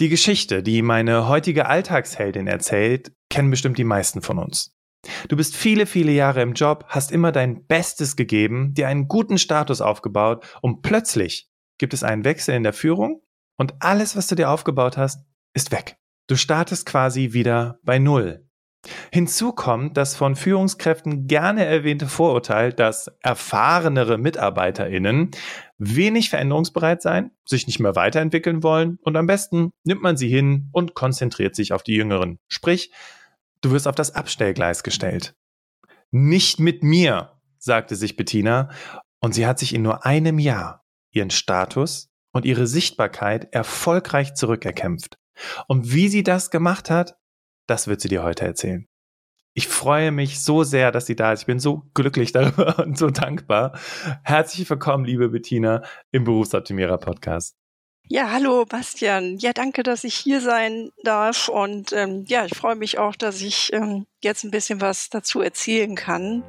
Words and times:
Die 0.00 0.08
Geschichte, 0.08 0.62
die 0.62 0.82
meine 0.82 1.26
heutige 1.26 1.66
Alltagsheldin 1.66 2.46
erzählt, 2.46 3.12
kennen 3.30 3.50
bestimmt 3.50 3.78
die 3.78 3.84
meisten 3.84 4.22
von 4.22 4.38
uns. 4.38 4.76
Du 5.28 5.36
bist 5.36 5.56
viele, 5.56 5.86
viele 5.86 6.12
Jahre 6.12 6.40
im 6.42 6.52
Job, 6.52 6.84
hast 6.88 7.10
immer 7.10 7.32
dein 7.32 7.66
Bestes 7.66 8.14
gegeben, 8.14 8.74
dir 8.74 8.86
einen 8.86 9.08
guten 9.08 9.38
Status 9.38 9.80
aufgebaut 9.80 10.46
und 10.62 10.82
plötzlich 10.82 11.48
gibt 11.78 11.94
es 11.94 12.04
einen 12.04 12.24
Wechsel 12.24 12.54
in 12.54 12.62
der 12.62 12.72
Führung 12.72 13.22
und 13.56 13.74
alles, 13.80 14.16
was 14.16 14.28
du 14.28 14.36
dir 14.36 14.50
aufgebaut 14.50 14.96
hast, 14.96 15.24
ist 15.52 15.72
weg. 15.72 15.96
Du 16.28 16.36
startest 16.36 16.86
quasi 16.86 17.32
wieder 17.32 17.80
bei 17.82 17.98
Null. 17.98 18.47
Hinzu 19.12 19.52
kommt 19.52 19.96
das 19.96 20.16
von 20.16 20.36
Führungskräften 20.36 21.26
gerne 21.26 21.64
erwähnte 21.64 22.06
Vorurteil, 22.06 22.72
dass 22.72 23.10
erfahrenere 23.20 24.18
MitarbeiterInnen 24.18 25.30
wenig 25.78 26.30
veränderungsbereit 26.30 27.02
sein, 27.02 27.30
sich 27.44 27.66
nicht 27.66 27.80
mehr 27.80 27.96
weiterentwickeln 27.96 28.62
wollen 28.62 28.98
und 29.02 29.16
am 29.16 29.26
besten 29.26 29.70
nimmt 29.84 30.02
man 30.02 30.16
sie 30.16 30.28
hin 30.28 30.68
und 30.72 30.94
konzentriert 30.94 31.54
sich 31.54 31.72
auf 31.72 31.82
die 31.82 31.94
Jüngeren. 31.94 32.38
Sprich, 32.48 32.92
du 33.60 33.70
wirst 33.70 33.88
auf 33.88 33.94
das 33.94 34.14
Abstellgleis 34.14 34.82
gestellt. 34.82 35.34
Nicht 36.10 36.58
mit 36.58 36.82
mir, 36.82 37.32
sagte 37.58 37.96
sich 37.96 38.16
Bettina, 38.16 38.70
und 39.20 39.34
sie 39.34 39.46
hat 39.46 39.58
sich 39.58 39.74
in 39.74 39.82
nur 39.82 40.06
einem 40.06 40.38
Jahr 40.38 40.84
ihren 41.10 41.30
Status 41.30 42.10
und 42.32 42.44
ihre 42.44 42.66
Sichtbarkeit 42.66 43.52
erfolgreich 43.52 44.34
zurückerkämpft. 44.34 45.18
Und 45.66 45.92
wie 45.92 46.08
sie 46.08 46.22
das 46.22 46.50
gemacht 46.50 46.90
hat, 46.90 47.16
das 47.68 47.86
wird 47.86 48.00
sie 48.00 48.08
dir 48.08 48.24
heute 48.24 48.44
erzählen. 48.44 48.88
Ich 49.54 49.68
freue 49.68 50.12
mich 50.12 50.40
so 50.40 50.62
sehr, 50.62 50.92
dass 50.92 51.06
sie 51.06 51.16
da 51.16 51.32
ist. 51.32 51.40
Ich 51.40 51.46
bin 51.46 51.58
so 51.58 51.82
glücklich 51.94 52.32
darüber 52.32 52.78
und 52.84 52.98
so 52.98 53.10
dankbar. 53.10 53.78
Herzlich 54.24 54.68
willkommen, 54.68 55.04
liebe 55.04 55.28
Bettina, 55.28 55.82
im 56.10 56.24
Berufsoptimierer 56.24 56.98
Podcast. 56.98 57.56
Ja, 58.10 58.30
hallo 58.30 58.64
Bastian. 58.64 59.36
Ja, 59.36 59.52
danke, 59.52 59.82
dass 59.82 60.04
ich 60.04 60.14
hier 60.14 60.40
sein 60.40 60.90
darf. 61.04 61.48
Und 61.48 61.92
ähm, 61.92 62.24
ja, 62.26 62.46
ich 62.46 62.56
freue 62.56 62.76
mich 62.76 62.98
auch, 62.98 63.16
dass 63.16 63.42
ich 63.42 63.70
ähm, 63.74 64.06
jetzt 64.22 64.44
ein 64.44 64.50
bisschen 64.50 64.80
was 64.80 65.10
dazu 65.10 65.42
erzählen 65.42 65.94
kann. 65.94 66.42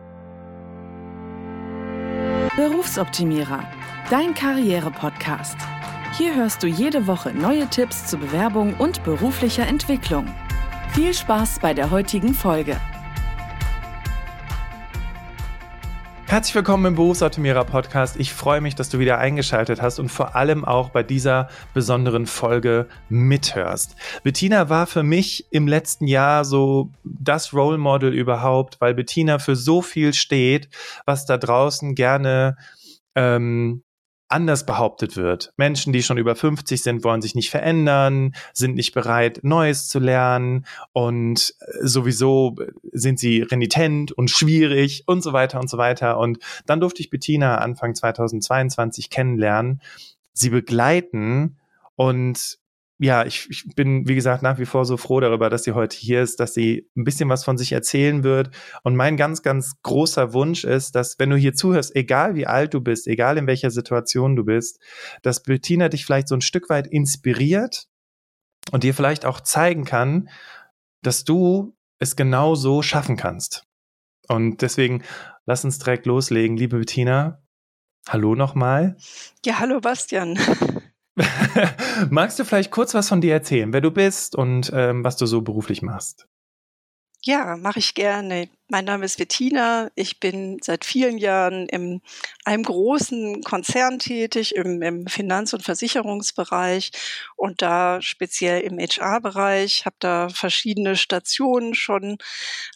Berufsoptimierer, 2.55 3.69
dein 4.09 4.33
Karriere-Podcast. 4.33 5.57
Hier 6.17 6.35
hörst 6.35 6.63
du 6.63 6.67
jede 6.67 7.07
Woche 7.07 7.33
neue 7.33 7.67
Tipps 7.67 8.07
zur 8.07 8.19
Bewerbung 8.19 8.75
und 8.75 9.03
beruflicher 9.03 9.67
Entwicklung. 9.67 10.33
Viel 10.93 11.13
Spaß 11.13 11.59
bei 11.59 11.73
der 11.73 11.91
heutigen 11.91 12.33
Folge. 12.33 12.75
Herzlich 16.25 16.55
willkommen 16.55 16.85
im 16.85 16.95
Berufsoptimierer 16.95 17.63
Podcast. 17.63 18.17
Ich 18.19 18.33
freue 18.33 18.59
mich, 18.59 18.75
dass 18.75 18.89
du 18.89 18.99
wieder 18.99 19.19
eingeschaltet 19.19 19.81
hast 19.81 19.99
und 19.99 20.09
vor 20.09 20.35
allem 20.35 20.65
auch 20.65 20.89
bei 20.89 21.03
dieser 21.03 21.49
besonderen 21.73 22.25
Folge 22.25 22.87
mithörst. 23.07 23.95
Bettina 24.23 24.69
war 24.69 24.87
für 24.87 25.03
mich 25.03 25.45
im 25.51 25.67
letzten 25.67 26.07
Jahr 26.07 26.43
so 26.43 26.91
das 27.03 27.53
Role 27.53 27.77
Model 27.77 28.13
überhaupt, 28.13 28.81
weil 28.81 28.93
Bettina 28.93 29.39
für 29.39 29.55
so 29.55 29.81
viel 29.81 30.13
steht, 30.13 30.69
was 31.05 31.25
da 31.25 31.37
draußen 31.37 31.95
gerne 31.95 32.57
ähm, 33.15 33.83
anders 34.29 34.65
behauptet 34.65 35.17
wird. 35.17 35.53
Menschen, 35.57 35.91
die 35.91 36.03
schon 36.03 36.17
über 36.17 36.35
50 36.35 36.81
sind, 36.81 37.03
wollen 37.03 37.21
sich 37.21 37.35
nicht 37.35 37.49
verändern, 37.49 38.35
sind 38.53 38.75
nicht 38.75 38.93
bereit, 38.93 39.39
Neues 39.43 39.87
zu 39.89 39.99
lernen 39.99 40.65
und 40.93 41.55
äh, 41.59 41.87
sowieso 41.87 42.55
sind 42.91 43.19
sie 43.19 43.41
renitent 43.41 44.11
und 44.11 44.29
schwierig 44.29 45.03
und 45.07 45.21
so 45.21 45.33
weiter 45.33 45.59
und 45.59 45.69
so 45.69 45.77
weiter. 45.77 46.19
Und 46.19 46.39
dann 46.65 46.79
durfte 46.79 47.01
ich 47.01 47.09
Bettina 47.09 47.57
Anfang 47.57 47.95
2022 47.95 49.09
kennenlernen, 49.09 49.81
sie 50.33 50.51
begleiten 50.51 51.57
und 51.95 52.59
ja, 53.01 53.25
ich, 53.25 53.47
ich 53.49 53.65
bin, 53.75 54.07
wie 54.09 54.15
gesagt, 54.15 54.43
nach 54.43 54.59
wie 54.59 54.65
vor 54.65 54.83
so 54.83 54.97
froh 54.97 55.21
darüber, 55.21 55.49
dass 55.49 55.63
sie 55.63 55.71
heute 55.71 55.95
hier 55.95 56.21
ist, 56.21 56.41
dass 56.41 56.53
sie 56.53 56.89
ein 56.97 57.05
bisschen 57.05 57.29
was 57.29 57.45
von 57.45 57.57
sich 57.57 57.71
erzählen 57.71 58.25
wird. 58.25 58.49
Und 58.83 58.97
mein 58.97 59.15
ganz, 59.15 59.41
ganz 59.41 59.81
großer 59.83 60.33
Wunsch 60.33 60.65
ist, 60.65 60.95
dass 60.95 61.17
wenn 61.17 61.29
du 61.29 61.37
hier 61.37 61.53
zuhörst, 61.53 61.95
egal 61.95 62.35
wie 62.35 62.45
alt 62.45 62.73
du 62.73 62.81
bist, 62.81 63.07
egal 63.07 63.37
in 63.37 63.47
welcher 63.47 63.71
Situation 63.71 64.35
du 64.35 64.43
bist, 64.43 64.79
dass 65.21 65.41
Bettina 65.41 65.87
dich 65.87 66.05
vielleicht 66.05 66.27
so 66.27 66.35
ein 66.35 66.41
Stück 66.41 66.69
weit 66.69 66.87
inspiriert 66.87 67.87
und 68.71 68.83
dir 68.83 68.93
vielleicht 68.93 69.25
auch 69.25 69.39
zeigen 69.39 69.85
kann, 69.85 70.29
dass 71.01 71.23
du 71.23 71.77
es 71.99 72.17
genau 72.17 72.55
so 72.55 72.81
schaffen 72.81 73.15
kannst. 73.15 73.63
Und 74.27 74.61
deswegen 74.61 75.03
lass 75.45 75.63
uns 75.63 75.79
direkt 75.79 76.05
loslegen, 76.05 76.57
liebe 76.57 76.77
Bettina. 76.77 77.41
Hallo 78.09 78.35
nochmal. 78.35 78.97
Ja, 79.45 79.59
hallo 79.59 79.79
Bastian. 79.79 80.37
Magst 82.09 82.39
du 82.39 82.45
vielleicht 82.45 82.71
kurz 82.71 82.93
was 82.93 83.09
von 83.09 83.21
dir 83.21 83.33
erzählen, 83.33 83.73
wer 83.73 83.81
du 83.81 83.91
bist 83.91 84.35
und 84.35 84.71
ähm, 84.73 85.03
was 85.03 85.17
du 85.17 85.25
so 85.25 85.41
beruflich 85.41 85.81
machst? 85.81 86.27
Ja, 87.25 87.57
mache 87.57 87.79
ich 87.79 87.95
gerne. 87.95 88.49
Mein 88.69 88.85
Name 88.85 89.03
ist 89.03 89.17
Bettina. 89.17 89.91
Ich 89.95 90.21
bin 90.21 90.57
seit 90.63 90.85
vielen 90.85 91.17
Jahren 91.17 91.67
in 91.67 92.01
einem 92.45 92.63
großen 92.63 93.43
Konzern 93.43 93.99
tätig, 93.99 94.55
im, 94.55 94.81
im 94.81 95.05
Finanz- 95.05 95.51
und 95.53 95.63
Versicherungsbereich 95.63 96.91
und 97.35 97.61
da 97.61 98.01
speziell 98.01 98.61
im 98.61 98.79
HR-Bereich. 98.79 99.85
Habe 99.85 99.97
da 99.99 100.29
verschiedene 100.29 100.95
Stationen 100.95 101.73
schon 101.73 102.19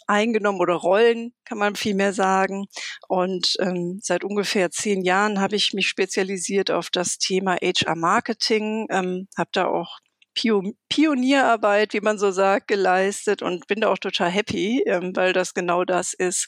eingenommen 0.08 0.60
oder 0.60 0.74
Rollen, 0.74 1.34
kann 1.46 1.58
man 1.58 1.78
vielmehr 1.78 2.12
sagen. 2.12 2.66
Und 3.08 3.56
ähm, 3.62 4.00
seit 4.04 4.26
ungefähr 4.26 4.72
zehn 4.72 5.04
Jahren 5.04 5.40
habe 5.40 5.56
ich 5.56 5.74
mich 5.74 5.88
spezialisiert 5.88 6.70
auf 6.70 6.90
das 6.90 7.18
Thema 7.18 7.56
HR-Marketing. 7.56 8.88
Ähm, 8.90 9.30
habe 9.38 9.50
da 9.54 9.68
auch 9.68 10.00
Pionierarbeit, 10.34 11.94
wie 11.94 12.02
man 12.02 12.18
so 12.18 12.32
sagt, 12.32 12.68
geleistet 12.68 13.42
und 13.42 13.68
bin 13.68 13.82
da 13.82 13.90
auch 13.90 13.98
total 13.98 14.30
happy, 14.30 14.84
ähm, 14.86 15.16
weil 15.16 15.34
das 15.34 15.54
genau 15.54 15.86
das 15.86 16.14
ist, 16.14 16.48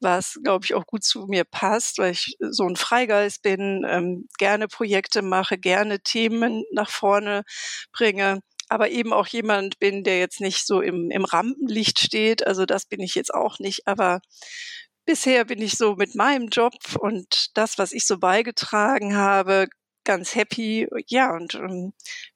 was, 0.00 0.38
glaube 0.44 0.64
ich, 0.64 0.74
auch 0.74 0.86
gut 0.86 1.04
zu 1.04 1.26
mir 1.28 1.44
passt, 1.44 1.98
weil 1.98 2.12
ich 2.12 2.36
so 2.40 2.64
ein 2.66 2.76
Freigeist 2.76 3.42
bin, 3.42 3.84
ähm, 3.88 4.28
gerne 4.38 4.68
Projekte 4.68 5.22
mache, 5.22 5.58
gerne 5.58 6.00
Themen 6.00 6.64
nach 6.72 6.90
vorne 6.90 7.42
bringe 7.92 8.40
aber 8.68 8.90
eben 8.90 9.12
auch 9.12 9.26
jemand 9.26 9.78
bin, 9.78 10.04
der 10.04 10.18
jetzt 10.18 10.40
nicht 10.40 10.66
so 10.66 10.80
im, 10.80 11.10
im 11.10 11.24
Rampenlicht 11.24 12.00
steht. 12.00 12.46
Also 12.46 12.66
das 12.66 12.84
bin 12.84 13.00
ich 13.00 13.14
jetzt 13.14 13.32
auch 13.32 13.58
nicht, 13.58 13.86
aber 13.86 14.20
bisher 15.06 15.46
bin 15.46 15.62
ich 15.62 15.78
so 15.78 15.96
mit 15.96 16.14
meinem 16.14 16.48
Job 16.48 16.74
und 17.00 17.56
das, 17.56 17.78
was 17.78 17.92
ich 17.92 18.06
so 18.06 18.18
beigetragen 18.18 19.16
habe, 19.16 19.68
ganz 20.08 20.34
happy. 20.34 20.88
Ja, 21.06 21.34
und 21.34 21.54
ähm, 21.54 21.92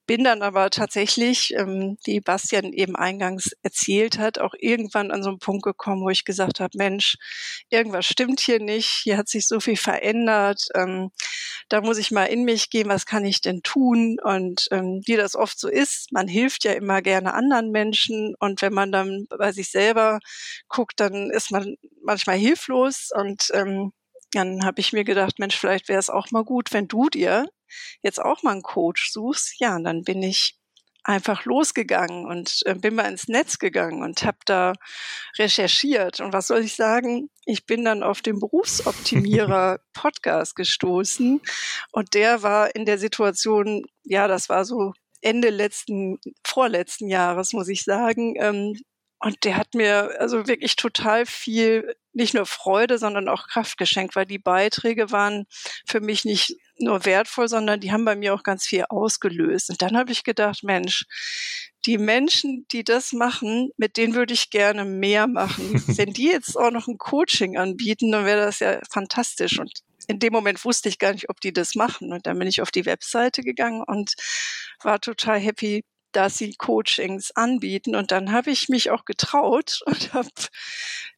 bin 0.06 0.24
dann 0.24 0.42
aber 0.42 0.68
tatsächlich, 0.68 1.54
ähm, 1.54 1.96
wie 2.04 2.20
Bastian 2.20 2.72
eben 2.72 2.96
eingangs 2.96 3.52
erzählt 3.62 4.18
hat, 4.18 4.38
auch 4.38 4.52
irgendwann 4.58 5.10
an 5.10 5.22
so 5.22 5.30
einen 5.30 5.38
Punkt 5.38 5.62
gekommen, 5.64 6.02
wo 6.02 6.10
ich 6.10 6.26
gesagt 6.26 6.60
habe, 6.60 6.76
Mensch, 6.76 7.16
irgendwas 7.70 8.04
stimmt 8.04 8.40
hier 8.40 8.60
nicht, 8.60 8.88
hier 8.88 9.16
hat 9.16 9.28
sich 9.28 9.48
so 9.48 9.58
viel 9.58 9.76
verändert, 9.76 10.68
ähm, 10.74 11.12
da 11.70 11.80
muss 11.80 11.96
ich 11.96 12.10
mal 12.10 12.26
in 12.26 12.44
mich 12.44 12.68
gehen, 12.68 12.90
was 12.90 13.06
kann 13.06 13.24
ich 13.24 13.40
denn 13.40 13.62
tun? 13.62 14.18
Und 14.22 14.68
ähm, 14.70 15.00
wie 15.06 15.16
das 15.16 15.34
oft 15.34 15.58
so 15.58 15.68
ist, 15.68 16.12
man 16.12 16.28
hilft 16.28 16.64
ja 16.64 16.72
immer 16.72 17.00
gerne 17.00 17.32
anderen 17.32 17.70
Menschen 17.70 18.34
und 18.38 18.60
wenn 18.60 18.74
man 18.74 18.92
dann 18.92 19.26
bei 19.30 19.52
sich 19.52 19.70
selber 19.70 20.18
guckt, 20.68 21.00
dann 21.00 21.30
ist 21.30 21.50
man 21.50 21.76
manchmal 22.04 22.36
hilflos 22.36 23.08
und 23.14 23.48
ähm, 23.54 23.92
dann 24.32 24.64
habe 24.64 24.80
ich 24.80 24.92
mir 24.92 25.04
gedacht, 25.04 25.38
Mensch, 25.38 25.56
vielleicht 25.56 25.88
wäre 25.88 25.98
es 25.98 26.10
auch 26.10 26.30
mal 26.30 26.44
gut, 26.44 26.72
wenn 26.72 26.88
du 26.88 27.08
dir 27.08 27.46
jetzt 28.02 28.20
auch 28.20 28.42
mal 28.42 28.52
einen 28.52 28.62
Coach 28.62 29.10
suchst, 29.10 29.58
ja, 29.58 29.76
und 29.76 29.84
dann 29.84 30.02
bin 30.02 30.22
ich 30.22 30.56
einfach 31.04 31.44
losgegangen 31.44 32.26
und 32.26 32.62
äh, 32.64 32.74
bin 32.74 32.94
mal 32.94 33.10
ins 33.10 33.28
Netz 33.28 33.58
gegangen 33.58 34.02
und 34.02 34.24
habe 34.24 34.38
da 34.44 34.72
recherchiert. 35.38 36.20
Und 36.20 36.32
was 36.32 36.46
soll 36.46 36.60
ich 36.60 36.76
sagen? 36.76 37.28
Ich 37.44 37.66
bin 37.66 37.84
dann 37.84 38.02
auf 38.02 38.22
den 38.22 38.38
Berufsoptimierer 38.40 39.80
Podcast 39.92 40.54
gestoßen 40.54 41.40
und 41.90 42.14
der 42.14 42.42
war 42.42 42.74
in 42.74 42.84
der 42.86 42.98
Situation, 42.98 43.84
ja, 44.04 44.28
das 44.28 44.48
war 44.48 44.64
so 44.64 44.92
Ende 45.20 45.50
letzten, 45.50 46.18
vorletzten 46.44 47.08
Jahres, 47.08 47.52
muss 47.52 47.68
ich 47.68 47.84
sagen, 47.84 48.34
ähm, 48.38 48.76
und 49.24 49.44
der 49.44 49.56
hat 49.56 49.74
mir 49.74 50.10
also 50.18 50.48
wirklich 50.48 50.74
total 50.74 51.26
viel, 51.26 51.94
nicht 52.12 52.34
nur 52.34 52.44
Freude, 52.44 52.98
sondern 52.98 53.28
auch 53.28 53.46
Kraft 53.46 53.78
geschenkt, 53.78 54.16
weil 54.16 54.26
die 54.26 54.38
Beiträge 54.38 55.12
waren 55.12 55.46
für 55.86 56.00
mich 56.00 56.24
nicht 56.24 56.56
nur 56.78 57.04
wertvoll, 57.04 57.48
sondern 57.48 57.78
die 57.78 57.92
haben 57.92 58.04
bei 58.04 58.16
mir 58.16 58.34
auch 58.34 58.42
ganz 58.42 58.66
viel 58.66 58.84
ausgelöst. 58.88 59.70
Und 59.70 59.80
dann 59.80 59.96
habe 59.96 60.10
ich 60.10 60.24
gedacht, 60.24 60.64
Mensch, 60.64 61.06
die 61.86 61.98
Menschen, 61.98 62.66
die 62.72 62.82
das 62.82 63.12
machen, 63.12 63.70
mit 63.76 63.96
denen 63.96 64.14
würde 64.14 64.34
ich 64.34 64.50
gerne 64.50 64.84
mehr 64.84 65.28
machen. 65.28 65.72
Wenn 65.96 66.12
die 66.12 66.26
jetzt 66.26 66.58
auch 66.58 66.72
noch 66.72 66.88
ein 66.88 66.98
Coaching 66.98 67.56
anbieten, 67.56 68.10
dann 68.10 68.24
wäre 68.24 68.44
das 68.44 68.58
ja 68.58 68.80
fantastisch. 68.90 69.60
Und 69.60 69.82
in 70.08 70.18
dem 70.18 70.32
Moment 70.32 70.64
wusste 70.64 70.88
ich 70.88 70.98
gar 70.98 71.12
nicht, 71.12 71.30
ob 71.30 71.40
die 71.40 71.52
das 71.52 71.76
machen. 71.76 72.12
Und 72.12 72.26
dann 72.26 72.40
bin 72.40 72.48
ich 72.48 72.60
auf 72.60 72.72
die 72.72 72.86
Webseite 72.86 73.42
gegangen 73.42 73.84
und 73.86 74.14
war 74.82 75.00
total 75.00 75.38
happy, 75.38 75.84
dass 76.12 76.38
sie 76.38 76.54
Coachings 76.54 77.30
anbieten. 77.32 77.96
Und 77.96 78.10
dann 78.10 78.32
habe 78.32 78.50
ich 78.50 78.68
mich 78.68 78.90
auch 78.90 79.04
getraut 79.04 79.80
und 79.86 80.12
habe 80.14 80.28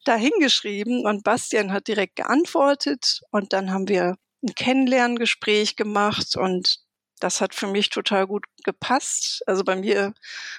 da 0.05 0.17
hingeschrieben 0.17 1.07
und 1.07 1.25
Bastian 1.25 1.73
hat 1.73 1.89
direkt 1.89 2.17
geantwortet 2.17 3.21
und 3.31 3.53
dann 3.53 3.71
haben 3.71 3.89
wir 3.89 4.17
ein 4.43 4.55
Kennenlerngespräch 4.55 5.77
gemacht 5.77 6.37
und 6.37 6.81
das 7.21 7.41
hat 7.41 7.55
für 7.55 7.67
mich 7.67 7.89
total 7.91 8.27
gut 8.27 8.45
gepasst. 8.65 9.43
Also 9.47 9.65
bei 9.65 9.77
mir 9.77 10.13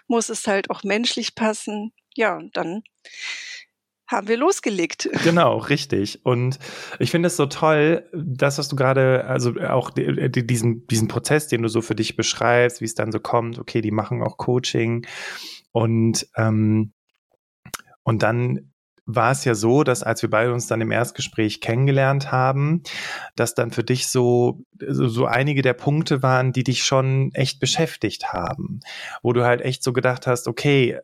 muss 0.08 0.30
es 0.30 0.48
halt 0.48 0.70
auch 0.70 0.84
menschlich 0.84 1.36
passen. 1.36 1.94
Ja, 2.16 2.38
und 2.38 2.58
dann 2.58 2.84
haben 4.08 4.28
wir 4.28 4.38
losgelegt. 4.38 5.10
Genau, 5.24 5.58
richtig. 5.58 6.26
Und 6.26 6.60
ich 7.00 7.12
finde 7.12 7.28
es 7.28 7.38
so 7.38 7.46
toll, 7.48 8.08
das, 8.14 8.58
was 8.58 8.68
du 8.68 8.76
gerade, 8.76 9.26
also 9.26 9.54
auch 9.62 9.90
die, 9.90 10.30
die, 10.30 10.46
diesen, 10.46 10.86
diesen 10.88 11.08
Prozess, 11.08 11.48
den 11.48 11.64
du 11.64 11.70
so 11.70 11.82
für 11.82 11.96
dich 11.96 12.16
beschreibst, 12.16 12.82
wie 12.82 12.86
es 12.86 12.96
dann 12.96 13.12
so 13.12 13.20
kommt, 13.20 13.60
okay, 13.60 13.82
die 13.82 13.92
machen 13.92 14.22
auch 14.22 14.38
Coaching 14.38 15.06
und 15.72 16.28
ähm, 16.36 16.94
und 18.04 18.22
dann 18.22 18.72
war 19.06 19.32
es 19.32 19.46
ja 19.46 19.54
so, 19.54 19.84
dass 19.84 20.02
als 20.02 20.22
wir 20.22 20.30
beide 20.30 20.52
uns 20.52 20.68
dann 20.68 20.82
im 20.82 20.92
Erstgespräch 20.92 21.62
kennengelernt 21.62 22.32
haben, 22.32 22.82
dass 23.36 23.54
dann 23.54 23.72
für 23.72 23.84
dich 23.84 24.08
so, 24.08 24.64
so 24.80 25.26
einige 25.26 25.62
der 25.62 25.74
Punkte 25.74 26.24
waren, 26.24 26.54
die 26.54 26.64
dich 26.64 26.84
schon 26.84 27.32
echt 27.34 27.60
beschäftigt 27.60 28.34
haben, 28.34 28.80
wo 29.22 29.32
du 29.34 29.44
halt 29.44 29.62
echt 29.62 29.84
so 29.84 29.94
gedacht 29.94 30.26
hast, 30.26 30.48
okay, 30.48 31.00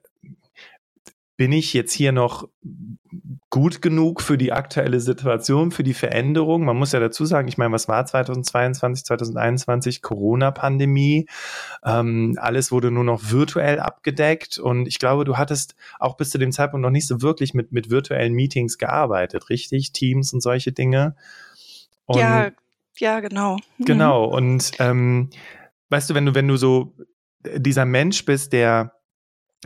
bin 1.41 1.53
ich 1.53 1.73
jetzt 1.73 1.93
hier 1.93 2.11
noch 2.11 2.47
gut 3.49 3.81
genug 3.81 4.21
für 4.21 4.37
die 4.37 4.51
aktuelle 4.51 4.99
Situation, 4.99 5.71
für 5.71 5.81
die 5.81 5.95
Veränderung? 5.95 6.65
Man 6.65 6.77
muss 6.77 6.91
ja 6.91 6.99
dazu 6.99 7.25
sagen, 7.25 7.47
ich 7.47 7.57
meine, 7.57 7.73
was 7.73 7.87
war 7.87 8.05
2022, 8.05 9.03
2021? 9.05 10.03
Corona-Pandemie. 10.03 11.25
Ähm, 11.83 12.37
alles 12.39 12.71
wurde 12.71 12.91
nur 12.91 13.03
noch 13.03 13.31
virtuell 13.31 13.79
abgedeckt 13.79 14.59
und 14.59 14.87
ich 14.87 14.99
glaube, 14.99 15.25
du 15.25 15.35
hattest 15.39 15.75
auch 15.97 16.15
bis 16.15 16.29
zu 16.29 16.37
dem 16.37 16.51
Zeitpunkt 16.51 16.83
noch 16.83 16.91
nicht 16.91 17.07
so 17.07 17.23
wirklich 17.23 17.55
mit, 17.55 17.71
mit 17.71 17.89
virtuellen 17.89 18.33
Meetings 18.33 18.77
gearbeitet, 18.77 19.49
richtig? 19.49 19.93
Teams 19.93 20.33
und 20.33 20.41
solche 20.41 20.73
Dinge. 20.73 21.15
Und 22.05 22.19
ja, 22.19 22.51
ja, 22.99 23.19
genau. 23.19 23.57
Mhm. 23.79 23.85
Genau. 23.85 24.25
Und 24.25 24.73
ähm, 24.77 25.31
weißt 25.89 26.07
du, 26.07 26.13
wenn 26.13 26.27
du, 26.27 26.35
wenn 26.35 26.47
du 26.47 26.57
so 26.57 26.93
dieser 27.43 27.85
Mensch 27.85 28.25
bist, 28.25 28.53
der 28.53 29.00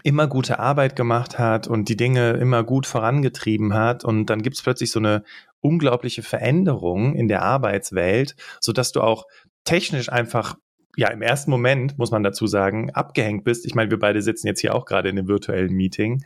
immer 0.03 0.27
gute 0.27 0.59
Arbeit 0.59 0.95
gemacht 0.95 1.39
hat 1.39 1.67
und 1.67 1.89
die 1.89 1.95
Dinge 1.95 2.31
immer 2.33 2.63
gut 2.63 2.85
vorangetrieben 2.85 3.73
hat 3.73 4.03
und 4.03 4.27
dann 4.27 4.41
gibt 4.41 4.57
es 4.57 4.61
plötzlich 4.61 4.91
so 4.91 4.99
eine 4.99 5.23
unglaubliche 5.61 6.21
Veränderung 6.21 7.15
in 7.15 7.27
der 7.27 7.41
Arbeitswelt, 7.41 8.35
so 8.59 8.73
dass 8.73 8.91
du 8.91 9.01
auch 9.01 9.25
technisch 9.63 10.09
einfach 10.09 10.55
ja 10.97 11.09
im 11.09 11.21
ersten 11.21 11.51
Moment 11.51 11.97
muss 11.97 12.11
man 12.11 12.23
dazu 12.23 12.47
sagen 12.47 12.91
abgehängt 12.91 13.43
bist. 13.43 13.65
Ich 13.65 13.75
meine, 13.75 13.89
wir 13.89 13.99
beide 13.99 14.21
sitzen 14.21 14.47
jetzt 14.47 14.61
hier 14.61 14.75
auch 14.75 14.85
gerade 14.85 15.09
in 15.09 15.17
einem 15.17 15.27
virtuellen 15.27 15.73
Meeting. 15.73 16.23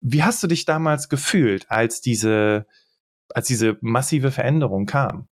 Wie 0.00 0.22
hast 0.22 0.42
du 0.42 0.46
dich 0.46 0.64
damals 0.64 1.08
gefühlt, 1.08 1.70
als 1.70 2.00
diese 2.00 2.66
als 3.34 3.46
diese 3.46 3.76
massive 3.80 4.30
Veränderung 4.30 4.86
kam? 4.86 5.28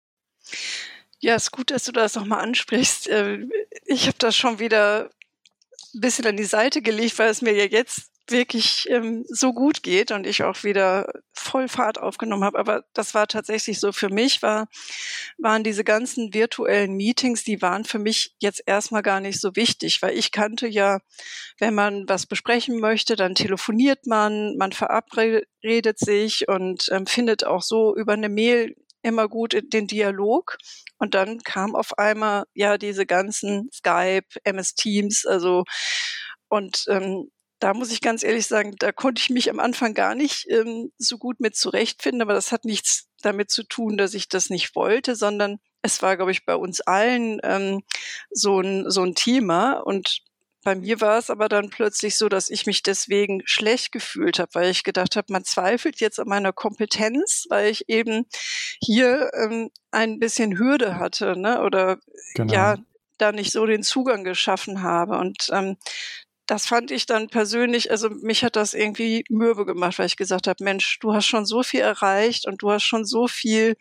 Ja, 1.21 1.37
ist 1.37 1.53
gut, 1.53 1.71
dass 1.71 1.85
du 1.85 1.93
das 1.93 2.17
nochmal 2.17 2.41
ansprichst. 2.41 3.09
Äh, 3.09 3.47
ich 3.87 4.07
habe 4.07 4.19
das 4.19 4.37
schon 4.37 4.59
wieder 4.59 5.11
ein 5.95 6.01
bisschen 6.01 6.27
an 6.27 6.37
die 6.37 6.45
Seite 6.45 6.83
gelegt, 6.83 7.19
weil 7.19 7.31
es 7.31 7.43
mir 7.43 7.55
ja 7.55 7.65
jetzt 7.65 8.11
wirklich 8.29 8.89
ähm, 8.91 9.25
so 9.29 9.53
gut 9.53 9.83
geht 9.83 10.11
und 10.11 10.27
ich 10.27 10.43
auch 10.45 10.65
wieder 10.65 11.13
voll 11.33 11.69
Fahrt 11.69 11.99
aufgenommen 11.99 12.45
habe. 12.45 12.59
Aber 12.59 12.85
das 12.95 13.15
war 13.15 13.27
tatsächlich 13.27 13.81
so 13.81 13.93
für 13.93 14.09
mich, 14.09 14.43
war, 14.43 14.69
waren 15.39 15.63
diese 15.63 15.85
ganzen 15.85 16.33
virtuellen 16.33 16.97
Meetings, 16.97 17.45
die 17.45 17.61
waren 17.61 17.85
für 17.85 17.99
mich 17.99 18.35
jetzt 18.39 18.63
erstmal 18.67 19.03
gar 19.03 19.21
nicht 19.21 19.41
so 19.41 19.57
wichtig, 19.57 20.01
weil 20.01 20.17
ich 20.17 20.33
kannte 20.33 20.67
ja, 20.67 21.01
wenn 21.59 21.75
man 21.75 22.09
was 22.09 22.27
besprechen 22.27 22.81
möchte, 22.81 23.17
dann 23.17 23.35
telefoniert 23.35 24.07
man, 24.07 24.57
man 24.57 24.73
verabredet 24.73 25.99
sich 25.99 26.49
und 26.49 26.89
ähm, 26.91 27.07
findet 27.07 27.45
auch 27.45 27.63
so 27.63 27.95
über 27.95 28.15
eine 28.15 28.29
Mail 28.29 28.75
immer 29.05 29.29
gut 29.29 29.57
den 29.73 29.87
Dialog. 29.87 30.59
Und 30.99 31.15
dann 31.15 31.41
kam 31.43 31.77
auf 31.77 31.99
einmal 31.99 32.45
ja 32.55 32.79
diese 32.79 33.07
ganzen 33.07 33.71
Skype, 33.73 34.27
MS 34.45 34.75
Teams, 34.75 35.27
also 35.27 35.65
und 36.49 36.85
ähm, 36.89 37.31
da 37.61 37.73
muss 37.75 37.93
ich 37.93 38.01
ganz 38.01 38.23
ehrlich 38.23 38.47
sagen, 38.47 38.75
da 38.79 38.93
konnte 38.93 39.21
ich 39.21 39.31
mich 39.31 39.49
am 39.51 39.59
Anfang 39.61 39.95
gar 39.95 40.15
nicht 40.15 40.47
ähm, 40.51 40.93
so 40.99 41.19
gut 41.19 41.41
mit 41.41 41.57
zurechtfinden, 41.57 42.23
aber 42.23 42.35
das 42.35 42.53
hat 42.53 42.65
nichts 42.65 43.09
damit 43.23 43.51
zu 43.51 43.63
tun, 43.63 43.97
dass 43.97 44.15
ich 44.15 44.29
das 44.29 44.51
nicht 44.51 44.75
wollte, 44.77 45.17
sondern 45.17 45.59
es 45.83 46.03
war, 46.03 46.17
glaube 46.17 46.33
ich, 46.33 46.45
bei 46.45 46.57
uns 46.57 46.81
allen 46.81 47.41
ähm, 47.43 47.83
so, 48.31 48.61
ein, 48.61 48.91
so 48.91 49.03
ein 49.03 49.15
Thema 49.15 49.79
und 49.79 50.23
bei 50.65 50.75
mir 50.75 51.01
war 51.01 51.19
es 51.19 51.31
aber 51.31 51.49
dann 51.49 51.71
plötzlich 51.71 52.17
so, 52.17 52.29
dass 52.29 52.49
ich 52.49 52.67
mich 52.67 52.83
deswegen 52.83 53.43
schlecht 53.45 53.93
gefühlt 53.93 54.39
habe, 54.39 54.55
weil 54.55 54.71
ich 54.71 54.83
gedacht 54.83 55.15
habe, 55.15 55.33
man 55.33 55.45
zweifelt 55.45 56.01
jetzt 56.01 56.19
an 56.19 56.29
meiner 56.29 56.53
Kompetenz, 56.53 57.45
weil 57.51 57.71
ich 57.71 57.89
eben 57.89 58.25
hier 58.81 59.31
ähm, 59.35 59.71
ein 59.91 60.19
bisschen 60.19 60.59
Hürde 60.59 60.99
hatte, 60.99 61.39
ne? 61.39 61.63
Oder 61.63 61.99
genau. 62.35 62.53
ja, 62.53 62.77
da 63.19 63.33
nicht 63.33 63.53
so 63.53 63.67
den 63.67 63.83
Zugang 63.83 64.25
geschaffen 64.25 64.83
habe. 64.83 65.19
Und 65.19 65.49
ähm, 65.53 65.77
das 66.47 66.67
fand 66.67 66.91
ich 66.91 67.07
dann 67.07 67.29
persönlich, 67.29 67.91
also 67.91 68.11
mich 68.11 68.43
hat 68.43 68.57
das 68.57 68.75
irgendwie 68.75 69.25
mürbe 69.29 69.67
gemacht, 69.67 69.99
weil 69.99 70.07
ich 70.07 70.17
gesagt 70.17 70.47
habe, 70.47 70.65
Mensch, 70.65 70.99
du 71.01 71.15
hast 71.15 71.27
schon 71.27 71.47
so 71.47 71.63
viel 71.63 71.81
erreicht 71.81 72.47
und 72.47 72.63
du 72.63 72.71
hast 72.71 72.85
schon 72.85 73.05
so 73.05 73.29
viel 73.29 73.77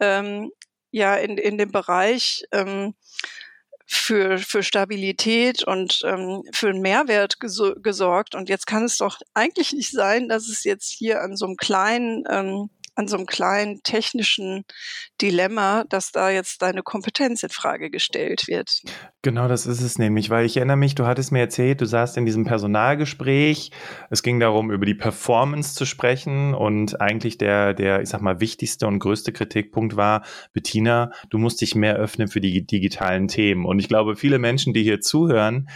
ähm, 0.00 0.50
ja 0.90 1.16
in, 1.16 1.38
in 1.38 1.58
dem 1.58 1.70
Bereich 1.70 2.44
ähm, 2.52 2.94
für, 3.90 4.36
für 4.36 4.62
Stabilität 4.62 5.64
und 5.64 6.02
ähm, 6.04 6.42
für 6.52 6.68
einen 6.68 6.82
Mehrwert 6.82 7.40
gesorgt. 7.40 8.34
Und 8.34 8.50
jetzt 8.50 8.66
kann 8.66 8.84
es 8.84 8.98
doch 8.98 9.18
eigentlich 9.32 9.72
nicht 9.72 9.92
sein, 9.92 10.28
dass 10.28 10.48
es 10.48 10.62
jetzt 10.64 10.90
hier 10.90 11.22
an 11.22 11.36
so 11.36 11.46
einem 11.46 11.56
kleinen 11.56 12.24
ähm, 12.28 12.68
an 12.98 13.06
so 13.06 13.16
einem 13.16 13.26
kleinen 13.26 13.80
technischen 13.84 14.64
Dilemma, 15.22 15.84
dass 15.88 16.10
da 16.10 16.30
jetzt 16.30 16.62
deine 16.62 16.82
Kompetenz 16.82 17.44
in 17.44 17.48
Frage 17.48 17.90
gestellt 17.90 18.48
wird. 18.48 18.82
Genau, 19.22 19.46
das 19.46 19.66
ist 19.66 19.80
es 19.82 19.98
nämlich, 19.98 20.30
weil 20.30 20.44
ich 20.44 20.56
erinnere 20.56 20.76
mich, 20.76 20.96
du 20.96 21.06
hattest 21.06 21.30
mir 21.30 21.38
erzählt, 21.38 21.80
du 21.80 21.86
saßt 21.86 22.16
in 22.16 22.26
diesem 22.26 22.44
Personalgespräch. 22.44 23.70
Es 24.10 24.24
ging 24.24 24.40
darum, 24.40 24.72
über 24.72 24.84
die 24.84 24.96
Performance 24.96 25.76
zu 25.76 25.84
sprechen 25.84 26.54
und 26.54 27.00
eigentlich 27.00 27.38
der, 27.38 27.72
der, 27.72 28.02
ich 28.02 28.08
sag 28.08 28.20
mal, 28.20 28.40
wichtigste 28.40 28.88
und 28.88 28.98
größte 28.98 29.32
Kritikpunkt 29.32 29.94
war, 29.94 30.24
Bettina, 30.52 31.12
du 31.30 31.38
musst 31.38 31.60
dich 31.60 31.76
mehr 31.76 31.94
öffnen 31.94 32.26
für 32.26 32.40
die 32.40 32.66
digitalen 32.66 33.28
Themen. 33.28 33.64
Und 33.64 33.78
ich 33.78 33.86
glaube, 33.86 34.16
viele 34.16 34.40
Menschen, 34.40 34.74
die 34.74 34.82
hier 34.82 35.00
zuhören, 35.00 35.68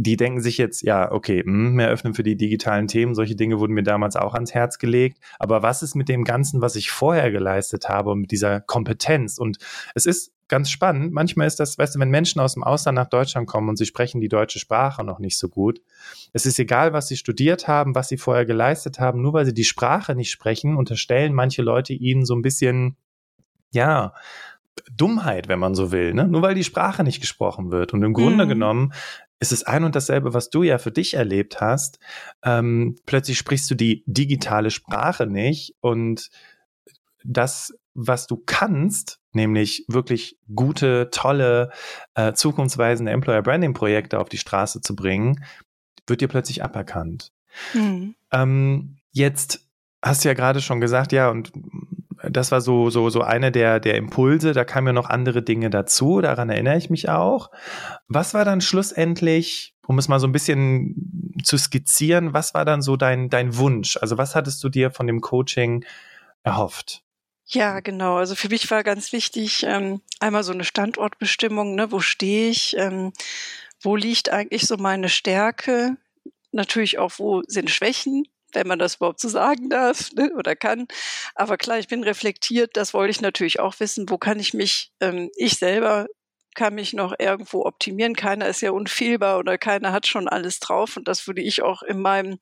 die 0.00 0.16
denken 0.16 0.40
sich 0.40 0.58
jetzt, 0.58 0.82
ja, 0.82 1.10
okay, 1.10 1.42
hm, 1.42 1.74
mehr 1.74 1.88
öffnen 1.88 2.14
für 2.14 2.22
die 2.22 2.36
digitalen 2.36 2.86
Themen, 2.86 3.16
solche 3.16 3.34
Dinge 3.34 3.58
wurden 3.58 3.72
mir 3.72 3.82
damals 3.82 4.14
auch 4.14 4.32
ans 4.32 4.54
Herz 4.54 4.78
gelegt. 4.78 5.18
Aber 5.40 5.64
was 5.64 5.82
ist 5.82 5.96
mit 5.96 6.08
dem 6.08 6.22
Ganzen, 6.22 6.60
was 6.60 6.76
ich 6.76 6.92
vorher 6.92 7.32
geleistet 7.32 7.88
habe 7.88 8.10
und 8.10 8.20
mit 8.20 8.30
dieser 8.30 8.60
Kompetenz? 8.60 9.38
Und 9.38 9.58
es 9.96 10.06
ist 10.06 10.32
ganz 10.46 10.70
spannend. 10.70 11.12
Manchmal 11.12 11.48
ist 11.48 11.58
das, 11.58 11.78
weißt 11.78 11.96
du, 11.96 11.98
wenn 11.98 12.10
Menschen 12.10 12.40
aus 12.40 12.54
dem 12.54 12.62
Ausland 12.62 12.94
nach 12.94 13.08
Deutschland 13.08 13.48
kommen 13.48 13.68
und 13.68 13.76
sie 13.76 13.86
sprechen 13.86 14.20
die 14.20 14.28
deutsche 14.28 14.60
Sprache 14.60 15.02
noch 15.02 15.18
nicht 15.18 15.36
so 15.36 15.48
gut, 15.48 15.80
es 16.32 16.46
ist 16.46 16.60
egal, 16.60 16.92
was 16.92 17.08
sie 17.08 17.16
studiert 17.16 17.66
haben, 17.66 17.96
was 17.96 18.08
sie 18.08 18.18
vorher 18.18 18.46
geleistet 18.46 19.00
haben, 19.00 19.20
nur 19.20 19.32
weil 19.32 19.46
sie 19.46 19.54
die 19.54 19.64
Sprache 19.64 20.14
nicht 20.14 20.30
sprechen, 20.30 20.76
unterstellen 20.76 21.34
manche 21.34 21.62
Leute 21.62 21.92
ihnen 21.92 22.24
so 22.24 22.36
ein 22.36 22.42
bisschen, 22.42 22.96
ja, 23.72 24.12
Dummheit, 24.96 25.48
wenn 25.48 25.58
man 25.58 25.74
so 25.74 25.90
will, 25.90 26.14
ne? 26.14 26.28
Nur 26.28 26.40
weil 26.42 26.54
die 26.54 26.62
Sprache 26.62 27.02
nicht 27.02 27.20
gesprochen 27.20 27.72
wird. 27.72 27.92
Und 27.92 28.04
im 28.04 28.12
Grunde 28.12 28.44
mhm. 28.44 28.48
genommen 28.48 28.92
ist 29.40 29.52
es 29.52 29.64
ein 29.64 29.84
und 29.84 29.94
dasselbe, 29.94 30.34
was 30.34 30.50
du 30.50 30.62
ja 30.62 30.78
für 30.78 30.90
dich 30.90 31.14
erlebt 31.14 31.60
hast. 31.60 31.98
Ähm, 32.42 32.96
plötzlich 33.06 33.38
sprichst 33.38 33.70
du 33.70 33.74
die 33.74 34.02
digitale 34.06 34.70
Sprache 34.70 35.26
nicht 35.26 35.74
und 35.80 36.28
das, 37.24 37.74
was 37.94 38.26
du 38.26 38.36
kannst, 38.36 39.20
nämlich 39.32 39.84
wirklich 39.88 40.38
gute, 40.54 41.10
tolle, 41.10 41.70
äh, 42.14 42.32
zukunftsweisende 42.32 43.12
Employer 43.12 43.42
Branding 43.42 43.74
Projekte 43.74 44.18
auf 44.18 44.28
die 44.28 44.38
Straße 44.38 44.80
zu 44.80 44.96
bringen, 44.96 45.44
wird 46.06 46.20
dir 46.20 46.28
plötzlich 46.28 46.64
aberkannt. 46.64 47.32
Mhm. 47.74 48.14
Ähm, 48.32 48.96
jetzt 49.12 49.66
hast 50.02 50.24
du 50.24 50.28
ja 50.28 50.34
gerade 50.34 50.60
schon 50.60 50.80
gesagt, 50.80 51.12
ja, 51.12 51.30
und 51.30 51.52
das 52.30 52.52
war 52.52 52.60
so, 52.60 52.90
so, 52.90 53.10
so 53.10 53.22
eine 53.22 53.52
der, 53.52 53.80
der 53.80 53.96
Impulse. 53.96 54.52
Da 54.52 54.64
kamen 54.64 54.88
ja 54.88 54.92
noch 54.92 55.08
andere 55.08 55.42
Dinge 55.42 55.70
dazu. 55.70 56.20
Daran 56.20 56.50
erinnere 56.50 56.76
ich 56.76 56.90
mich 56.90 57.08
auch. 57.08 57.50
Was 58.06 58.34
war 58.34 58.44
dann 58.44 58.60
schlussendlich, 58.60 59.74
um 59.86 59.98
es 59.98 60.08
mal 60.08 60.20
so 60.20 60.26
ein 60.26 60.32
bisschen 60.32 61.34
zu 61.42 61.56
skizzieren, 61.56 62.32
was 62.32 62.54
war 62.54 62.64
dann 62.64 62.82
so 62.82 62.96
dein, 62.96 63.30
dein 63.30 63.56
Wunsch? 63.56 63.96
Also 63.96 64.18
was 64.18 64.34
hattest 64.34 64.62
du 64.62 64.68
dir 64.68 64.90
von 64.90 65.06
dem 65.06 65.20
Coaching 65.20 65.84
erhofft? 66.42 67.02
Ja, 67.46 67.80
genau. 67.80 68.16
Also 68.16 68.34
für 68.34 68.48
mich 68.48 68.70
war 68.70 68.84
ganz 68.84 69.12
wichtig, 69.12 69.64
ähm, 69.66 70.02
einmal 70.20 70.42
so 70.42 70.52
eine 70.52 70.64
Standortbestimmung, 70.64 71.74
ne? 71.74 71.90
wo 71.90 72.00
stehe 72.00 72.50
ich, 72.50 72.76
ähm, 72.76 73.12
wo 73.80 73.96
liegt 73.96 74.28
eigentlich 74.30 74.66
so 74.66 74.76
meine 74.76 75.08
Stärke, 75.08 75.96
natürlich 76.52 76.98
auch, 76.98 77.12
wo 77.16 77.42
sind 77.46 77.70
Schwächen, 77.70 78.24
wenn 78.58 78.66
man 78.66 78.78
das 78.78 78.96
überhaupt 78.96 79.20
so 79.20 79.28
sagen 79.28 79.70
darf 79.70 80.10
ne, 80.12 80.32
oder 80.36 80.56
kann. 80.56 80.86
Aber 81.34 81.56
klar, 81.56 81.78
ich 81.78 81.88
bin 81.88 82.02
reflektiert, 82.02 82.76
das 82.76 82.92
wollte 82.92 83.12
ich 83.12 83.20
natürlich 83.20 83.60
auch 83.60 83.78
wissen, 83.78 84.10
wo 84.10 84.18
kann 84.18 84.40
ich 84.40 84.52
mich, 84.52 84.92
ähm, 85.00 85.30
ich 85.36 85.56
selber 85.58 86.06
kann 86.58 86.74
mich 86.74 86.92
noch 86.92 87.14
irgendwo 87.20 87.64
optimieren. 87.64 88.16
Keiner 88.16 88.48
ist 88.48 88.62
ja 88.62 88.72
unfehlbar 88.72 89.38
oder 89.38 89.58
keiner 89.58 89.92
hat 89.92 90.08
schon 90.08 90.28
alles 90.28 90.58
drauf. 90.58 90.96
Und 90.96 91.06
das 91.06 91.28
würde 91.28 91.40
ich 91.40 91.62
auch 91.62 91.82
in 91.82 92.00
meinem 92.00 92.38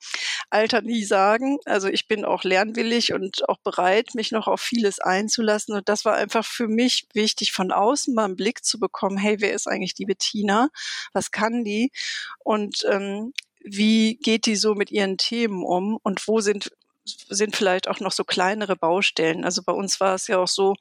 Alter 0.48 0.80
nie 0.80 1.04
sagen. 1.04 1.58
Also 1.66 1.88
ich 1.88 2.08
bin 2.08 2.24
auch 2.24 2.42
lernwillig 2.42 3.12
und 3.12 3.46
auch 3.46 3.58
bereit, 3.58 4.14
mich 4.14 4.32
noch 4.32 4.46
auf 4.46 4.62
vieles 4.62 5.00
einzulassen. 5.00 5.74
Und 5.76 5.90
das 5.90 6.06
war 6.06 6.14
einfach 6.14 6.46
für 6.46 6.66
mich 6.66 7.06
wichtig, 7.12 7.52
von 7.52 7.70
außen 7.72 8.14
mal 8.14 8.24
einen 8.24 8.36
Blick 8.36 8.64
zu 8.64 8.80
bekommen, 8.80 9.18
hey, 9.18 9.36
wer 9.40 9.52
ist 9.52 9.66
eigentlich 9.66 9.92
die 9.92 10.06
Bettina? 10.06 10.70
Was 11.12 11.30
kann 11.30 11.62
die? 11.62 11.90
Und 12.38 12.86
ähm, 12.90 13.34
wie 13.66 14.16
geht 14.16 14.46
die 14.46 14.56
so 14.56 14.74
mit 14.74 14.90
ihren 14.90 15.18
Themen 15.18 15.64
um? 15.64 15.98
Und 16.02 16.26
wo 16.28 16.40
sind 16.40 16.70
sind 17.06 17.54
vielleicht 17.56 17.88
auch 17.88 18.00
noch 18.00 18.12
so 18.12 18.24
kleinere 18.24 18.76
Baustellen. 18.76 19.44
Also 19.44 19.62
bei 19.62 19.72
uns 19.72 20.00
war 20.00 20.14
es 20.14 20.26
ja 20.26 20.38
auch 20.38 20.48
so, 20.48 20.74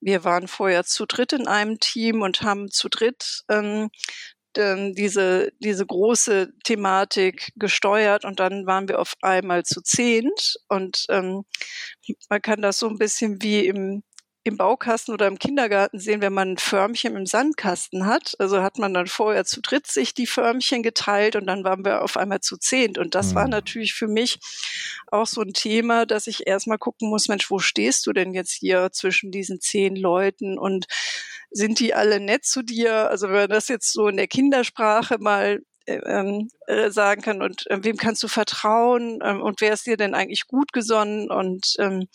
wir 0.00 0.24
waren 0.24 0.48
vorher 0.48 0.84
zu 0.84 1.06
dritt 1.06 1.32
in 1.32 1.46
einem 1.46 1.78
Team 1.80 2.22
und 2.22 2.42
haben 2.42 2.70
zu 2.70 2.88
dritt 2.88 3.42
ähm, 3.48 3.90
diese, 4.56 5.52
diese 5.58 5.84
große 5.84 6.50
Thematik 6.64 7.52
gesteuert 7.56 8.24
und 8.24 8.40
dann 8.40 8.66
waren 8.66 8.88
wir 8.88 8.98
auf 9.00 9.12
einmal 9.20 9.64
zu 9.64 9.82
zehnt 9.82 10.56
und 10.68 11.04
ähm, 11.10 11.44
man 12.30 12.40
kann 12.40 12.62
das 12.62 12.78
so 12.78 12.88
ein 12.88 12.96
bisschen 12.96 13.42
wie 13.42 13.66
im 13.66 14.02
im 14.46 14.56
Baukasten 14.56 15.12
oder 15.12 15.26
im 15.26 15.38
Kindergarten 15.38 15.98
sehen, 15.98 16.20
wenn 16.20 16.32
man 16.32 16.52
ein 16.52 16.56
Förmchen 16.58 17.16
im 17.16 17.26
Sandkasten 17.26 18.06
hat. 18.06 18.34
Also 18.38 18.62
hat 18.62 18.78
man 18.78 18.94
dann 18.94 19.06
vorher 19.06 19.44
zu 19.44 19.60
dritt 19.60 19.86
sich 19.86 20.14
die 20.14 20.26
Förmchen 20.26 20.82
geteilt 20.82 21.36
und 21.36 21.46
dann 21.46 21.64
waren 21.64 21.84
wir 21.84 22.02
auf 22.02 22.16
einmal 22.16 22.40
zu 22.40 22.56
zehnt. 22.56 22.98
Und 22.98 23.14
das 23.14 23.30
mhm. 23.30 23.34
war 23.34 23.48
natürlich 23.48 23.94
für 23.94 24.08
mich 24.08 24.38
auch 25.08 25.26
so 25.26 25.42
ein 25.42 25.52
Thema, 25.52 26.06
dass 26.06 26.26
ich 26.26 26.46
erstmal 26.46 26.78
gucken 26.78 27.08
muss, 27.10 27.28
Mensch, 27.28 27.50
wo 27.50 27.58
stehst 27.58 28.06
du 28.06 28.12
denn 28.12 28.34
jetzt 28.34 28.52
hier 28.52 28.90
zwischen 28.92 29.30
diesen 29.30 29.60
zehn 29.60 29.96
Leuten 29.96 30.58
und 30.58 30.86
sind 31.50 31.80
die 31.80 31.94
alle 31.94 32.20
nett 32.20 32.44
zu 32.44 32.62
dir? 32.62 33.10
Also 33.10 33.28
wenn 33.28 33.36
man 33.36 33.50
das 33.50 33.68
jetzt 33.68 33.92
so 33.92 34.08
in 34.08 34.16
der 34.16 34.28
Kindersprache 34.28 35.18
mal 35.18 35.60
äh, 35.86 36.00
ähm, 36.04 36.50
äh, 36.66 36.90
sagen 36.90 37.22
kann 37.22 37.42
und 37.42 37.70
äh, 37.70 37.78
wem 37.82 37.96
kannst 37.96 38.22
du 38.22 38.28
vertrauen 38.28 39.20
ähm, 39.22 39.40
und 39.40 39.60
wer 39.60 39.72
ist 39.72 39.86
dir 39.86 39.96
denn 39.96 40.14
eigentlich 40.14 40.48
gut 40.48 40.72
gesonnen 40.72 41.30
und 41.30 41.74
ähm, 41.78 42.08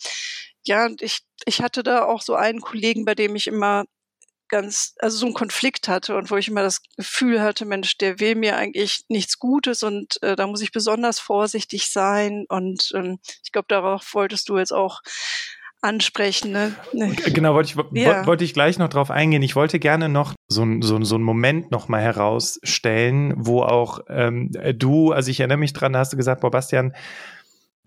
ja, 0.64 0.86
und 0.86 1.02
ich, 1.02 1.20
ich 1.44 1.62
hatte 1.62 1.82
da 1.82 2.04
auch 2.04 2.22
so 2.22 2.34
einen 2.34 2.60
Kollegen, 2.60 3.04
bei 3.04 3.14
dem 3.14 3.36
ich 3.36 3.46
immer 3.46 3.84
ganz, 4.48 4.94
also 4.98 5.16
so 5.16 5.26
einen 5.26 5.34
Konflikt 5.34 5.88
hatte 5.88 6.14
und 6.16 6.30
wo 6.30 6.36
ich 6.36 6.48
immer 6.48 6.62
das 6.62 6.82
Gefühl 6.96 7.40
hatte, 7.40 7.64
Mensch, 7.64 7.96
der 7.96 8.20
will 8.20 8.34
mir 8.34 8.56
eigentlich 8.56 9.04
nichts 9.08 9.38
Gutes 9.38 9.82
und 9.82 10.22
äh, 10.22 10.36
da 10.36 10.46
muss 10.46 10.60
ich 10.60 10.72
besonders 10.72 11.18
vorsichtig 11.18 11.90
sein. 11.90 12.44
Und 12.48 12.92
ähm, 12.94 13.18
ich 13.42 13.50
glaube, 13.50 13.66
darauf 13.68 14.14
wolltest 14.14 14.50
du 14.50 14.58
jetzt 14.58 14.72
auch 14.72 15.00
ansprechen. 15.80 16.52
Ne? 16.52 16.74
Genau, 17.32 17.54
wollte 17.54 17.70
ich, 17.70 17.98
ja. 17.98 18.26
wollte 18.26 18.44
ich 18.44 18.54
gleich 18.54 18.78
noch 18.78 18.88
drauf 18.88 19.10
eingehen. 19.10 19.42
Ich 19.42 19.56
wollte 19.56 19.78
gerne 19.78 20.08
noch 20.08 20.34
so, 20.48 20.64
so, 20.80 21.02
so 21.02 21.14
einen 21.16 21.24
Moment 21.24 21.70
noch 21.70 21.88
mal 21.88 22.00
herausstellen, 22.00 23.34
wo 23.36 23.62
auch 23.62 24.00
ähm, 24.08 24.50
du, 24.74 25.12
also 25.12 25.30
ich 25.30 25.40
erinnere 25.40 25.58
mich 25.58 25.72
dran, 25.72 25.94
da 25.94 26.00
hast 26.00 26.12
du 26.12 26.16
gesagt, 26.16 26.42
boah, 26.42 26.50
Bastian, 26.50 26.94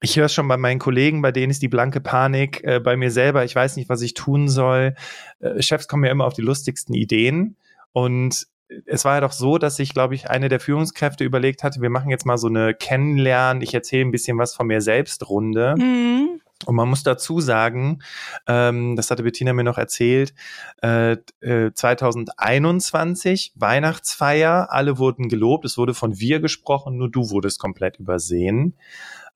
ich 0.01 0.17
höre 0.17 0.25
es 0.25 0.33
schon 0.33 0.47
bei 0.47 0.57
meinen 0.57 0.79
Kollegen, 0.79 1.21
bei 1.21 1.31
denen 1.31 1.51
ist 1.51 1.61
die 1.61 1.67
blanke 1.67 2.01
Panik, 2.01 2.63
äh, 2.63 2.79
bei 2.79 2.97
mir 2.97 3.11
selber, 3.11 3.45
ich 3.45 3.55
weiß 3.55 3.77
nicht, 3.77 3.89
was 3.89 4.01
ich 4.01 4.13
tun 4.13 4.49
soll. 4.49 4.95
Äh, 5.39 5.61
Chefs 5.61 5.87
kommen 5.87 6.03
ja 6.03 6.11
immer 6.11 6.25
auf 6.25 6.33
die 6.33 6.41
lustigsten 6.41 6.93
Ideen. 6.93 7.55
Und 7.93 8.47
es 8.85 9.05
war 9.05 9.15
ja 9.15 9.21
doch 9.21 9.31
so, 9.31 9.57
dass 9.57 9.79
ich, 9.79 9.93
glaube 9.93 10.15
ich, 10.15 10.29
eine 10.29 10.49
der 10.49 10.59
Führungskräfte 10.59 11.23
überlegt 11.23 11.63
hatte, 11.63 11.81
wir 11.81 11.89
machen 11.89 12.09
jetzt 12.09 12.25
mal 12.25 12.37
so 12.37 12.47
eine 12.47 12.73
Kennenlernen, 12.73 13.61
ich 13.61 13.73
erzähle 13.73 14.05
ein 14.05 14.11
bisschen 14.11 14.37
was 14.37 14.55
von 14.55 14.67
mir 14.67 14.81
selbst 14.81 15.29
Runde. 15.29 15.75
Mhm. 15.77 16.41
Und 16.65 16.75
man 16.75 16.89
muss 16.89 17.03
dazu 17.03 17.41
sagen, 17.41 17.99
ähm, 18.47 18.95
das 18.95 19.11
hatte 19.11 19.23
Bettina 19.23 19.53
mir 19.53 19.63
noch 19.63 19.77
erzählt, 19.77 20.33
äh, 20.81 21.17
äh, 21.41 21.71
2021 21.73 23.53
Weihnachtsfeier, 23.55 24.67
alle 24.71 24.97
wurden 24.97 25.27
gelobt, 25.27 25.65
es 25.65 25.77
wurde 25.77 25.93
von 25.93 26.19
wir 26.19 26.39
gesprochen, 26.39 26.97
nur 26.97 27.11
du 27.11 27.29
wurdest 27.29 27.59
komplett 27.59 27.97
übersehen. 27.97 28.75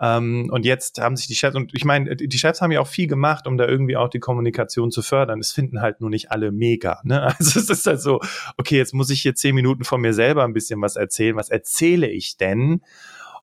Ähm, 0.01 0.49
und 0.51 0.65
jetzt 0.65 0.99
haben 0.99 1.17
sich 1.17 1.27
die 1.27 1.35
Chefs, 1.35 1.55
und 1.55 1.73
ich 1.73 1.83
meine, 1.83 2.15
die 2.15 2.37
Chefs 2.37 2.61
haben 2.61 2.71
ja 2.71 2.79
auch 2.79 2.87
viel 2.87 3.07
gemacht, 3.07 3.47
um 3.47 3.57
da 3.57 3.67
irgendwie 3.67 3.97
auch 3.97 4.09
die 4.09 4.19
Kommunikation 4.19 4.91
zu 4.91 5.01
fördern. 5.01 5.39
Es 5.39 5.51
finden 5.51 5.81
halt 5.81 5.99
nur 5.99 6.09
nicht 6.09 6.31
alle 6.31 6.51
mega. 6.51 7.01
Ne? 7.03 7.33
Also 7.39 7.59
es 7.59 7.69
ist 7.69 7.85
halt 7.85 8.01
so, 8.01 8.19
okay, 8.57 8.77
jetzt 8.77 8.93
muss 8.93 9.09
ich 9.09 9.21
hier 9.21 9.35
zehn 9.35 9.55
Minuten 9.55 9.83
von 9.83 10.01
mir 10.01 10.13
selber 10.13 10.43
ein 10.43 10.53
bisschen 10.53 10.81
was 10.81 10.95
erzählen. 10.95 11.35
Was 11.35 11.49
erzähle 11.49 12.07
ich 12.07 12.37
denn? 12.37 12.81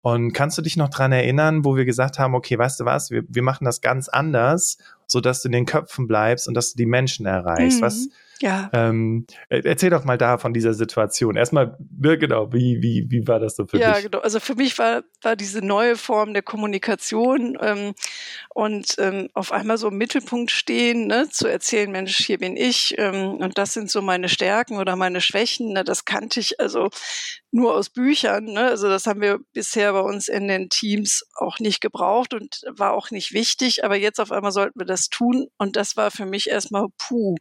Und 0.01 0.33
kannst 0.33 0.59
du 0.59 0.63
dich 0.63 0.77
noch 0.77 0.91
dran 0.91 1.13
erinnern, 1.13 1.65
wo 1.65 1.77
wir 1.77 1.85
gesagt 1.85 2.19
haben, 2.19 2.35
okay, 2.35 2.59
weißt 2.59 2.81
du 2.81 2.85
was, 2.85 3.11
wir, 3.11 3.23
wir 3.27 3.43
machen 3.43 3.65
das 3.65 3.81
ganz 3.81 4.09
anders, 4.09 4.77
so 5.07 5.21
dass 5.21 5.43
du 5.43 5.49
in 5.49 5.53
den 5.53 5.67
Köpfen 5.67 6.07
bleibst 6.07 6.47
und 6.47 6.55
dass 6.55 6.73
du 6.73 6.77
die 6.77 6.87
Menschen 6.87 7.25
erreichst. 7.25 7.81
Mhm. 7.81 7.85
Was, 7.85 8.09
ja. 8.41 8.71
Ähm, 8.73 9.27
erzähl 9.49 9.91
doch 9.91 10.05
mal 10.05 10.19
da 10.19 10.39
von 10.39 10.53
dieser 10.53 10.75
Situation. 10.75 11.37
Erstmal, 11.37 11.77
ne, 11.97 12.19
genau, 12.19 12.53
wie, 12.53 12.83
wie, 12.83 13.07
wie 13.09 13.27
war 13.29 13.39
das 13.39 13.57
so 13.57 13.67
für 13.67 13.79
ja, 13.79 13.95
dich? 13.95 14.05
Ja, 14.05 14.09
genau. 14.09 14.23
Also 14.23 14.41
für 14.41 14.55
mich 14.55 14.79
war, 14.79 15.03
war 15.23 15.37
diese 15.37 15.65
neue 15.65 15.97
Form 15.97 16.33
der 16.33 16.43
Kommunikation 16.43 17.57
ähm, 17.61 17.95
und 18.55 18.97
ähm, 18.99 19.29
auf 19.35 19.53
einmal 19.53 19.79
so 19.79 19.89
im 19.89 19.99
Mittelpunkt 19.99 20.51
stehen, 20.51 21.07
ne, 21.07 21.29
zu 21.31 21.47
erzählen, 21.47 21.91
Mensch, 21.91 22.17
hier 22.17 22.39
bin 22.39 22.57
ich 22.57 22.97
ähm, 22.99 23.35
und 23.37 23.57
das 23.57 23.73
sind 23.73 23.91
so 23.91 24.03
meine 24.03 24.29
Stärken 24.29 24.79
oder 24.79 24.97
meine 24.97 25.21
Schwächen. 25.21 25.73
Ne, 25.73 25.85
das 25.85 26.05
kannte 26.05 26.41
ich 26.41 26.61
also 26.61 26.91
nur 27.55 27.77
aus 27.77 27.89
Büchern. 27.89 28.47
Ne? 28.47 28.65
Also 28.65 28.89
das 28.89 29.07
haben 29.07 29.21
wir 29.21 29.39
bisher 29.53 29.93
bei 29.93 30.01
uns 30.01 30.27
in 30.27 30.49
den 30.49 30.71
Teams 30.71 31.25
auch 31.37 31.61
nicht 31.61 31.81
gebraucht 31.81 32.35
und 32.35 32.63
war 32.69 32.93
auch 32.93 33.13
nicht 33.13 33.33
wichtig. 33.33 33.85
Aber 33.85 33.95
jetzt 33.95 34.19
auf 34.19 34.33
einmal 34.33 34.51
sollten 34.51 34.81
wir 34.81 34.87
das 34.87 35.09
tun 35.09 35.47
und 35.57 35.77
das 35.77 35.97
war 35.97 36.11
für 36.11 36.27
mich 36.27 36.51
erstmal 36.51 36.89
puh. 36.99 37.37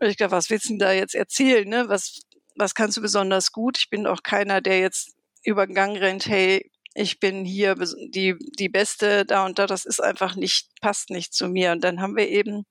Ich 0.00 0.18
glaube, 0.18 0.32
was 0.32 0.50
willst 0.50 0.66
du 0.66 0.74
denn 0.74 0.78
da 0.78 0.92
jetzt 0.92 1.14
erzählen? 1.14 1.66
Ne? 1.66 1.88
Was, 1.88 2.20
was 2.56 2.74
kannst 2.74 2.98
du 2.98 3.00
besonders 3.00 3.50
gut? 3.50 3.78
Ich 3.78 3.88
bin 3.88 4.06
auch 4.06 4.22
keiner, 4.22 4.60
der 4.60 4.80
jetzt 4.80 5.14
über 5.42 5.66
den 5.66 5.74
Gang 5.74 5.96
rennt, 5.98 6.26
hey, 6.26 6.70
ich 6.94 7.18
bin 7.18 7.46
hier 7.46 7.74
die, 7.74 8.34
die 8.58 8.68
Beste 8.68 9.24
da 9.24 9.46
und 9.46 9.58
da. 9.58 9.66
Das 9.66 9.86
ist 9.86 10.02
einfach 10.02 10.36
nicht, 10.36 10.68
passt 10.82 11.08
nicht 11.08 11.32
zu 11.32 11.48
mir. 11.48 11.72
Und 11.72 11.82
dann 11.82 12.02
haben 12.02 12.16
wir 12.16 12.28
eben 12.28 12.66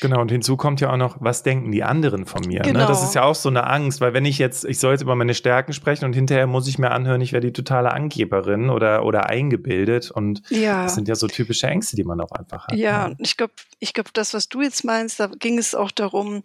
Genau, 0.00 0.20
und 0.20 0.30
hinzu 0.30 0.56
kommt 0.56 0.80
ja 0.80 0.92
auch 0.92 0.96
noch, 0.96 1.16
was 1.20 1.42
denken 1.42 1.70
die 1.70 1.84
anderen 1.84 2.26
von 2.26 2.42
mir? 2.46 2.60
Genau. 2.60 2.80
Ne? 2.80 2.86
Das 2.86 3.02
ist 3.02 3.14
ja 3.14 3.22
auch 3.22 3.34
so 3.34 3.48
eine 3.48 3.66
Angst, 3.66 4.00
weil 4.00 4.12
wenn 4.12 4.24
ich 4.24 4.38
jetzt, 4.38 4.64
ich 4.64 4.78
soll 4.80 4.92
jetzt 4.92 5.02
über 5.02 5.14
meine 5.14 5.34
Stärken 5.34 5.72
sprechen 5.72 6.04
und 6.04 6.14
hinterher 6.14 6.46
muss 6.46 6.66
ich 6.66 6.78
mir 6.78 6.90
anhören, 6.90 7.20
ich 7.20 7.32
wäre 7.32 7.40
die 7.40 7.52
totale 7.52 7.92
Angeberin 7.92 8.70
oder, 8.70 9.04
oder 9.04 9.28
eingebildet. 9.28 10.10
Und 10.10 10.42
ja. 10.50 10.82
das 10.82 10.94
sind 10.94 11.08
ja 11.08 11.14
so 11.14 11.28
typische 11.28 11.68
Ängste, 11.68 11.96
die 11.96 12.04
man 12.04 12.20
auch 12.20 12.32
einfach 12.32 12.66
hat. 12.66 12.74
Ja, 12.74 13.08
ne? 13.08 13.16
ich 13.18 13.36
glaube, 13.36 13.52
ich 13.78 13.94
glaube, 13.94 14.10
das, 14.12 14.34
was 14.34 14.48
du 14.48 14.62
jetzt 14.62 14.84
meinst, 14.84 15.20
da 15.20 15.26
ging 15.38 15.58
es 15.58 15.74
auch 15.74 15.90
darum, 15.90 16.42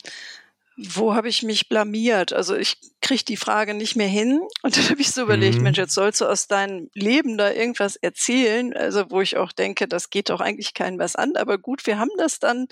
wo 0.77 1.13
habe 1.13 1.29
ich 1.29 1.43
mich 1.43 1.69
blamiert? 1.69 2.33
Also 2.33 2.55
ich 2.55 2.77
kriege 3.01 3.23
die 3.23 3.37
Frage 3.37 3.73
nicht 3.73 3.95
mehr 3.95 4.07
hin. 4.07 4.41
Und 4.61 4.77
dann 4.77 4.89
habe 4.89 5.01
ich 5.01 5.11
so 5.11 5.21
überlegt, 5.21 5.57
mhm. 5.57 5.63
Mensch, 5.63 5.77
jetzt 5.77 5.93
sollst 5.93 6.21
du 6.21 6.25
aus 6.25 6.47
deinem 6.47 6.89
Leben 6.93 7.37
da 7.37 7.51
irgendwas 7.51 7.95
erzählen, 7.95 8.73
also 8.73 9.09
wo 9.09 9.21
ich 9.21 9.37
auch 9.37 9.51
denke, 9.51 9.87
das 9.87 10.09
geht 10.09 10.29
doch 10.29 10.41
eigentlich 10.41 10.73
keinem 10.73 10.99
was 10.99 11.15
an. 11.15 11.35
Aber 11.35 11.57
gut, 11.57 11.85
wir 11.85 11.99
haben 11.99 12.11
das 12.17 12.39
dann 12.39 12.67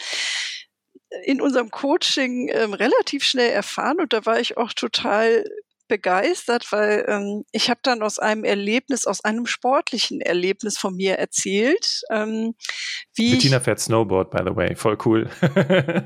in 1.23 1.41
unserem 1.41 1.69
Coaching 1.71 2.49
ähm, 2.53 2.73
relativ 2.73 3.23
schnell 3.23 3.49
erfahren 3.49 3.99
und 3.99 4.13
da 4.13 4.25
war 4.25 4.39
ich 4.39 4.57
auch 4.57 4.73
total 4.73 5.43
begeistert, 5.91 6.71
weil 6.71 7.03
ähm, 7.09 7.43
ich 7.51 7.69
habe 7.69 7.81
dann 7.83 8.01
aus 8.01 8.17
einem 8.17 8.45
Erlebnis, 8.45 9.05
aus 9.05 9.25
einem 9.25 9.45
sportlichen 9.45 10.21
Erlebnis 10.21 10.77
von 10.77 10.95
mir 10.95 11.15
erzählt. 11.15 12.03
Ähm, 12.09 12.55
wie 13.13 13.33
Bettina 13.33 13.57
ich, 13.57 13.63
fährt 13.63 13.81
Snowboard, 13.81 14.31
by 14.31 14.39
the 14.45 14.55
way, 14.55 14.73
voll 14.73 14.97
cool. 15.03 15.29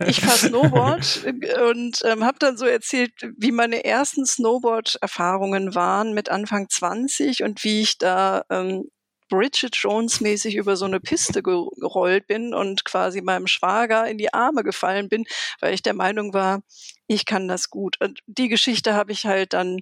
ich 0.08 0.22
fahre 0.22 0.38
Snowboard 0.40 1.26
und 1.70 2.02
ähm, 2.04 2.24
habe 2.24 2.40
dann 2.40 2.58
so 2.58 2.66
erzählt, 2.66 3.12
wie 3.38 3.52
meine 3.52 3.86
ersten 3.86 4.26
Snowboard-Erfahrungen 4.26 5.76
waren 5.76 6.16
mit 6.16 6.30
Anfang 6.30 6.68
20 6.68 7.44
und 7.44 7.64
wie 7.64 7.84
ich 7.84 8.00
da 8.00 8.44
ähm, 8.50 8.90
Bridget 9.36 9.76
Jones 9.76 10.22
mäßig 10.22 10.56
über 10.56 10.76
so 10.76 10.86
eine 10.86 11.00
Piste 11.00 11.44
gerollt 11.44 12.28
bin 12.28 12.54
und 12.54 12.86
quasi 12.86 13.22
meinem 13.22 13.48
Schwager 13.48 14.08
in 14.08 14.18
die 14.18 14.34
Arme 14.34 14.64
gefallen 14.64 15.10
bin, 15.10 15.26
weil 15.60 15.74
ich 15.74 15.82
der 15.82 15.94
Meinung 15.94 16.34
war, 16.34 16.62
ich 17.08 17.26
kann 17.26 17.48
das 17.48 17.70
gut. 17.70 17.98
Und 18.02 18.20
die 18.26 18.50
Geschichte 18.50 18.94
habe 18.94 19.12
ich 19.12 19.26
halt 19.26 19.54
dann 19.54 19.80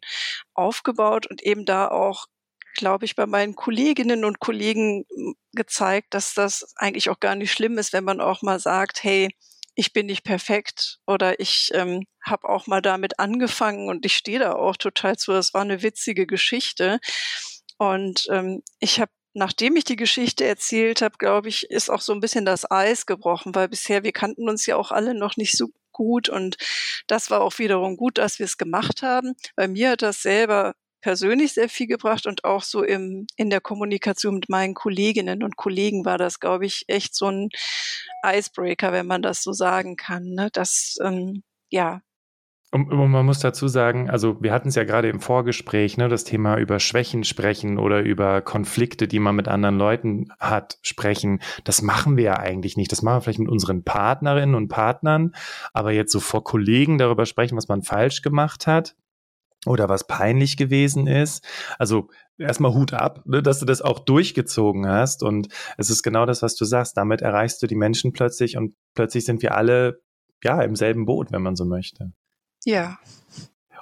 aufgebaut 0.53 1.27
und 1.27 1.41
eben 1.43 1.65
da 1.65 1.87
auch 1.87 2.25
glaube 2.75 3.05
ich, 3.05 3.15
bei 3.15 3.27
meinen 3.27 3.55
Kolleginnen 3.55 4.25
und 4.25 4.39
Kollegen 4.39 5.05
hm, 5.15 5.35
gezeigt, 5.53 6.15
dass 6.15 6.33
das 6.33 6.73
eigentlich 6.75 7.09
auch 7.09 7.19
gar 7.19 7.35
nicht 7.35 7.51
schlimm 7.51 7.77
ist, 7.77 7.93
wenn 7.93 8.03
man 8.03 8.19
auch 8.19 8.41
mal 8.41 8.59
sagt, 8.59 9.03
hey, 9.03 9.29
ich 9.75 9.93
bin 9.93 10.07
nicht 10.07 10.23
perfekt 10.23 10.99
oder 11.07 11.39
ich 11.39 11.71
ähm, 11.73 12.03
habe 12.25 12.49
auch 12.49 12.67
mal 12.67 12.81
damit 12.81 13.19
angefangen 13.19 13.89
und 13.89 14.05
ich 14.05 14.15
stehe 14.15 14.39
da 14.39 14.53
auch 14.53 14.77
total 14.77 15.17
zu. 15.17 15.31
Das 15.31 15.53
war 15.53 15.61
eine 15.61 15.81
witzige 15.81 16.27
Geschichte. 16.27 16.99
Und 17.77 18.27
ähm, 18.29 18.61
ich 18.79 18.99
habe 18.99 19.11
nachdem 19.33 19.75
ich 19.75 19.83
die 19.83 19.95
Geschichte 19.95 20.45
erzählt 20.45 21.01
habe, 21.01 21.17
glaube 21.17 21.49
ich, 21.49 21.69
ist 21.69 21.89
auch 21.89 22.01
so 22.01 22.13
ein 22.13 22.19
bisschen 22.19 22.45
das 22.45 22.69
Eis 22.69 23.05
gebrochen, 23.05 23.55
weil 23.55 23.67
bisher 23.67 24.03
wir 24.03 24.11
kannten 24.11 24.49
uns 24.49 24.65
ja 24.65 24.75
auch 24.77 24.91
alle 24.91 25.13
noch 25.13 25.37
nicht 25.37 25.57
so 25.57 25.69
gut 25.91 26.29
und 26.29 26.57
das 27.07 27.29
war 27.29 27.41
auch 27.41 27.57
wiederum 27.59 27.97
gut, 27.97 28.17
dass 28.17 28.39
wir 28.39 28.45
es 28.45 28.57
gemacht 28.57 29.01
haben. 29.03 29.33
Bei 29.55 29.67
mir 29.67 29.91
hat 29.91 30.01
das 30.01 30.21
selber 30.21 30.73
persönlich 31.01 31.53
sehr 31.53 31.69
viel 31.69 31.87
gebracht 31.87 32.25
und 32.25 32.45
auch 32.45 32.63
so 32.63 32.81
im, 32.83 33.27
in 33.35 33.49
der 33.49 33.61
Kommunikation 33.61 34.35
mit 34.35 34.49
meinen 34.49 34.73
Kolleginnen 34.73 35.43
und 35.43 35.57
Kollegen 35.57 36.05
war 36.05 36.17
das, 36.17 36.39
glaube 36.39 36.65
ich, 36.65 36.85
echt 36.87 37.13
so 37.15 37.27
ein 37.29 37.49
Icebreaker, 38.25 38.93
wenn 38.93 39.05
man 39.07 39.21
das 39.21 39.43
so 39.43 39.51
sagen 39.51 39.97
kann. 39.97 40.23
Ne? 40.29 40.49
Das, 40.53 40.95
ähm, 41.03 41.43
ja, 41.69 42.01
Und, 42.73 42.91
man 42.91 43.25
muss 43.25 43.37
dazu 43.37 43.67
sagen, 43.67 44.09
also 44.09 44.41
wir 44.41 44.51
hatten 44.51 44.69
es 44.69 44.73
ja 44.75 44.83
gerade 44.83 45.07
im 45.07 45.19
Vorgespräch, 45.19 45.97
ne, 45.97 46.09
das 46.09 46.23
Thema 46.23 46.57
über 46.57 46.79
Schwächen 46.79 47.23
sprechen 47.23 47.77
oder 47.77 48.01
über 48.01 48.41
Konflikte, 48.41 49.07
die 49.07 49.19
man 49.19 49.35
mit 49.35 49.47
anderen 49.47 49.77
Leuten 49.77 50.29
hat, 50.39 50.79
sprechen. 50.81 51.39
Das 51.65 51.83
machen 51.83 52.17
wir 52.17 52.23
ja 52.23 52.39
eigentlich 52.39 52.75
nicht. 52.75 52.91
Das 52.91 53.03
machen 53.03 53.17
wir 53.17 53.21
vielleicht 53.21 53.39
mit 53.39 53.49
unseren 53.49 53.83
Partnerinnen 53.83 54.55
und 54.55 54.69
Partnern, 54.69 55.35
aber 55.71 55.91
jetzt 55.91 56.11
so 56.11 56.19
vor 56.19 56.43
Kollegen 56.43 56.97
darüber 56.97 57.27
sprechen, 57.27 57.55
was 57.55 57.67
man 57.67 57.83
falsch 57.83 58.23
gemacht 58.23 58.65
hat 58.65 58.95
oder 59.67 59.87
was 59.87 60.07
peinlich 60.07 60.57
gewesen 60.57 61.05
ist. 61.05 61.45
Also 61.77 62.09
erstmal 62.39 62.73
Hut 62.73 62.93
ab, 62.93 63.21
ne, 63.25 63.43
dass 63.43 63.59
du 63.59 63.67
das 63.67 63.83
auch 63.83 63.99
durchgezogen 63.99 64.87
hast. 64.87 65.21
Und 65.21 65.47
es 65.77 65.91
ist 65.91 66.01
genau 66.01 66.25
das, 66.25 66.41
was 66.41 66.55
du 66.55 66.65
sagst. 66.65 66.97
Damit 66.97 67.21
erreichst 67.21 67.61
du 67.61 67.67
die 67.67 67.75
Menschen 67.75 68.13
plötzlich 68.13 68.57
und 68.57 68.73
plötzlich 68.95 69.25
sind 69.25 69.43
wir 69.43 69.55
alle 69.55 70.01
ja 70.43 70.59
im 70.63 70.75
selben 70.75 71.05
Boot, 71.05 71.31
wenn 71.31 71.43
man 71.43 71.55
so 71.55 71.65
möchte. 71.65 72.13
Ja. 72.65 72.97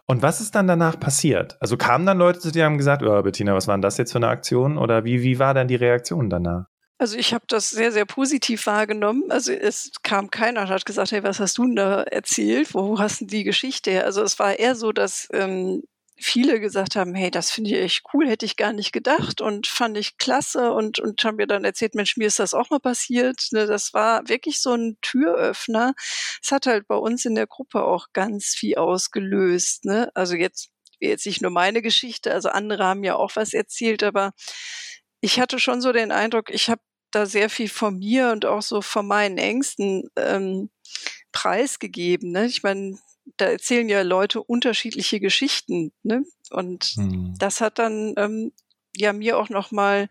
Und 0.05 0.21
was 0.21 0.41
ist 0.41 0.55
dann 0.55 0.67
danach 0.67 0.99
passiert? 0.99 1.57
Also 1.61 1.77
kamen 1.77 2.05
dann 2.05 2.17
Leute 2.17 2.39
zu 2.39 2.51
dir 2.51 2.63
und 2.63 2.71
haben 2.71 2.77
gesagt, 2.77 3.01
oh, 3.03 3.21
Bettina, 3.21 3.53
was 3.55 3.67
war 3.67 3.77
denn 3.77 3.81
das 3.81 3.97
jetzt 3.97 4.11
für 4.11 4.17
eine 4.17 4.27
Aktion? 4.27 4.77
Oder 4.77 5.05
wie, 5.05 5.21
wie 5.21 5.39
war 5.39 5.53
dann 5.53 5.67
die 5.67 5.75
Reaktion 5.75 6.29
danach? 6.29 6.65
Also 6.97 7.17
ich 7.17 7.33
habe 7.33 7.45
das 7.47 7.71
sehr, 7.71 7.91
sehr 7.91 8.05
positiv 8.05 8.67
wahrgenommen. 8.67 9.31
Also 9.31 9.53
es 9.53 9.91
kam 10.03 10.29
keiner 10.29 10.61
und 10.61 10.69
hat 10.69 10.85
gesagt, 10.85 11.11
hey, 11.11 11.23
was 11.23 11.39
hast 11.39 11.57
du 11.57 11.65
denn 11.65 11.75
da 11.75 12.03
erzählt? 12.03 12.73
Wo 12.73 12.99
hast 12.99 13.21
du 13.21 13.25
die 13.25 13.43
Geschichte 13.43 13.89
her? 13.89 14.05
Also 14.05 14.21
es 14.21 14.37
war 14.37 14.59
eher 14.59 14.75
so, 14.75 14.91
dass 14.91 15.27
ähm, 15.33 15.81
viele 16.21 16.59
gesagt 16.59 16.95
haben, 16.95 17.15
hey, 17.15 17.31
das 17.31 17.51
finde 17.51 17.71
ich 17.71 17.77
echt 17.77 18.03
cool, 18.13 18.27
hätte 18.27 18.45
ich 18.45 18.55
gar 18.55 18.73
nicht 18.73 18.91
gedacht 18.91 19.41
und 19.41 19.67
fand 19.67 19.97
ich 19.97 20.17
klasse 20.17 20.71
und, 20.71 20.99
und 20.99 21.23
haben 21.23 21.37
mir 21.37 21.47
dann 21.47 21.65
erzählt, 21.65 21.95
Mensch, 21.95 22.17
mir 22.17 22.27
ist 22.27 22.39
das 22.39 22.53
auch 22.53 22.69
mal 22.69 22.79
passiert. 22.79 23.47
Ne, 23.51 23.65
das 23.65 23.93
war 23.93 24.27
wirklich 24.29 24.61
so 24.61 24.73
ein 24.73 24.97
Türöffner. 25.01 25.93
Es 26.41 26.51
hat 26.51 26.67
halt 26.67 26.87
bei 26.87 26.95
uns 26.95 27.25
in 27.25 27.35
der 27.35 27.47
Gruppe 27.47 27.83
auch 27.83 28.07
ganz 28.13 28.47
viel 28.47 28.75
ausgelöst. 28.75 29.85
Ne? 29.85 30.09
Also 30.13 30.35
jetzt, 30.35 30.69
jetzt 30.99 31.25
nicht 31.25 31.41
nur 31.41 31.51
meine 31.51 31.81
Geschichte, 31.81 32.31
also 32.33 32.49
andere 32.49 32.85
haben 32.85 33.03
ja 33.03 33.15
auch 33.15 33.35
was 33.35 33.53
erzählt, 33.53 34.03
aber 34.03 34.31
ich 35.21 35.39
hatte 35.39 35.59
schon 35.59 35.81
so 35.81 35.91
den 35.91 36.11
Eindruck, 36.11 36.49
ich 36.49 36.69
habe 36.69 36.81
da 37.11 37.25
sehr 37.25 37.49
viel 37.49 37.69
von 37.69 37.97
mir 37.99 38.31
und 38.31 38.45
auch 38.45 38.61
so 38.61 38.81
von 38.81 39.05
meinen 39.05 39.37
Ängsten 39.37 40.09
ähm, 40.15 40.69
preisgegeben. 41.31 42.31
Ne? 42.31 42.45
Ich 42.45 42.63
meine, 42.63 42.97
da 43.37 43.45
erzählen 43.45 43.89
ja 43.89 44.01
Leute 44.01 44.41
unterschiedliche 44.41 45.19
Geschichten, 45.19 45.91
ne? 46.03 46.23
Und 46.49 46.97
mhm. 46.97 47.35
das 47.37 47.61
hat 47.61 47.79
dann 47.79 48.13
ähm, 48.17 48.51
ja 48.95 49.13
mir 49.13 49.37
auch 49.37 49.49
noch 49.49 49.71
mal 49.71 50.09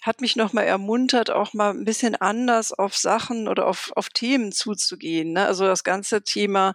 hat 0.00 0.20
mich 0.20 0.36
noch 0.36 0.52
mal 0.52 0.62
ermuntert, 0.62 1.30
auch 1.30 1.52
mal 1.52 1.70
ein 1.70 1.84
bisschen 1.84 2.14
anders 2.14 2.72
auf 2.72 2.96
Sachen 2.96 3.48
oder 3.48 3.66
auf 3.66 3.92
auf 3.94 4.08
Themen 4.08 4.52
zuzugehen. 4.52 5.32
Ne? 5.32 5.46
Also 5.46 5.64
das 5.66 5.84
ganze 5.84 6.22
Thema 6.22 6.74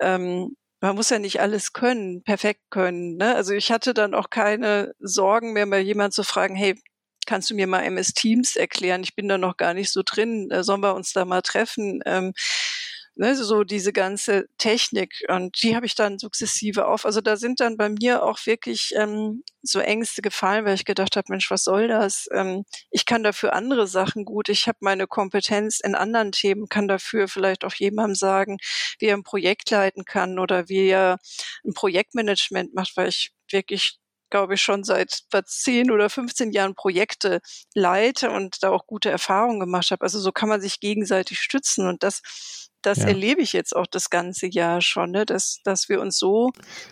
ähm, 0.00 0.56
man 0.80 0.96
muss 0.96 1.10
ja 1.10 1.18
nicht 1.18 1.40
alles 1.40 1.72
können, 1.72 2.22
perfekt 2.22 2.62
können. 2.70 3.16
Ne? 3.16 3.34
Also 3.34 3.54
ich 3.54 3.72
hatte 3.72 3.94
dann 3.94 4.14
auch 4.14 4.30
keine 4.30 4.94
Sorgen 4.98 5.52
mehr, 5.52 5.66
mal 5.66 5.80
jemand 5.80 6.12
zu 6.14 6.22
fragen, 6.22 6.54
hey, 6.54 6.74
kannst 7.26 7.50
du 7.50 7.54
mir 7.54 7.66
mal 7.66 7.82
MS 7.82 8.14
Teams 8.14 8.56
erklären? 8.56 9.02
Ich 9.02 9.14
bin 9.14 9.28
da 9.28 9.36
noch 9.36 9.56
gar 9.56 9.74
nicht 9.74 9.90
so 9.90 10.02
drin. 10.04 10.50
Äh, 10.50 10.62
sollen 10.62 10.82
wir 10.82 10.94
uns 10.94 11.12
da 11.12 11.24
mal 11.24 11.42
treffen? 11.42 12.00
Ähm, 12.06 12.32
ne, 13.16 13.34
so 13.34 13.64
diese 13.64 13.92
ganze 13.92 14.46
Technik 14.58 15.24
und 15.28 15.62
die 15.62 15.74
habe 15.74 15.86
ich 15.86 15.94
dann 15.94 16.18
sukzessive 16.18 16.86
auf. 16.86 17.04
Also 17.06 17.20
da 17.20 17.36
sind 17.36 17.60
dann 17.60 17.76
bei 17.76 17.88
mir 17.88 18.22
auch 18.22 18.38
wirklich 18.46 18.92
ähm, 18.94 19.42
so 19.62 19.80
Ängste 19.80 20.22
gefallen, 20.22 20.64
weil 20.64 20.74
ich 20.74 20.84
gedacht 20.84 21.16
habe, 21.16 21.26
Mensch, 21.30 21.50
was 21.50 21.64
soll 21.64 21.88
das? 21.88 22.28
Ähm, 22.32 22.64
ich 22.90 23.06
kann 23.06 23.22
dafür 23.22 23.54
andere 23.54 23.86
Sachen 23.86 24.24
gut. 24.24 24.48
Ich 24.48 24.68
habe 24.68 24.78
meine 24.80 25.06
Kompetenz 25.06 25.80
in 25.80 25.94
anderen 25.94 26.32
Themen, 26.32 26.68
kann 26.68 26.88
dafür 26.88 27.28
vielleicht 27.28 27.64
auch 27.64 27.74
jemandem 27.74 28.14
sagen, 28.14 28.58
wie 28.98 29.06
er 29.06 29.16
ein 29.16 29.24
Projekt 29.24 29.70
leiten 29.70 30.04
kann 30.04 30.38
oder 30.38 30.68
wie 30.68 30.88
er 30.88 31.18
ein 31.64 31.74
Projektmanagement 31.74 32.74
macht, 32.74 32.96
weil 32.96 33.08
ich 33.08 33.32
wirklich 33.50 33.98
glaube 34.28 34.54
ich, 34.54 34.62
schon 34.62 34.82
seit 34.82 35.22
10 35.46 35.90
oder 35.90 36.10
15 36.10 36.50
Jahren 36.50 36.74
Projekte 36.74 37.40
leite 37.74 38.30
und 38.30 38.62
da 38.62 38.70
auch 38.70 38.86
gute 38.86 39.08
Erfahrungen 39.08 39.60
gemacht 39.60 39.90
habe. 39.92 40.02
Also 40.02 40.18
so 40.18 40.32
kann 40.32 40.48
man 40.48 40.60
sich 40.60 40.80
gegenseitig 40.80 41.38
stützen 41.38 41.86
und 41.86 42.02
das 42.02 42.65
das 42.86 42.98
ja. 42.98 43.08
erlebe 43.08 43.42
ich 43.42 43.52
jetzt 43.52 43.74
auch 43.74 43.86
das 43.86 44.10
ganze 44.10 44.46
Jahr 44.46 44.80
schon, 44.80 45.10
ne? 45.10 45.26
dass, 45.26 45.60
dass 45.64 45.88
wir 45.88 46.00
uns 46.00 46.18
so 46.18 46.50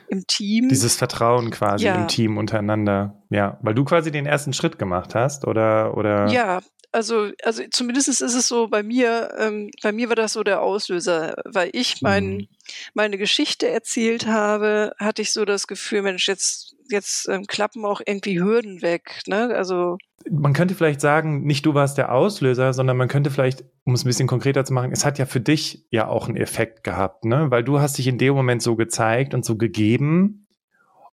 im 0.08 0.26
Team. 0.26 0.68
Dieses 0.68 0.96
Vertrauen 0.96 1.50
quasi 1.50 1.86
ja. 1.86 1.94
im 1.94 2.08
Team 2.08 2.36
untereinander. 2.36 3.22
Ja, 3.30 3.58
weil 3.62 3.74
du 3.74 3.84
quasi 3.84 4.10
den 4.10 4.26
ersten 4.26 4.52
Schritt 4.52 4.78
gemacht 4.78 5.14
hast, 5.14 5.46
oder? 5.46 5.96
oder? 5.96 6.26
Ja, 6.26 6.60
also, 6.90 7.30
also 7.42 7.62
zumindest 7.70 8.08
ist 8.08 8.21
es 8.21 8.49
so 8.49 8.69
bei 8.69 8.82
mir, 8.82 9.34
ähm, 9.38 9.71
bei 9.82 9.92
mir 9.92 10.08
war 10.08 10.16
das 10.16 10.32
so 10.32 10.42
der 10.42 10.62
Auslöser, 10.62 11.34
weil 11.45 11.71
ich 11.73 12.02
mein, 12.02 12.36
mhm. 12.36 12.49
meine 12.95 13.19
Geschichte 13.19 13.69
erzählt 13.69 14.26
habe, 14.26 14.92
hatte 14.99 15.23
ich 15.23 15.32
so 15.32 15.45
das 15.45 15.66
Gefühl, 15.66 16.02
Mensch, 16.02 16.28
jetzt, 16.28 16.75
jetzt 16.90 17.28
ähm, 17.28 17.47
klappen 17.47 17.84
auch 17.84 18.00
irgendwie 18.04 18.40
Hürden 18.40 18.82
weg. 18.82 19.23
Ne? 19.26 19.54
Also 19.54 19.99
man 20.30 20.52
könnte 20.52 20.75
vielleicht 20.75 21.00
sagen, 21.00 21.45
nicht 21.45 21.67
du 21.67 21.75
warst 21.75 21.99
der 21.99 22.13
Auslöser, 22.13 22.73
sondern 22.73 22.97
man 22.97 23.08
könnte 23.08 23.30
vielleicht, 23.30 23.65
um 23.84 23.95
es 23.95 24.04
ein 24.04 24.08
bisschen 24.08 24.28
konkreter 24.28 24.65
zu 24.65 24.73
machen, 24.73 24.93
es 24.93 25.04
hat 25.04 25.19
ja 25.19 25.26
für 25.26 25.41
dich 25.41 25.87
ja 25.91 26.08
auch 26.08 26.28
einen 26.28 26.37
Effekt 26.37 26.84
gehabt, 26.84 27.25
ne? 27.25 27.50
Weil 27.50 27.63
du 27.65 27.80
hast 27.80 27.99
dich 27.99 28.06
in 28.06 28.19
dem 28.19 28.34
Moment 28.34 28.63
so 28.63 28.76
gezeigt 28.76 29.34
und 29.34 29.45
so 29.45 29.56
gegeben, 29.56 30.45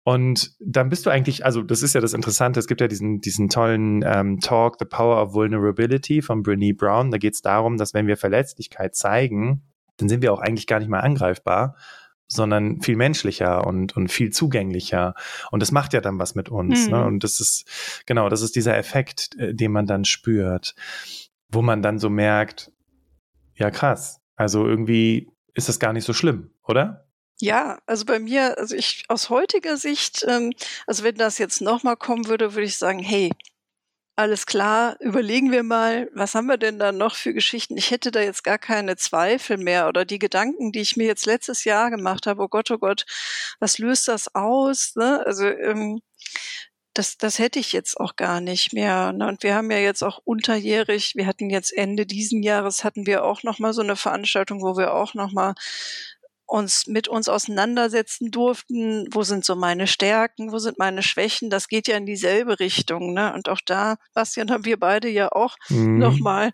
und 0.09 0.55
dann 0.59 0.89
bist 0.89 1.05
du 1.05 1.11
eigentlich, 1.11 1.45
also 1.45 1.61
das 1.61 1.83
ist 1.83 1.93
ja 1.93 2.01
das 2.01 2.13
Interessante, 2.13 2.59
es 2.59 2.65
gibt 2.65 2.81
ja 2.81 2.87
diesen, 2.87 3.21
diesen 3.21 3.47
tollen 3.47 4.03
ähm, 4.03 4.39
Talk, 4.39 4.77
The 4.79 4.85
Power 4.85 5.21
of 5.21 5.33
Vulnerability 5.33 6.23
von 6.23 6.41
Brene 6.41 6.73
Brown. 6.73 7.11
Da 7.11 7.19
geht 7.19 7.35
es 7.35 7.43
darum, 7.43 7.77
dass 7.77 7.93
wenn 7.93 8.07
wir 8.07 8.17
Verletzlichkeit 8.17 8.95
zeigen, 8.95 9.61
dann 9.97 10.09
sind 10.09 10.23
wir 10.23 10.33
auch 10.33 10.39
eigentlich 10.39 10.65
gar 10.65 10.79
nicht 10.79 10.89
mehr 10.89 11.03
angreifbar, 11.03 11.75
sondern 12.31 12.81
viel 12.81 12.95
menschlicher 12.95 13.65
und, 13.65 13.97
und 13.97 14.09
viel 14.09 14.29
zugänglicher. 14.29 15.15
Und 15.51 15.61
das 15.61 15.71
macht 15.71 15.93
ja 15.93 15.99
dann 15.99 16.19
was 16.19 16.35
mit 16.35 16.47
uns. 16.49 16.85
Mhm. 16.85 16.91
Ne? 16.91 17.05
Und 17.05 17.23
das 17.23 17.39
ist, 17.39 17.65
genau, 18.05 18.29
das 18.29 18.41
ist 18.41 18.55
dieser 18.55 18.77
Effekt, 18.77 19.35
äh, 19.37 19.53
den 19.53 19.71
man 19.71 19.87
dann 19.87 20.05
spürt, 20.05 20.75
wo 21.49 21.61
man 21.61 21.81
dann 21.81 21.99
so 21.99 22.09
merkt, 22.09 22.71
ja 23.55 23.71
krass, 23.71 24.21
also 24.35 24.65
irgendwie 24.65 25.31
ist 25.55 25.67
das 25.67 25.79
gar 25.79 25.91
nicht 25.91 26.05
so 26.05 26.13
schlimm, 26.13 26.51
oder? 26.63 27.09
Ja, 27.41 27.79
also 27.85 28.05
bei 28.05 28.19
mir, 28.19 28.57
also 28.57 28.75
ich 28.75 29.05
aus 29.07 29.29
heutiger 29.29 29.77
Sicht, 29.77 30.25
ähm, 30.27 30.53
also 30.85 31.03
wenn 31.03 31.15
das 31.15 31.37
jetzt 31.37 31.61
nochmal 31.61 31.97
kommen 31.97 32.27
würde, 32.27 32.53
würde 32.53 32.65
ich 32.65 32.77
sagen, 32.77 32.99
hey, 32.99 33.31
alles 34.19 34.45
klar, 34.45 34.97
überlegen 34.99 35.49
wir 35.49 35.63
mal, 35.63 36.09
was 36.13 36.35
haben 36.35 36.47
wir 36.47 36.57
denn 36.57 36.77
da 36.77 36.91
noch 36.91 37.15
für 37.15 37.33
Geschichten? 37.33 37.77
Ich 37.77 37.89
hätte 37.89 38.11
da 38.11 38.19
jetzt 38.19 38.43
gar 38.43 38.57
keine 38.57 38.97
Zweifel 38.97 39.55
mehr 39.55 39.87
oder 39.87 40.03
die 40.03 40.19
Gedanken, 40.19 40.73
die 40.73 40.81
ich 40.81 40.97
mir 40.97 41.07
jetzt 41.07 41.25
letztes 41.25 41.63
Jahr 41.63 41.89
gemacht 41.89 42.27
habe, 42.27 42.43
oh 42.43 42.49
Gott, 42.49 42.69
oh 42.69 42.77
Gott, 42.77 43.05
was 43.61 43.77
löst 43.77 44.09
das 44.09 44.35
aus? 44.35 44.97
Ne? 44.97 45.25
Also 45.25 45.45
ähm, 45.47 46.01
das, 46.93 47.17
das 47.17 47.39
hätte 47.39 47.59
ich 47.59 47.71
jetzt 47.71 47.97
auch 47.97 48.17
gar 48.17 48.41
nicht 48.41 48.73
mehr. 48.73 49.13
Ne? 49.13 49.25
Und 49.25 49.41
wir 49.41 49.55
haben 49.55 49.71
ja 49.71 49.77
jetzt 49.77 50.03
auch 50.03 50.19
unterjährig, 50.25 51.13
wir 51.15 51.25
hatten 51.25 51.49
jetzt 51.49 51.71
Ende 51.71 52.05
diesen 52.05 52.43
Jahres, 52.43 52.83
hatten 52.83 53.05
wir 53.05 53.23
auch 53.23 53.43
nochmal 53.43 53.71
so 53.71 53.81
eine 53.81 53.95
Veranstaltung, 53.95 54.61
wo 54.61 54.75
wir 54.75 54.95
auch 54.95 55.13
nochmal 55.13 55.53
uns 56.49 56.87
mit 56.87 57.07
uns 57.07 57.29
auseinandersetzen 57.29 58.31
durften, 58.31 59.07
wo 59.13 59.21
sind 59.21 59.45
so 59.45 59.55
meine 59.55 59.85
Stärken, 59.85 60.51
wo 60.51 60.57
sind 60.57 60.79
meine 60.79 61.03
Schwächen, 61.03 61.51
das 61.51 61.67
geht 61.67 61.87
ja 61.87 61.95
in 61.95 62.07
dieselbe 62.07 62.59
Richtung. 62.59 63.13
Ne? 63.13 63.31
Und 63.33 63.49
auch 63.49 63.61
da, 63.63 63.97
Bastian, 64.13 64.49
haben 64.49 64.65
wir 64.65 64.79
beide 64.79 65.09
ja 65.09 65.31
auch 65.31 65.55
mhm. 65.69 65.99
nochmal 65.99 66.51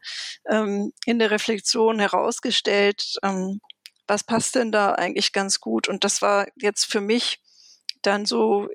ähm, 0.50 0.92
in 1.06 1.18
der 1.18 1.32
Reflexion 1.32 2.00
herausgestellt, 2.00 3.16
ähm, 3.24 3.62
was 4.06 4.24
passt 4.24 4.56
denn 4.56 4.72
da 4.72 4.92
eigentlich 4.92 5.32
ganz 5.32 5.62
gut. 5.62 5.88
Und 5.88 6.04
das 6.04 6.22
war 6.22 6.48
jetzt 6.58 6.86
für 6.86 7.02
mich 7.02 7.40
dann 8.02 8.26
so 8.26 8.68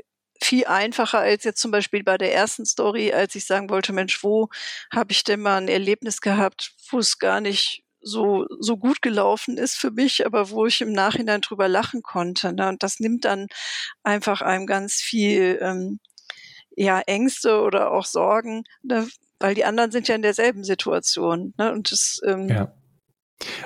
viel 0.43 0.65
einfacher 0.65 1.19
als 1.19 1.45
jetzt 1.45 1.61
zum 1.61 1.71
Beispiel 1.71 2.03
bei 2.03 2.17
der 2.17 2.35
ersten 2.35 2.65
Story, 2.65 3.13
als 3.13 3.35
ich 3.35 3.45
sagen 3.45 3.69
wollte, 3.69 3.93
Mensch, 3.93 4.25
wo 4.25 4.49
habe 4.91 5.13
ich 5.13 5.23
denn 5.23 5.41
mal 5.41 5.59
ein 5.59 5.69
Erlebnis 5.69 6.23
gehabt, 6.23 6.73
wo 6.91 6.99
es 6.99 7.19
gar 7.19 7.43
nicht 7.43 7.85
so, 8.03 8.47
so 8.59 8.77
gut 8.77 9.03
gelaufen 9.03 9.59
ist 9.59 9.77
für 9.77 9.91
mich, 9.91 10.27
aber 10.27 10.51
wo 10.51 10.67
ich 10.67 10.81
im 10.81 10.93
Nachhinein 10.93 11.41
drüber 11.41 11.69
lachen 11.69 12.03
konnte. 12.03 12.53
Ne? 12.53 12.69
Und 12.69 12.83
das 12.83 13.01
nimmt 13.01 13.25
dann 13.25 13.47
einfach 14.03 14.43
einem 14.43 14.67
ganz 14.67 14.95
viel 14.95 15.59
ähm, 15.61 16.01
ja, 16.77 17.01
Ängste 17.01 17.61
oder 17.61 17.91
auch 17.91 18.05
Sorgen, 18.05 18.65
ne? 18.83 19.07
weil 19.39 19.55
die 19.55 19.65
anderen 19.65 19.91
sind 19.91 20.09
ja 20.09 20.15
in 20.15 20.23
derselben 20.23 20.65
Situation. 20.65 21.55
Ne? 21.59 21.73
Und 21.73 21.93
das, 21.93 22.21
ähm, 22.27 22.49
ja. 22.49 22.73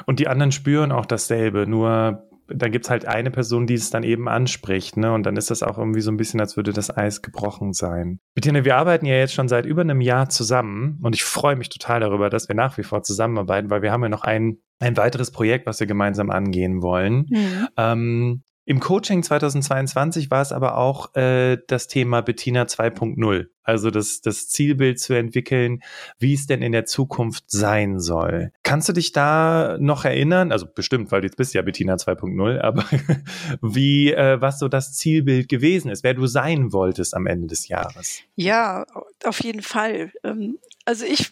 Und 0.06 0.20
die 0.20 0.28
anderen 0.28 0.52
spüren 0.52 0.92
auch 0.92 1.06
dasselbe, 1.06 1.66
nur 1.66 2.28
da 2.48 2.68
gibt's 2.68 2.90
halt 2.90 3.06
eine 3.06 3.30
Person, 3.30 3.66
die 3.66 3.74
es 3.74 3.90
dann 3.90 4.02
eben 4.02 4.28
anspricht, 4.28 4.96
ne? 4.96 5.12
Und 5.12 5.24
dann 5.24 5.36
ist 5.36 5.50
das 5.50 5.62
auch 5.62 5.78
irgendwie 5.78 6.00
so 6.00 6.10
ein 6.10 6.16
bisschen, 6.16 6.40
als 6.40 6.56
würde 6.56 6.72
das 6.72 6.94
Eis 6.94 7.22
gebrochen 7.22 7.72
sein. 7.72 8.20
Bettina, 8.34 8.64
wir 8.64 8.76
arbeiten 8.76 9.06
ja 9.06 9.16
jetzt 9.16 9.34
schon 9.34 9.48
seit 9.48 9.66
über 9.66 9.80
einem 9.80 10.00
Jahr 10.00 10.28
zusammen 10.28 10.98
und 11.02 11.14
ich 11.14 11.24
freue 11.24 11.56
mich 11.56 11.68
total 11.68 12.00
darüber, 12.00 12.30
dass 12.30 12.48
wir 12.48 12.54
nach 12.54 12.76
wie 12.78 12.82
vor 12.82 13.02
zusammenarbeiten, 13.02 13.70
weil 13.70 13.82
wir 13.82 13.92
haben 13.92 14.02
ja 14.02 14.08
noch 14.08 14.22
ein, 14.22 14.58
ein 14.78 14.96
weiteres 14.96 15.30
Projekt, 15.30 15.66
was 15.66 15.80
wir 15.80 15.86
gemeinsam 15.86 16.30
angehen 16.30 16.82
wollen. 16.82 17.26
Mhm. 17.30 17.68
Ähm, 17.76 18.42
Im 18.66 18.80
Coaching 18.80 19.22
2022 19.22 20.30
war 20.30 20.40
es 20.40 20.50
aber 20.50 20.78
auch 20.78 21.14
äh, 21.14 21.58
das 21.66 21.86
Thema 21.86 22.22
Bettina 22.22 22.62
2.0, 22.62 23.46
also 23.62 23.90
das, 23.90 24.22
das 24.22 24.48
Zielbild 24.48 24.98
zu 24.98 25.12
entwickeln, 25.12 25.82
wie 26.18 26.32
es 26.32 26.46
denn 26.46 26.62
in 26.62 26.72
der 26.72 26.86
Zukunft 26.86 27.50
sein 27.50 28.00
soll. 28.00 28.52
Kannst 28.62 28.88
du 28.88 28.94
dich 28.94 29.12
da 29.12 29.76
noch 29.78 30.06
erinnern? 30.06 30.50
Also 30.50 30.66
bestimmt, 30.66 31.12
weil 31.12 31.20
du 31.20 31.26
jetzt 31.26 31.36
bist 31.36 31.52
ja 31.52 31.60
Bettina 31.60 31.96
2.0, 31.96 32.60
aber 32.60 32.84
wie, 33.60 34.12
äh, 34.12 34.40
was 34.40 34.58
so 34.58 34.68
das 34.68 34.94
Zielbild 34.94 35.50
gewesen 35.50 35.90
ist, 35.90 36.02
wer 36.02 36.14
du 36.14 36.26
sein 36.26 36.72
wolltest 36.72 37.14
am 37.14 37.26
Ende 37.26 37.48
des 37.48 37.68
Jahres? 37.68 38.20
Ja, 38.34 38.86
auf 39.24 39.42
jeden 39.42 39.62
Fall. 39.62 40.10
Ähm, 40.22 40.58
also 40.86 41.04
ich 41.04 41.30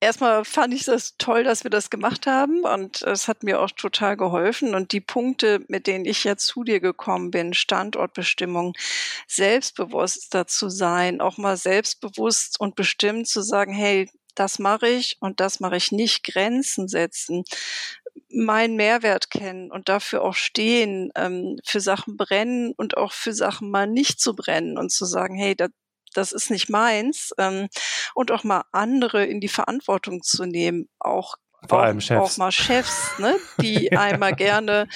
erstmal 0.00 0.44
fand 0.44 0.74
ich 0.74 0.84
das 0.84 1.16
toll, 1.18 1.44
dass 1.44 1.64
wir 1.64 1.70
das 1.70 1.90
gemacht 1.90 2.26
haben 2.26 2.62
und 2.64 3.02
es 3.02 3.28
hat 3.28 3.42
mir 3.42 3.60
auch 3.60 3.70
total 3.70 4.16
geholfen. 4.16 4.74
Und 4.74 4.92
die 4.92 5.00
Punkte, 5.00 5.64
mit 5.68 5.86
denen 5.86 6.04
ich 6.04 6.24
jetzt 6.24 6.46
zu 6.46 6.64
dir 6.64 6.80
gekommen 6.80 7.30
bin, 7.30 7.54
Standortbestimmung, 7.54 8.74
selbstbewusster 9.26 10.46
zu 10.46 10.68
sein, 10.68 11.20
auch 11.20 11.38
mal 11.38 11.56
selbstbewusst 11.56 12.60
und 12.60 12.76
bestimmt 12.76 13.28
zu 13.28 13.42
sagen, 13.42 13.72
hey, 13.72 14.10
das 14.34 14.58
mache 14.58 14.88
ich 14.88 15.16
und 15.20 15.40
das 15.40 15.60
mache 15.60 15.76
ich 15.76 15.90
nicht, 15.92 16.24
Grenzen 16.24 16.88
setzen, 16.88 17.44
meinen 18.30 18.76
Mehrwert 18.76 19.30
kennen 19.30 19.70
und 19.70 19.88
dafür 19.88 20.22
auch 20.22 20.34
stehen, 20.34 21.10
ähm, 21.16 21.58
für 21.64 21.80
Sachen 21.80 22.16
brennen 22.16 22.72
und 22.76 22.96
auch 22.96 23.12
für 23.12 23.32
Sachen 23.32 23.70
mal 23.70 23.86
nicht 23.86 24.20
zu 24.20 24.34
brennen 24.36 24.78
und 24.78 24.92
zu 24.92 25.06
sagen, 25.06 25.36
hey, 25.36 25.56
da, 25.56 25.68
das 26.14 26.32
ist 26.32 26.50
nicht 26.50 26.68
meins. 26.68 27.32
Ähm, 27.38 27.68
und 28.14 28.30
auch 28.30 28.44
mal 28.44 28.64
andere 28.72 29.24
in 29.24 29.40
die 29.40 29.48
Verantwortung 29.48 30.22
zu 30.22 30.44
nehmen, 30.44 30.88
auch 30.98 31.36
vor 31.66 31.78
auch, 31.78 31.82
allem 31.82 32.00
Chefs. 32.00 32.20
auch 32.34 32.36
mal 32.36 32.52
Chefs, 32.52 33.18
ne, 33.18 33.36
die 33.60 33.90
einmal 33.96 34.32
gerne 34.32 34.88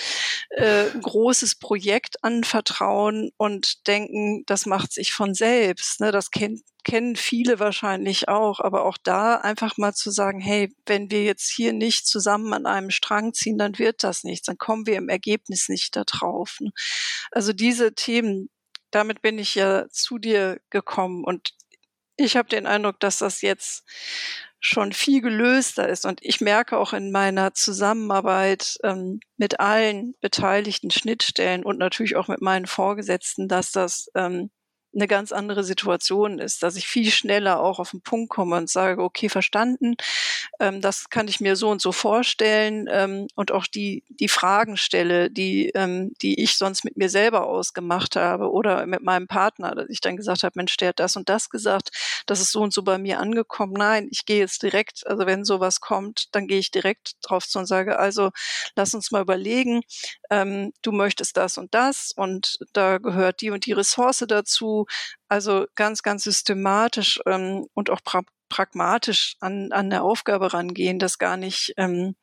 äh, 0.51 0.91
ein 0.91 1.03
großes 1.03 1.57
Projekt 1.57 2.23
anvertrauen 2.23 3.33
und 3.37 3.87
denken, 3.89 4.45
das 4.47 4.67
macht 4.67 4.93
sich 4.93 5.13
von 5.13 5.35
selbst. 5.35 6.01
Ne, 6.01 6.13
das 6.13 6.31
kennt, 6.31 6.61
kennen 6.85 7.17
viele 7.17 7.59
wahrscheinlich 7.59 8.29
auch, 8.29 8.61
aber 8.61 8.85
auch 8.85 8.97
da 9.03 9.37
einfach 9.37 9.77
mal 9.77 9.93
zu 9.93 10.11
sagen, 10.11 10.41
hey, 10.41 10.73
wenn 10.87 11.11
wir 11.11 11.25
jetzt 11.25 11.51
hier 11.51 11.73
nicht 11.73 12.07
zusammen 12.07 12.53
an 12.53 12.67
einem 12.67 12.91
Strang 12.91 13.33
ziehen, 13.33 13.59
dann 13.59 13.79
wird 13.79 14.05
das 14.05 14.23
nichts, 14.23 14.47
dann 14.47 14.59
kommen 14.59 14.87
wir 14.87 14.97
im 14.97 15.09
Ergebnis 15.09 15.69
nicht 15.69 15.97
da 15.97 16.05
drauf. 16.05 16.59
Ne. 16.61 16.71
Also 17.33 17.53
diese 17.53 17.95
Themen, 17.95 18.51
damit 18.95 19.23
bin 19.23 19.39
ich 19.39 19.55
ja 19.55 19.89
zu 19.91 20.19
dir 20.19 20.61
gekommen 20.71 21.25
und 21.25 21.55
ich 22.17 22.37
habe 22.37 22.49
den 22.49 22.67
Eindruck, 22.67 23.01
dass 23.01 23.19
das 23.19 23.43
jetzt 23.43 23.85
schon 24.61 24.93
viel 24.93 25.21
gelöster 25.21 25.89
ist. 25.89 26.07
Und 26.07 26.21
ich 26.23 26.41
merke 26.41 26.79
auch 26.79 26.93
in 26.93 27.11
meiner 27.11 27.53
Zusammenarbeit 27.53 28.79
ähm, 28.85 29.19
mit 29.37 29.59
allen 29.59 30.15
beteiligten 30.21 30.91
Schnittstellen 30.91 31.65
und 31.65 31.79
natürlich 31.79 32.15
auch 32.17 32.29
mit 32.29 32.41
meinen 32.41 32.67
Vorgesetzten, 32.67 33.49
dass 33.49 33.73
das 33.73 34.09
ähm, 34.15 34.51
eine 34.95 35.09
ganz 35.09 35.33
andere 35.33 35.65
Situation 35.65 36.39
ist, 36.39 36.63
dass 36.63 36.77
ich 36.77 36.87
viel 36.87 37.11
schneller 37.11 37.61
auch 37.61 37.79
auf 37.79 37.91
den 37.91 38.03
Punkt 38.03 38.31
komme 38.31 38.57
und 38.57 38.69
sage, 38.69 39.03
okay, 39.03 39.29
verstanden, 39.29 39.97
ähm, 40.61 40.81
das 40.81 41.11
kann 41.11 41.29
ich 41.29 41.41
mir 41.41 41.57
so 41.57 41.71
und 41.71 41.81
so 41.81 41.93
vorstellen 41.93 42.89
ähm, 42.91 43.29
und 43.35 43.53
auch 43.53 43.67
die, 43.67 44.03
die 44.09 44.29
Fragen 44.29 44.77
stelle, 44.77 45.31
die, 45.31 45.71
ähm, 45.71 46.13
die 46.23 46.43
ich 46.43 46.57
sonst 46.57 46.85
mit 46.85 46.97
mir 46.97 47.09
selber 47.09 47.47
ausgemacht 47.47 48.17
habe 48.17 48.51
oder 48.51 48.87
mit 48.87 49.03
meinem 49.03 49.29
Partner, 49.29 49.75
dass 49.75 49.89
ich 49.89 50.01
dann 50.01 50.17
gesagt 50.17 50.43
habe, 50.43 50.53
Mensch, 50.57 50.77
der 50.77 50.89
hat 50.89 51.01
das 51.01 51.17
und 51.17 51.29
das 51.29 51.51
gesagt, 51.51 51.91
das 52.27 52.41
ist 52.41 52.53
so 52.53 52.61
und 52.61 52.73
so 52.73 52.83
bei 52.83 52.99
mir 52.99 53.19
angekommen. 53.19 53.73
Nein, 53.73 54.09
ich 54.11 54.27
gehe 54.27 54.39
jetzt 54.39 54.63
direkt, 54.63 55.07
also 55.07 55.27
wenn 55.27 55.45
sowas 55.45 55.81
kommt, 55.81 56.35
dann 56.35 56.47
gehe 56.47 56.59
ich 56.59 56.71
direkt 56.71 57.15
drauf 57.23 57.47
zu 57.49 57.59
und 57.59 57.67
sage, 57.67 57.99
also 57.99 58.31
lass 58.77 58.95
uns 58.95 59.11
mal 59.11 59.23
überlegen, 59.23 59.83
ähm, 60.31 60.73
du 60.83 60.93
möchtest 60.93 61.37
das 61.37 61.59
und 61.59 61.75
das 61.75 62.13
und 62.15 62.59
da 62.73 62.99
gehört 62.99 63.41
die 63.41 63.51
und 63.51 63.67
die 63.67 63.73
Ressource 63.73 64.25
dazu 64.83 64.87
also 65.29 65.67
ganz, 65.75 66.03
ganz 66.03 66.25
systematisch 66.25 67.21
ähm, 67.27 67.67
und 67.75 67.91
auch 67.91 68.01
pra 68.05 68.23
pragmatisch 68.49 69.37
an, 69.41 69.73
an 69.73 69.89
der 69.89 70.05
Aufgabe 70.05 70.53
rangehen, 70.53 70.99
das 70.99 71.17
gar 71.17 71.39
nicht 71.39 71.73
ähm, 71.79 72.17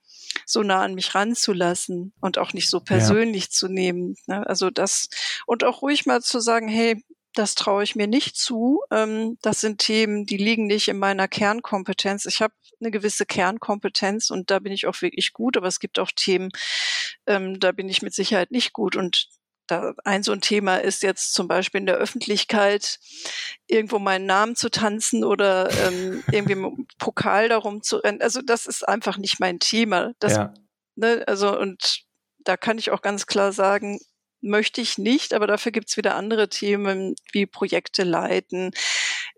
so 0.46 0.62
nah 0.62 0.84
an 0.84 0.94
mich 0.94 1.16
ranzulassen 1.16 2.14
und 2.22 2.38
auch 2.38 2.54
nicht 2.54 2.70
so 2.70 2.82
persönlich 2.82 3.46
ja. 3.46 3.50
zu 3.50 3.68
nehmen. 3.68 4.16
Ne? 4.28 4.46
Also 4.46 4.70
das 4.70 5.10
und 5.48 5.64
auch 5.64 5.82
ruhig 5.82 6.06
mal 6.06 6.22
zu 6.22 6.40
sagen, 6.40 6.68
hey, 6.68 7.04
das 7.34 7.56
traue 7.56 7.84
ich 7.84 7.96
mir 7.96 8.06
nicht 8.06 8.38
zu. 8.38 8.82
Ähm, 8.92 9.40
das 9.42 9.60
sind 9.60 9.80
Themen, 9.80 10.28
die 10.28 10.38
liegen 10.38 10.68
nicht 10.68 10.88
in 10.88 11.00
meiner 11.00 11.28
Kernkompetenz. 11.28 12.28
Ich 12.28 12.44
habe 12.44 12.54
eine 12.80 12.92
gewisse 12.92 13.26
Kernkompetenz 13.26 14.30
und 14.30 14.52
da 14.52 14.60
bin 14.60 14.72
ich 14.72 14.86
auch 14.86 15.02
wirklich 15.02 15.34
gut, 15.34 15.58
aber 15.58 15.68
es 15.68 15.80
gibt 15.80 15.98
auch 15.98 16.12
Themen, 16.16 16.52
ähm, 17.26 17.60
da 17.60 17.72
bin 17.72 17.90
ich 17.90 18.04
mit 18.04 18.14
Sicherheit 18.14 18.52
nicht 18.52 18.72
gut. 18.72 18.96
Und 18.96 19.30
da 19.70 19.94
ein 20.04 20.24
so 20.24 20.32
ein 20.32 20.42
Thema 20.42 20.78
ist 20.78 21.04
jetzt 21.04 21.34
zum 21.34 21.48
Beispiel 21.48 21.80
in 21.80 21.86
der 21.86 21.96
Öffentlichkeit 21.96 23.00
irgendwo 23.68 24.00
meinen 24.00 24.26
Namen 24.26 24.56
zu 24.56 24.70
tanzen 24.70 25.24
oder 25.24 25.70
ähm, 25.86 26.24
irgendwie 26.32 26.54
im 26.54 26.88
Pokal 26.98 27.50
darum 27.50 27.84
zu 27.84 27.98
rennen. 27.98 28.22
Also 28.22 28.42
das 28.42 28.66
ist 28.66 28.88
einfach 28.88 29.18
nicht 29.18 29.40
mein 29.40 29.60
Thema. 29.60 30.14
Das, 30.20 30.36
ja. 30.36 30.54
ne, 30.96 31.24
also 31.28 31.58
und 31.58 32.04
da 32.40 32.58
kann 32.58 32.78
ich 32.78 32.92
auch 32.92 33.02
ganz 33.02 33.28
klar 33.28 33.52
sagen, 33.52 34.00
möchte 34.42 34.82
ich 34.82 34.98
nicht, 34.98 35.34
aber 35.34 35.48
dafür 35.48 35.72
gibt's 35.72 35.98
wieder 35.98 36.16
andere 36.16 36.50
Themen 36.50 37.16
wie 37.32 37.46
Projekte 37.46 38.04
leiten, 38.04 38.72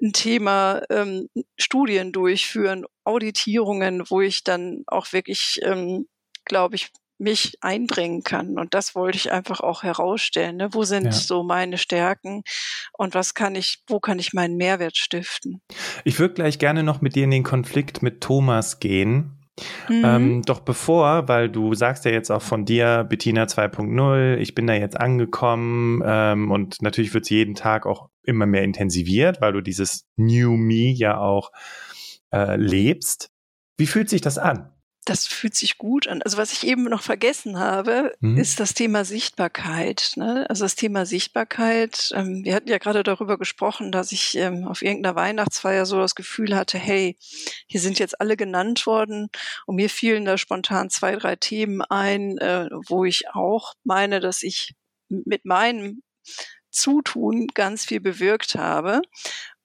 ein 0.01 0.13
Thema 0.13 0.81
ähm, 0.89 1.29
Studien 1.57 2.11
durchführen, 2.11 2.85
Auditierungen, 3.03 4.03
wo 4.09 4.21
ich 4.21 4.43
dann 4.43 4.83
auch 4.87 5.11
wirklich, 5.11 5.59
ähm, 5.63 6.07
glaube 6.45 6.75
ich, 6.75 6.91
mich 7.21 7.57
einbringen 7.61 8.23
kann. 8.23 8.57
Und 8.57 8.73
das 8.73 8.95
wollte 8.95 9.17
ich 9.17 9.31
einfach 9.31 9.61
auch 9.61 9.83
herausstellen. 9.83 10.57
Ne? 10.57 10.69
Wo 10.71 10.83
sind 10.83 11.05
ja. 11.05 11.11
so 11.11 11.43
meine 11.43 11.77
Stärken 11.77 12.43
und 12.97 13.13
was 13.13 13.33
kann 13.33 13.55
ich, 13.55 13.83
wo 13.87 13.99
kann 13.99 14.19
ich 14.19 14.33
meinen 14.33 14.57
Mehrwert 14.57 14.97
stiften? 14.97 15.61
Ich 16.03 16.19
würde 16.19 16.33
gleich 16.33 16.59
gerne 16.59 16.83
noch 16.83 17.01
mit 17.01 17.15
dir 17.15 17.23
in 17.23 17.31
den 17.31 17.43
Konflikt 17.43 18.01
mit 18.01 18.21
Thomas 18.21 18.79
gehen. 18.79 19.37
Mhm. 19.87 20.03
Ähm, 20.03 20.41
doch 20.43 20.61
bevor, 20.61 21.27
weil 21.27 21.49
du 21.49 21.75
sagst 21.75 22.05
ja 22.05 22.11
jetzt 22.11 22.31
auch 22.31 22.41
von 22.41 22.65
dir, 22.65 23.05
Bettina 23.07 23.43
2.0, 23.43 24.37
ich 24.37 24.55
bin 24.55 24.65
da 24.65 24.73
jetzt 24.73 24.99
angekommen 24.99 26.01
ähm, 26.03 26.49
und 26.49 26.81
natürlich 26.81 27.13
wird 27.13 27.25
es 27.25 27.29
jeden 27.29 27.53
Tag 27.53 27.85
auch 27.85 28.09
immer 28.23 28.47
mehr 28.47 28.63
intensiviert, 28.63 29.41
weil 29.41 29.53
du 29.53 29.61
dieses 29.61 30.07
New 30.15 30.57
Me 30.57 30.91
ja 30.91 31.19
auch 31.19 31.51
äh, 32.33 32.55
lebst. 32.55 33.29
Wie 33.77 33.87
fühlt 33.87 34.09
sich 34.09 34.21
das 34.21 34.37
an? 34.39 34.71
Das 35.05 35.25
fühlt 35.25 35.55
sich 35.55 35.79
gut 35.79 36.07
an. 36.07 36.21
Also 36.21 36.37
was 36.37 36.53
ich 36.53 36.67
eben 36.67 36.83
noch 36.83 37.01
vergessen 37.01 37.57
habe, 37.57 38.13
mhm. 38.19 38.37
ist 38.37 38.59
das 38.59 38.75
Thema 38.75 39.03
Sichtbarkeit. 39.03 40.13
Ne? 40.15 40.45
Also 40.47 40.63
das 40.63 40.75
Thema 40.75 41.07
Sichtbarkeit. 41.07 42.11
Ähm, 42.13 42.43
wir 42.43 42.53
hatten 42.53 42.69
ja 42.69 42.77
gerade 42.77 43.01
darüber 43.01 43.39
gesprochen, 43.39 43.91
dass 43.91 44.11
ich 44.11 44.37
ähm, 44.37 44.67
auf 44.67 44.83
irgendeiner 44.83 45.15
Weihnachtsfeier 45.15 45.87
so 45.87 45.97
das 45.97 46.13
Gefühl 46.13 46.55
hatte, 46.55 46.77
hey, 46.77 47.17
hier 47.65 47.81
sind 47.81 47.97
jetzt 47.97 48.21
alle 48.21 48.37
genannt 48.37 48.85
worden 48.85 49.29
und 49.65 49.75
mir 49.75 49.89
fielen 49.89 50.25
da 50.25 50.37
spontan 50.37 50.91
zwei, 50.91 51.15
drei 51.15 51.35
Themen 51.35 51.81
ein, 51.81 52.37
äh, 52.37 52.69
wo 52.87 53.03
ich 53.03 53.29
auch 53.29 53.73
meine, 53.83 54.19
dass 54.19 54.43
ich 54.43 54.75
mit 55.09 55.45
meinem 55.45 56.03
Zutun 56.69 57.47
ganz 57.53 57.85
viel 57.85 57.99
bewirkt 57.99 58.55
habe 58.55 59.01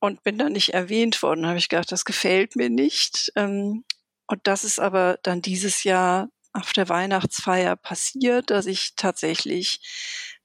und 0.01 0.22
bin 0.22 0.38
da 0.38 0.49
nicht 0.49 0.72
erwähnt 0.72 1.22
worden. 1.22 1.42
Da 1.42 1.49
habe 1.49 1.59
ich 1.59 1.68
gedacht, 1.68 1.92
das 1.92 2.07
gefällt 2.07 2.57
mir 2.57 2.70
nicht. 2.70 3.33
Ähm, 3.37 3.85
und 4.27 4.41
das 4.45 4.65
ist 4.65 4.79
aber 4.79 5.19
dann 5.23 5.43
dieses 5.43 5.85
Jahr 5.85 6.29
auf 6.53 6.73
der 6.73 6.89
Weihnachtsfeier 6.89 7.77
passiert, 7.77 8.51
dass 8.51 8.67
ich 8.67 8.95
tatsächlich 8.97 9.81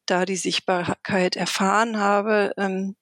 da 0.06 0.26
die 0.26 0.36
Sichtbarkeit 0.36 1.36
erfahren 1.36 1.98
habe. 1.98 2.54
Ähm, 2.58 2.96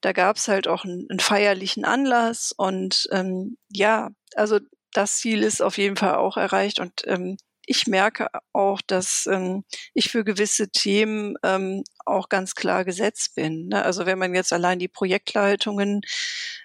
da 0.00 0.12
gab 0.12 0.36
es 0.36 0.48
halt 0.48 0.66
auch 0.66 0.84
einen, 0.84 1.06
einen, 1.08 1.20
feierlichen 1.20 1.84
Anlass 1.84 2.52
und 2.56 3.08
ähm, 3.12 3.56
ja, 3.68 4.10
also 4.34 4.58
das 4.92 5.18
Ziel 5.18 5.42
ist 5.42 5.62
auf 5.62 5.78
jeden 5.78 5.96
Fall 5.96 6.16
auch 6.16 6.36
erreicht 6.36 6.80
und 6.80 7.02
ähm, 7.06 7.36
ich 7.66 7.86
merke 7.86 8.28
auch, 8.52 8.80
dass 8.86 9.28
ähm, 9.30 9.64
ich 9.92 10.10
für 10.10 10.24
gewisse 10.24 10.70
Themen 10.70 11.36
ähm, 11.42 11.84
auch 12.08 12.28
ganz 12.28 12.54
klar 12.54 12.84
gesetzt 12.84 13.34
bin. 13.34 13.68
Ne? 13.68 13.84
Also 13.84 14.06
wenn 14.06 14.18
man 14.18 14.34
jetzt 14.34 14.52
allein 14.52 14.78
die 14.78 14.88
Projektleitungen 14.88 16.02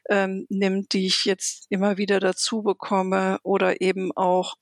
ähm, 0.10 0.46
nimmt, 0.50 0.94
die 0.94 1.08
ich 1.08 1.26
jetzt 1.26 1.66
immer 1.70 1.98
wieder 1.98 2.20
dazu 2.20 2.64
bekomme 2.64 3.40
oder 3.44 3.82
eben 3.82 4.12
auch 4.12 4.56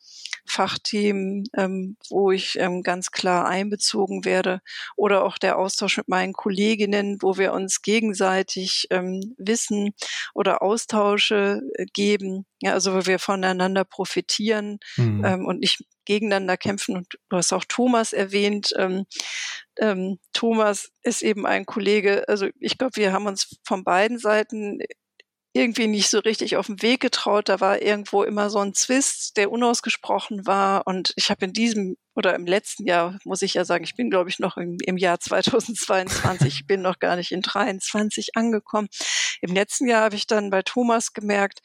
Fachthemen, 0.45 1.45
ähm, 1.55 1.97
wo 2.09 2.31
ich 2.31 2.57
ähm, 2.59 2.83
ganz 2.83 3.11
klar 3.11 3.47
einbezogen 3.47 4.25
werde 4.25 4.61
oder 4.95 5.23
auch 5.23 5.37
der 5.37 5.57
Austausch 5.57 5.97
mit 5.97 6.07
meinen 6.07 6.33
Kolleginnen, 6.33 7.17
wo 7.21 7.37
wir 7.37 7.53
uns 7.53 7.81
gegenseitig 7.81 8.87
ähm, 8.89 9.35
Wissen 9.37 9.93
oder 10.33 10.61
Austausche 10.61 11.61
äh, 11.75 11.85
geben, 11.93 12.45
ja, 12.61 12.73
also 12.73 12.93
wo 12.93 13.05
wir 13.05 13.19
voneinander 13.19 13.83
profitieren 13.85 14.79
mhm. 14.97 15.23
ähm, 15.25 15.45
und 15.45 15.59
nicht 15.59 15.85
gegeneinander 16.05 16.57
kämpfen. 16.57 16.97
Und 16.97 17.17
du 17.29 17.37
hast 17.37 17.53
auch 17.53 17.65
Thomas 17.67 18.13
erwähnt. 18.13 18.73
Ähm, 18.77 19.05
ähm, 19.79 20.19
Thomas 20.33 20.91
ist 21.03 21.21
eben 21.21 21.45
ein 21.45 21.65
Kollege, 21.65 22.27
also 22.27 22.47
ich 22.59 22.77
glaube, 22.77 22.97
wir 22.97 23.13
haben 23.13 23.27
uns 23.27 23.59
von 23.63 23.83
beiden 23.83 24.17
Seiten 24.17 24.79
irgendwie 25.53 25.87
nicht 25.87 26.09
so 26.09 26.19
richtig 26.19 26.55
auf 26.55 26.67
den 26.67 26.81
Weg 26.81 27.01
getraut. 27.01 27.49
Da 27.49 27.59
war 27.59 27.81
irgendwo 27.81 28.23
immer 28.23 28.49
so 28.49 28.59
ein 28.59 28.73
Zwist, 28.73 29.35
der 29.35 29.51
unausgesprochen 29.51 30.45
war. 30.45 30.87
Und 30.87 31.13
ich 31.17 31.29
habe 31.29 31.45
in 31.45 31.53
diesem 31.53 31.97
oder 32.15 32.35
im 32.35 32.45
letzten 32.45 32.85
Jahr, 32.85 33.17
muss 33.25 33.41
ich 33.41 33.53
ja 33.53 33.65
sagen, 33.65 33.83
ich 33.83 33.95
bin, 33.95 34.09
glaube 34.09 34.29
ich, 34.29 34.39
noch 34.39 34.57
im, 34.57 34.77
im 34.85 34.97
Jahr 34.97 35.19
2022, 35.19 36.53
ich 36.61 36.65
bin 36.67 36.81
noch 36.81 36.99
gar 36.99 37.15
nicht 37.15 37.31
in 37.31 37.41
23 37.41 38.35
angekommen. 38.35 38.87
Im 39.41 39.53
letzten 39.53 39.87
Jahr 39.87 40.03
habe 40.05 40.15
ich 40.15 40.27
dann 40.27 40.49
bei 40.49 40.61
Thomas 40.61 41.13
gemerkt, 41.13 41.59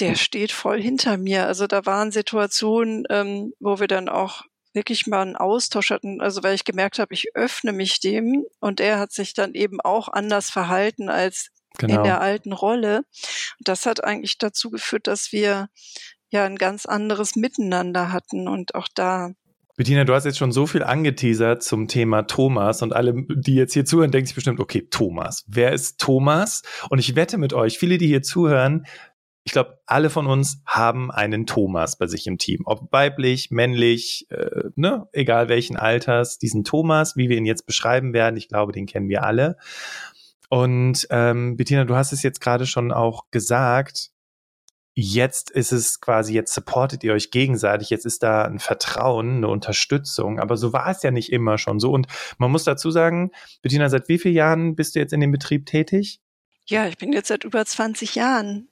der 0.00 0.14
steht 0.14 0.52
voll 0.52 0.80
hinter 0.80 1.16
mir. 1.16 1.46
Also 1.46 1.66
da 1.66 1.84
waren 1.86 2.12
Situationen, 2.12 3.04
ähm, 3.10 3.52
wo 3.60 3.80
wir 3.80 3.88
dann 3.88 4.08
auch 4.08 4.44
wirklich 4.74 5.06
mal 5.06 5.22
einen 5.22 5.36
Austausch 5.36 5.90
hatten, 5.90 6.20
also 6.20 6.42
weil 6.42 6.54
ich 6.54 6.64
gemerkt 6.64 6.98
habe, 6.98 7.14
ich 7.14 7.34
öffne 7.34 7.72
mich 7.72 8.00
dem 8.00 8.44
und 8.60 8.80
er 8.80 8.98
hat 8.98 9.12
sich 9.12 9.34
dann 9.34 9.54
eben 9.54 9.80
auch 9.80 10.08
anders 10.08 10.50
verhalten 10.50 11.08
als 11.08 11.48
genau. 11.78 11.98
in 11.98 12.04
der 12.04 12.20
alten 12.20 12.52
Rolle. 12.52 12.98
Und 12.98 13.68
das 13.68 13.86
hat 13.86 14.04
eigentlich 14.04 14.38
dazu 14.38 14.70
geführt, 14.70 15.06
dass 15.06 15.32
wir 15.32 15.68
ja 16.30 16.44
ein 16.44 16.56
ganz 16.56 16.84
anderes 16.86 17.36
Miteinander 17.36 18.12
hatten 18.12 18.48
und 18.48 18.74
auch 18.74 18.88
da 18.94 19.30
Bettina, 19.78 20.02
du 20.02 20.12
hast 20.12 20.24
jetzt 20.24 20.38
schon 20.38 20.50
so 20.50 20.66
viel 20.66 20.82
angeteasert 20.82 21.62
zum 21.62 21.86
Thema 21.86 22.22
Thomas 22.22 22.82
und 22.82 22.92
alle, 22.92 23.14
die 23.28 23.54
jetzt 23.54 23.74
hier 23.74 23.84
zuhören, 23.84 24.10
denken 24.10 24.26
sich 24.26 24.34
bestimmt, 24.34 24.58
okay, 24.58 24.88
Thomas. 24.90 25.44
Wer 25.46 25.72
ist 25.72 26.00
Thomas? 26.00 26.62
Und 26.90 26.98
ich 26.98 27.14
wette 27.14 27.38
mit 27.38 27.52
euch, 27.52 27.78
viele, 27.78 27.96
die 27.96 28.08
hier 28.08 28.22
zuhören, 28.22 28.86
ich 29.44 29.52
glaube, 29.52 29.80
alle 29.86 30.10
von 30.10 30.26
uns 30.26 30.60
haben 30.66 31.12
einen 31.12 31.46
Thomas 31.46 31.96
bei 31.96 32.08
sich 32.08 32.26
im 32.26 32.38
Team. 32.38 32.62
Ob 32.66 32.92
weiblich, 32.92 33.50
männlich, 33.50 34.26
äh, 34.30 34.64
ne, 34.74 35.08
egal 35.12 35.48
welchen 35.48 35.76
Alters, 35.76 36.38
diesen 36.38 36.64
Thomas, 36.64 37.16
wie 37.16 37.28
wir 37.28 37.38
ihn 37.38 37.46
jetzt 37.46 37.64
beschreiben 37.64 38.12
werden, 38.12 38.36
ich 38.36 38.48
glaube, 38.48 38.72
den 38.72 38.86
kennen 38.86 39.08
wir 39.08 39.22
alle. 39.22 39.56
Und 40.48 41.06
ähm, 41.10 41.56
Bettina, 41.56 41.84
du 41.84 41.94
hast 41.94 42.12
es 42.12 42.22
jetzt 42.22 42.40
gerade 42.40 42.66
schon 42.66 42.92
auch 42.92 43.30
gesagt. 43.30 44.10
Jetzt 44.94 45.50
ist 45.50 45.70
es 45.70 46.00
quasi, 46.00 46.34
jetzt 46.34 46.52
supportet 46.52 47.04
ihr 47.04 47.12
euch 47.12 47.30
gegenseitig, 47.30 47.88
jetzt 47.88 48.04
ist 48.04 48.24
da 48.24 48.42
ein 48.42 48.58
Vertrauen, 48.58 49.36
eine 49.36 49.48
Unterstützung, 49.48 50.40
aber 50.40 50.56
so 50.56 50.72
war 50.72 50.88
es 50.88 51.04
ja 51.04 51.12
nicht 51.12 51.30
immer 51.30 51.56
schon 51.56 51.78
so. 51.78 51.92
Und 51.92 52.08
man 52.38 52.50
muss 52.50 52.64
dazu 52.64 52.90
sagen, 52.90 53.30
Bettina, 53.62 53.88
seit 53.90 54.08
wie 54.08 54.18
vielen 54.18 54.34
Jahren 54.34 54.74
bist 54.74 54.96
du 54.96 54.98
jetzt 54.98 55.12
in 55.12 55.20
dem 55.20 55.30
Betrieb 55.30 55.66
tätig? 55.66 56.20
Ja, 56.66 56.88
ich 56.88 56.98
bin 56.98 57.12
jetzt 57.12 57.28
seit 57.28 57.44
über 57.44 57.64
20 57.64 58.16
Jahren. 58.16 58.68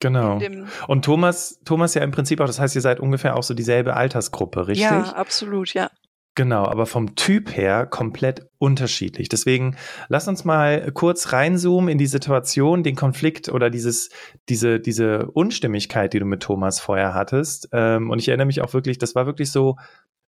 Genau. 0.00 0.40
Und 0.88 1.04
Thomas, 1.04 1.60
Thomas 1.64 1.94
ja 1.94 2.02
im 2.02 2.10
Prinzip 2.10 2.40
auch, 2.40 2.46
das 2.46 2.58
heißt, 2.58 2.74
ihr 2.74 2.80
seid 2.80 2.98
ungefähr 2.98 3.36
auch 3.36 3.42
so 3.42 3.54
dieselbe 3.54 3.94
Altersgruppe, 3.94 4.66
richtig? 4.66 4.84
Ja, 4.84 5.12
absolut, 5.12 5.74
ja. 5.74 5.90
Genau, 6.34 6.64
aber 6.64 6.86
vom 6.86 7.14
Typ 7.14 7.54
her 7.54 7.84
komplett 7.84 8.48
unterschiedlich. 8.56 9.28
Deswegen 9.28 9.76
lass 10.08 10.28
uns 10.28 10.44
mal 10.44 10.90
kurz 10.92 11.32
reinzoomen 11.32 11.90
in 11.90 11.98
die 11.98 12.06
Situation, 12.06 12.82
den 12.82 12.96
Konflikt 12.96 13.50
oder 13.50 13.68
dieses, 13.68 14.08
diese, 14.48 14.80
diese 14.80 15.30
Unstimmigkeit, 15.32 16.14
die 16.14 16.20
du 16.20 16.24
mit 16.24 16.42
Thomas 16.42 16.80
vorher 16.80 17.12
hattest. 17.12 17.68
Ähm, 17.72 18.10
und 18.10 18.18
ich 18.18 18.28
erinnere 18.28 18.46
mich 18.46 18.62
auch 18.62 18.72
wirklich, 18.72 18.96
das 18.96 19.14
war 19.14 19.26
wirklich 19.26 19.52
so, 19.52 19.76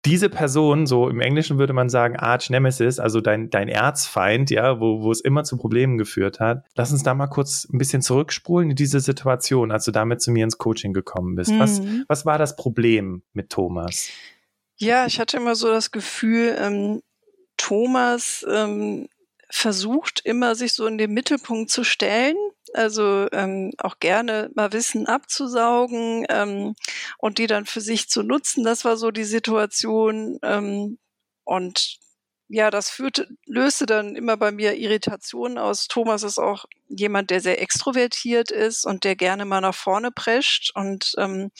diese 0.05 0.29
Person, 0.29 0.85
so 0.85 1.07
im 1.07 1.21
Englischen 1.21 1.57
würde 1.59 1.71
man 1.71 1.87
sagen 1.89 2.17
Arch 2.17 2.49
Nemesis, 2.49 2.99
also 2.99 3.21
dein, 3.21 3.49
dein 3.49 3.69
Erzfeind, 3.69 4.49
ja, 4.49 4.81
wo, 4.81 5.01
wo 5.01 5.11
es 5.11 5.21
immer 5.21 5.43
zu 5.43 5.57
Problemen 5.57 5.97
geführt 5.97 6.39
hat. 6.39 6.65
Lass 6.75 6.91
uns 6.91 7.03
da 7.03 7.13
mal 7.13 7.27
kurz 7.27 7.67
ein 7.71 7.77
bisschen 7.77 8.01
zurückspulen 8.01 8.71
in 8.71 8.75
diese 8.75 8.99
Situation, 8.99 9.71
als 9.71 9.85
du 9.85 9.91
damit 9.91 10.21
zu 10.21 10.31
mir 10.31 10.43
ins 10.43 10.57
Coaching 10.57 10.91
gekommen 10.91 11.35
bist. 11.35 11.51
Mhm. 11.51 11.59
Was, 11.59 11.81
was 12.07 12.25
war 12.25 12.37
das 12.37 12.57
Problem 12.57 13.23
mit 13.31 13.49
Thomas? 13.49 14.09
Ja, 14.77 15.05
ich 15.05 15.19
hatte 15.19 15.37
immer 15.37 15.55
so 15.55 15.67
das 15.69 15.91
Gefühl, 15.91 16.55
ähm, 16.59 17.01
Thomas 17.57 18.45
ähm, 18.49 19.07
versucht 19.49 20.21
immer, 20.25 20.55
sich 20.55 20.73
so 20.73 20.87
in 20.87 20.97
den 20.97 21.13
Mittelpunkt 21.13 21.71
zu 21.71 21.83
stellen. 21.83 22.35
Also 22.73 23.27
ähm, 23.31 23.71
auch 23.77 23.99
gerne 23.99 24.49
mal 24.55 24.73
Wissen 24.73 25.05
abzusaugen 25.07 26.25
ähm, 26.29 26.75
und 27.19 27.37
die 27.37 27.47
dann 27.47 27.65
für 27.65 27.81
sich 27.81 28.09
zu 28.09 28.23
nutzen. 28.23 28.63
Das 28.63 28.83
war 28.85 28.97
so 28.97 29.11
die 29.11 29.23
Situation. 29.25 30.39
Ähm, 30.43 30.97
und 31.45 31.99
ja, 32.49 32.69
das 32.69 32.89
führte, 32.89 33.27
löste 33.45 33.85
dann 33.85 34.15
immer 34.15 34.37
bei 34.37 34.51
mir 34.51 34.75
Irritationen 34.75 35.57
aus. 35.57 35.87
Thomas 35.87 36.23
ist 36.23 36.37
auch 36.37 36.65
jemand, 36.87 37.29
der 37.31 37.41
sehr 37.41 37.61
extrovertiert 37.61 38.51
ist 38.51 38.85
und 38.85 39.03
der 39.03 39.15
gerne 39.15 39.45
mal 39.45 39.61
nach 39.61 39.75
vorne 39.75 40.11
prescht 40.11 40.71
und 40.75 41.13
ähm, 41.17 41.51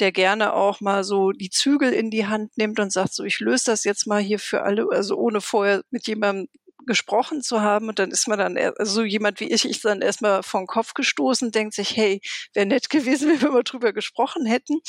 der 0.00 0.12
gerne 0.12 0.54
auch 0.54 0.80
mal 0.80 1.04
so 1.04 1.32
die 1.32 1.50
Zügel 1.50 1.92
in 1.92 2.10
die 2.10 2.26
Hand 2.26 2.56
nimmt 2.56 2.80
und 2.80 2.92
sagt 2.92 3.14
so, 3.14 3.24
ich 3.24 3.40
löse 3.40 3.66
das 3.66 3.84
jetzt 3.84 4.06
mal 4.06 4.20
hier 4.20 4.38
für 4.38 4.62
alle, 4.62 4.88
also 4.90 5.16
ohne 5.16 5.40
vorher 5.40 5.82
mit 5.90 6.06
jemandem 6.06 6.48
gesprochen 6.86 7.42
zu 7.42 7.60
haben 7.60 7.88
und 7.88 7.98
dann 7.98 8.10
ist 8.10 8.28
man 8.28 8.38
dann, 8.38 8.56
also 8.56 8.92
so 8.92 9.02
jemand 9.04 9.40
wie 9.40 9.52
ich, 9.52 9.68
ich 9.68 9.80
dann 9.80 10.02
erstmal 10.02 10.42
vom 10.42 10.66
Kopf 10.66 10.94
gestoßen, 10.94 11.50
denkt 11.50 11.74
sich, 11.74 11.96
hey, 11.96 12.20
wäre 12.54 12.66
nett 12.66 12.90
gewesen, 12.90 13.28
wenn 13.32 13.42
wir 13.42 13.50
mal 13.50 13.64
drüber 13.64 13.92
gesprochen 13.92 14.46
hätten. 14.46 14.80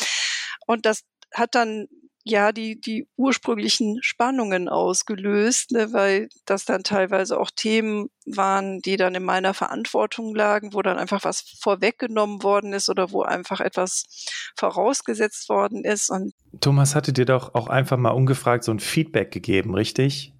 Und 0.68 0.86
das 0.86 1.04
hat 1.34 1.56
dann 1.56 1.88
ja 2.30 2.52
die, 2.52 2.80
die 2.80 3.08
ursprünglichen 3.16 4.00
Spannungen 4.02 4.70
ausgelöst, 4.70 5.72
ne, 5.72 5.94
weil 5.94 6.30
das 6.46 6.66
dann 6.66 6.84
teilweise 6.84 7.40
auch 7.40 7.52
Themen 7.56 8.10
waren, 8.26 8.80
die 8.80 8.98
dann 8.98 9.16
in 9.16 9.24
meiner 9.24 9.54
Verantwortung 9.54 10.36
lagen, 10.36 10.74
wo 10.74 10.82
dann 10.82 10.98
einfach 10.98 11.24
was 11.24 11.42
vorweggenommen 11.60 12.44
worden 12.44 12.74
ist 12.74 12.90
oder 12.90 13.12
wo 13.12 13.24
einfach 13.24 13.60
etwas 13.60 14.04
vorausgesetzt 14.56 15.50
worden 15.50 15.84
ist. 15.84 16.10
Und 16.10 16.34
Thomas 16.60 16.96
hatte 16.96 17.14
dir 17.14 17.26
doch 17.26 17.56
auch 17.56 17.68
einfach 17.68 17.98
mal 17.98 18.12
ungefragt 18.12 18.64
so 18.64 18.72
ein 18.72 18.80
Feedback 18.80 19.32
gegeben, 19.32 19.74
richtig? 19.74 20.34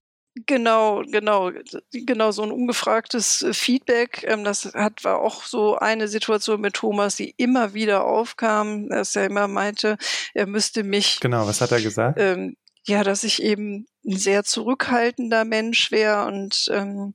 Genau, 0.46 1.04
genau, 1.04 1.52
genau 1.92 2.32
so 2.32 2.44
ein 2.44 2.52
ungefragtes 2.52 3.42
äh, 3.42 3.54
Feedback. 3.54 4.26
Ähm, 4.28 4.44
das 4.44 4.66
hat 4.74 5.04
war 5.04 5.20
auch 5.20 5.44
so 5.44 5.78
eine 5.78 6.08
Situation 6.08 6.62
mit 6.62 6.76
Thomas, 6.76 7.16
die 7.16 7.34
immer 7.38 7.74
wieder 7.74 8.06
aufkam, 8.06 8.90
dass 8.90 9.16
er 9.16 9.26
immer 9.26 9.48
meinte, 9.48 9.98
er 10.34 10.48
müsste 10.48 10.84
mich. 10.84 11.20
Genau, 11.20 11.48
was 11.48 11.62
hat 11.62 11.72
er 11.72 11.82
gesagt? 11.82 12.20
Ähm, 12.20 12.58
ja, 12.86 13.04
dass 13.04 13.24
ich 13.24 13.42
eben 13.42 13.88
ein 14.06 14.18
sehr 14.18 14.44
zurückhaltender 14.44 15.44
Mensch 15.44 15.92
wäre 15.92 16.26
und 16.26 16.68
ähm, 16.72 17.14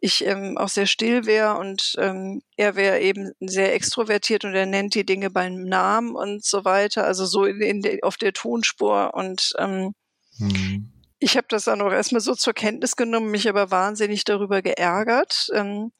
ich 0.00 0.26
ähm, 0.26 0.58
auch 0.58 0.68
sehr 0.68 0.86
still 0.86 1.24
wäre 1.24 1.56
und 1.56 1.94
ähm, 1.98 2.42
er 2.56 2.76
wäre 2.76 3.00
eben 3.00 3.32
sehr 3.40 3.74
extrovertiert 3.74 4.44
und 4.44 4.54
er 4.54 4.66
nennt 4.66 4.94
die 4.94 5.06
Dinge 5.06 5.30
beim 5.30 5.64
Namen 5.64 6.14
und 6.14 6.44
so 6.44 6.64
weiter, 6.66 7.04
also 7.04 7.24
so 7.24 7.46
in, 7.46 7.62
in 7.62 7.80
de, 7.80 8.02
auf 8.02 8.18
der 8.18 8.34
Tonspur 8.34 9.14
und 9.14 9.54
ähm, 9.58 9.94
hm. 10.36 10.93
Ich 11.24 11.38
habe 11.38 11.46
das 11.48 11.64
dann 11.64 11.80
auch 11.80 11.90
erstmal 11.90 12.20
so 12.20 12.34
zur 12.34 12.52
Kenntnis 12.52 12.96
genommen, 12.96 13.30
mich 13.30 13.48
aber 13.48 13.70
wahnsinnig 13.70 14.24
darüber 14.24 14.60
geärgert, 14.60 15.48
ähm, 15.54 15.90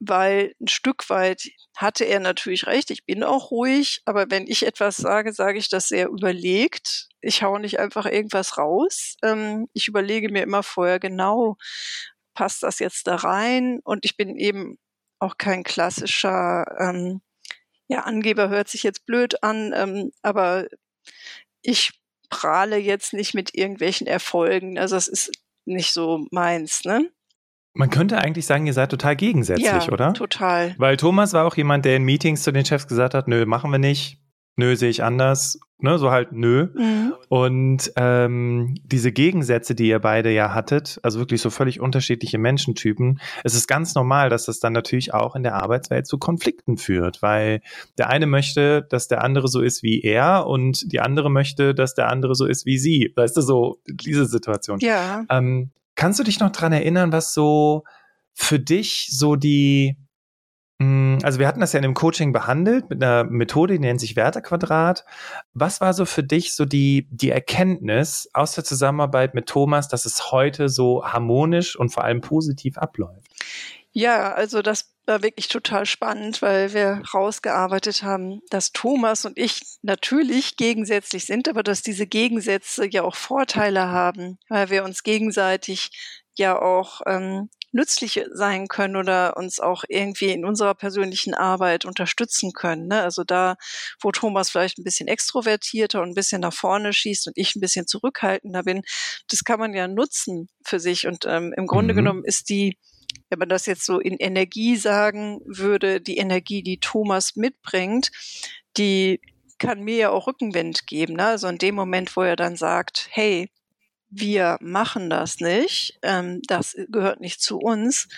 weil 0.00 0.54
ein 0.60 0.68
Stück 0.68 1.08
weit 1.08 1.48
hatte 1.74 2.04
er 2.04 2.20
natürlich 2.20 2.66
recht, 2.66 2.90
ich 2.90 3.06
bin 3.06 3.24
auch 3.24 3.50
ruhig, 3.50 4.02
aber 4.04 4.30
wenn 4.30 4.46
ich 4.46 4.66
etwas 4.66 4.98
sage, 4.98 5.32
sage 5.32 5.56
ich 5.58 5.70
das 5.70 5.88
sehr 5.88 6.08
überlegt. 6.08 7.08
Ich 7.22 7.42
hau 7.42 7.56
nicht 7.56 7.78
einfach 7.78 8.04
irgendwas 8.04 8.58
raus. 8.58 9.16
Ähm, 9.22 9.66
ich 9.72 9.88
überlege 9.88 10.30
mir 10.30 10.42
immer 10.42 10.62
vorher 10.62 11.00
genau, 11.00 11.56
passt 12.34 12.62
das 12.62 12.80
jetzt 12.80 13.06
da 13.06 13.16
rein? 13.16 13.80
Und 13.82 14.04
ich 14.04 14.18
bin 14.18 14.36
eben 14.36 14.78
auch 15.20 15.38
kein 15.38 15.62
klassischer, 15.64 16.66
ähm, 16.78 17.22
ja, 17.88 18.00
Angeber 18.00 18.50
hört 18.50 18.68
sich 18.68 18.82
jetzt 18.82 19.06
blöd 19.06 19.42
an, 19.42 19.72
ähm, 19.74 20.12
aber 20.22 20.66
ich 21.62 21.99
prahle 22.30 22.76
jetzt 22.76 23.12
nicht 23.12 23.34
mit 23.34 23.54
irgendwelchen 23.54 24.06
Erfolgen. 24.06 24.78
Also 24.78 24.94
das 24.94 25.08
ist 25.08 25.30
nicht 25.66 25.92
so 25.92 26.26
meins, 26.30 26.84
ne? 26.84 27.10
Man 27.72 27.90
könnte 27.90 28.18
eigentlich 28.18 28.46
sagen, 28.46 28.66
ihr 28.66 28.72
seid 28.72 28.90
total 28.90 29.14
gegensätzlich, 29.14 29.66
ja, 29.66 29.88
oder? 29.92 30.12
Total. 30.12 30.74
Weil 30.76 30.96
Thomas 30.96 31.32
war 31.34 31.46
auch 31.46 31.56
jemand, 31.56 31.84
der 31.84 31.96
in 31.96 32.02
Meetings 32.02 32.42
zu 32.42 32.52
den 32.52 32.64
Chefs 32.64 32.88
gesagt 32.88 33.14
hat, 33.14 33.28
nö, 33.28 33.46
machen 33.46 33.70
wir 33.70 33.78
nicht 33.78 34.19
nö, 34.60 34.76
sehe 34.76 34.90
ich 34.90 35.02
anders, 35.02 35.58
ne, 35.78 35.98
so 35.98 36.10
halt 36.10 36.32
nö. 36.32 36.68
Mhm. 36.74 37.14
Und 37.28 37.92
ähm, 37.96 38.74
diese 38.84 39.10
Gegensätze, 39.12 39.74
die 39.74 39.88
ihr 39.88 39.98
beide 39.98 40.30
ja 40.30 40.54
hattet, 40.54 41.00
also 41.02 41.18
wirklich 41.18 41.40
so 41.40 41.50
völlig 41.50 41.80
unterschiedliche 41.80 42.38
Menschentypen, 42.38 43.20
es 43.42 43.54
ist 43.54 43.66
ganz 43.66 43.94
normal, 43.94 44.28
dass 44.28 44.44
das 44.44 44.60
dann 44.60 44.72
natürlich 44.72 45.14
auch 45.14 45.34
in 45.34 45.42
der 45.42 45.54
Arbeitswelt 45.54 46.06
zu 46.06 46.18
Konflikten 46.18 46.76
führt, 46.76 47.22
weil 47.22 47.62
der 47.98 48.10
eine 48.10 48.26
möchte, 48.26 48.86
dass 48.88 49.08
der 49.08 49.24
andere 49.24 49.48
so 49.48 49.60
ist 49.60 49.82
wie 49.82 50.02
er 50.02 50.46
und 50.46 50.92
die 50.92 51.00
andere 51.00 51.30
möchte, 51.30 51.74
dass 51.74 51.94
der 51.94 52.08
andere 52.10 52.34
so 52.34 52.46
ist 52.46 52.66
wie 52.66 52.78
sie. 52.78 53.12
Weißt 53.16 53.36
du, 53.36 53.40
so 53.40 53.78
diese 53.88 54.26
Situation. 54.26 54.78
Ja. 54.80 55.24
Ähm, 55.30 55.70
kannst 55.94 56.18
du 56.18 56.24
dich 56.24 56.40
noch 56.40 56.52
dran 56.52 56.72
erinnern, 56.72 57.12
was 57.12 57.34
so 57.34 57.84
für 58.32 58.58
dich 58.58 59.08
so 59.10 59.36
die 59.36 59.96
also 60.80 61.38
wir 61.38 61.46
hatten 61.46 61.60
das 61.60 61.72
ja 61.72 61.78
in 61.78 61.82
dem 61.82 61.94
Coaching 61.94 62.32
behandelt 62.32 62.88
mit 62.88 63.02
einer 63.02 63.24
Methode, 63.24 63.74
die 63.74 63.80
nennt 63.80 64.00
sich 64.00 64.16
Wertequadrat. 64.16 65.04
Was 65.52 65.80
war 65.80 65.92
so 65.92 66.06
für 66.06 66.22
dich 66.22 66.54
so 66.54 66.64
die, 66.64 67.06
die 67.10 67.30
Erkenntnis 67.30 68.30
aus 68.32 68.52
der 68.52 68.64
Zusammenarbeit 68.64 69.34
mit 69.34 69.46
Thomas, 69.46 69.88
dass 69.88 70.06
es 70.06 70.32
heute 70.32 70.68
so 70.70 71.04
harmonisch 71.04 71.76
und 71.76 71.90
vor 71.90 72.04
allem 72.04 72.22
positiv 72.22 72.78
abläuft? 72.78 73.28
Ja, 73.92 74.32
also 74.32 74.62
das 74.62 74.94
war 75.04 75.22
wirklich 75.22 75.48
total 75.48 75.84
spannend, 75.84 76.40
weil 76.40 76.72
wir 76.72 77.02
rausgearbeitet 77.12 78.02
haben, 78.02 78.40
dass 78.48 78.72
Thomas 78.72 79.24
und 79.24 79.36
ich 79.36 79.60
natürlich 79.82 80.56
gegensätzlich 80.56 81.26
sind, 81.26 81.48
aber 81.48 81.62
dass 81.62 81.82
diese 81.82 82.06
Gegensätze 82.06 82.86
ja 82.86 83.02
auch 83.02 83.16
Vorteile 83.16 83.88
haben, 83.88 84.38
weil 84.48 84.70
wir 84.70 84.84
uns 84.84 85.02
gegenseitig 85.02 85.90
ja 86.36 86.60
auch 86.60 87.00
ähm, 87.06 87.50
nützlich 87.72 88.20
sein 88.32 88.68
können 88.68 88.96
oder 88.96 89.36
uns 89.36 89.60
auch 89.60 89.84
irgendwie 89.88 90.30
in 90.30 90.44
unserer 90.44 90.74
persönlichen 90.74 91.34
Arbeit 91.34 91.84
unterstützen 91.84 92.52
können. 92.52 92.88
Ne? 92.88 93.02
Also 93.02 93.24
da, 93.24 93.56
wo 94.00 94.10
Thomas 94.10 94.50
vielleicht 94.50 94.78
ein 94.78 94.84
bisschen 94.84 95.08
extrovertierter 95.08 96.02
und 96.02 96.10
ein 96.10 96.14
bisschen 96.14 96.40
nach 96.40 96.52
vorne 96.52 96.92
schießt 96.92 97.28
und 97.28 97.36
ich 97.36 97.54
ein 97.54 97.60
bisschen 97.60 97.86
zurückhaltender 97.86 98.62
bin, 98.62 98.82
das 99.28 99.44
kann 99.44 99.60
man 99.60 99.74
ja 99.74 99.88
nutzen 99.88 100.48
für 100.64 100.80
sich. 100.80 101.06
Und 101.06 101.26
ähm, 101.26 101.54
im 101.56 101.66
Grunde 101.66 101.94
mhm. 101.94 101.98
genommen 101.98 102.24
ist 102.24 102.48
die, 102.48 102.76
wenn 103.28 103.38
man 103.38 103.48
das 103.48 103.66
jetzt 103.66 103.84
so 103.84 104.00
in 104.00 104.16
Energie 104.16 104.76
sagen 104.76 105.40
würde, 105.44 106.00
die 106.00 106.16
Energie, 106.16 106.62
die 106.62 106.80
Thomas 106.80 107.36
mitbringt, 107.36 108.10
die 108.76 109.20
kann 109.58 109.82
mir 109.82 109.96
ja 109.96 110.10
auch 110.10 110.26
Rückenwind 110.26 110.86
geben. 110.86 111.14
Ne? 111.14 111.26
Also 111.26 111.46
in 111.46 111.58
dem 111.58 111.74
Moment, 111.74 112.16
wo 112.16 112.22
er 112.22 112.36
dann 112.36 112.56
sagt, 112.56 113.08
hey, 113.10 113.50
wir 114.10 114.58
machen 114.60 115.08
das 115.08 115.40
nicht, 115.40 115.98
ähm, 116.02 116.42
das 116.46 116.76
gehört 116.88 117.20
nicht 117.20 117.40
zu 117.40 117.58
uns, 117.58 118.08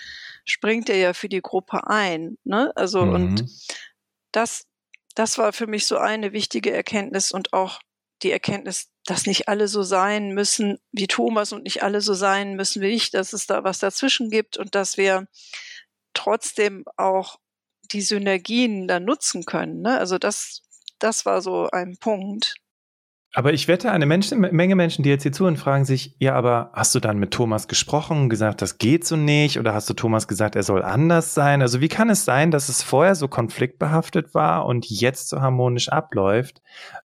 springt 0.45 0.89
er 0.89 0.97
ja 0.97 1.13
für 1.13 1.29
die 1.29 1.41
Gruppe 1.41 1.87
ein. 1.87 2.37
Ne? 2.43 2.71
Also 2.75 3.05
mhm. 3.05 3.13
und 3.13 3.45
das, 4.31 4.65
das 5.15 5.37
war 5.37 5.53
für 5.53 5.67
mich 5.67 5.85
so 5.85 5.97
eine 5.97 6.33
wichtige 6.33 6.73
Erkenntnis 6.73 7.31
und 7.31 7.53
auch 7.53 7.79
die 8.23 8.31
Erkenntnis, 8.31 8.89
dass 9.05 9.25
nicht 9.25 9.47
alle 9.47 9.67
so 9.67 9.83
sein 9.83 10.33
müssen 10.33 10.79
wie 10.91 11.07
Thomas 11.07 11.51
und 11.51 11.63
nicht 11.63 11.83
alle 11.83 12.01
so 12.01 12.13
sein 12.13 12.55
müssen 12.55 12.81
wie 12.81 12.87
ich, 12.87 13.11
dass 13.11 13.33
es 13.33 13.45
da 13.45 13.63
was 13.63 13.79
dazwischen 13.79 14.29
gibt 14.29 14.57
und 14.57 14.75
dass 14.75 14.97
wir 14.97 15.27
trotzdem 16.13 16.85
auch 16.97 17.37
die 17.91 18.01
Synergien 18.01 18.87
dann 18.87 19.05
nutzen 19.05 19.45
können. 19.45 19.81
Ne? 19.81 19.97
Also 19.97 20.17
das, 20.17 20.61
das 20.99 21.25
war 21.25 21.41
so 21.41 21.69
ein 21.71 21.97
Punkt. 21.97 22.55
Aber 23.35 23.51
ich 23.51 23.67
wette, 23.67 23.91
eine 23.91 24.05
Menschen, 24.05 24.41
Menge 24.41 24.75
Menschen, 24.75 25.01
die 25.01 25.09
jetzt 25.09 25.23
hier 25.23 25.31
zuhören, 25.31 25.57
fragen 25.57 25.85
sich, 25.85 26.15
ja, 26.19 26.35
aber 26.35 26.69
hast 26.73 26.93
du 26.93 26.99
dann 26.99 27.17
mit 27.17 27.31
Thomas 27.31 27.67
gesprochen, 27.67 28.29
gesagt, 28.29 28.61
das 28.61 28.77
geht 28.77 29.07
so 29.07 29.15
nicht? 29.15 29.59
Oder 29.59 29.73
hast 29.73 29.89
du 29.89 29.95
Thomas 29.95 30.27
gesagt, 30.27 30.55
er 30.55 30.61
soll 30.61 30.83
anders 30.83 31.33
sein? 31.33 31.63
Also 31.63 31.81
wie 31.81 31.87
kann 31.87 32.11
es 32.11 32.25
sein, 32.25 32.51
dass 32.51 32.69
es 32.69 32.83
vorher 32.83 33.15
so 33.15 33.27
konfliktbehaftet 33.27 34.35
war 34.35 34.67
und 34.67 34.85
jetzt 34.87 35.29
so 35.29 35.41
harmonisch 35.41 35.89
abläuft? 35.89 36.61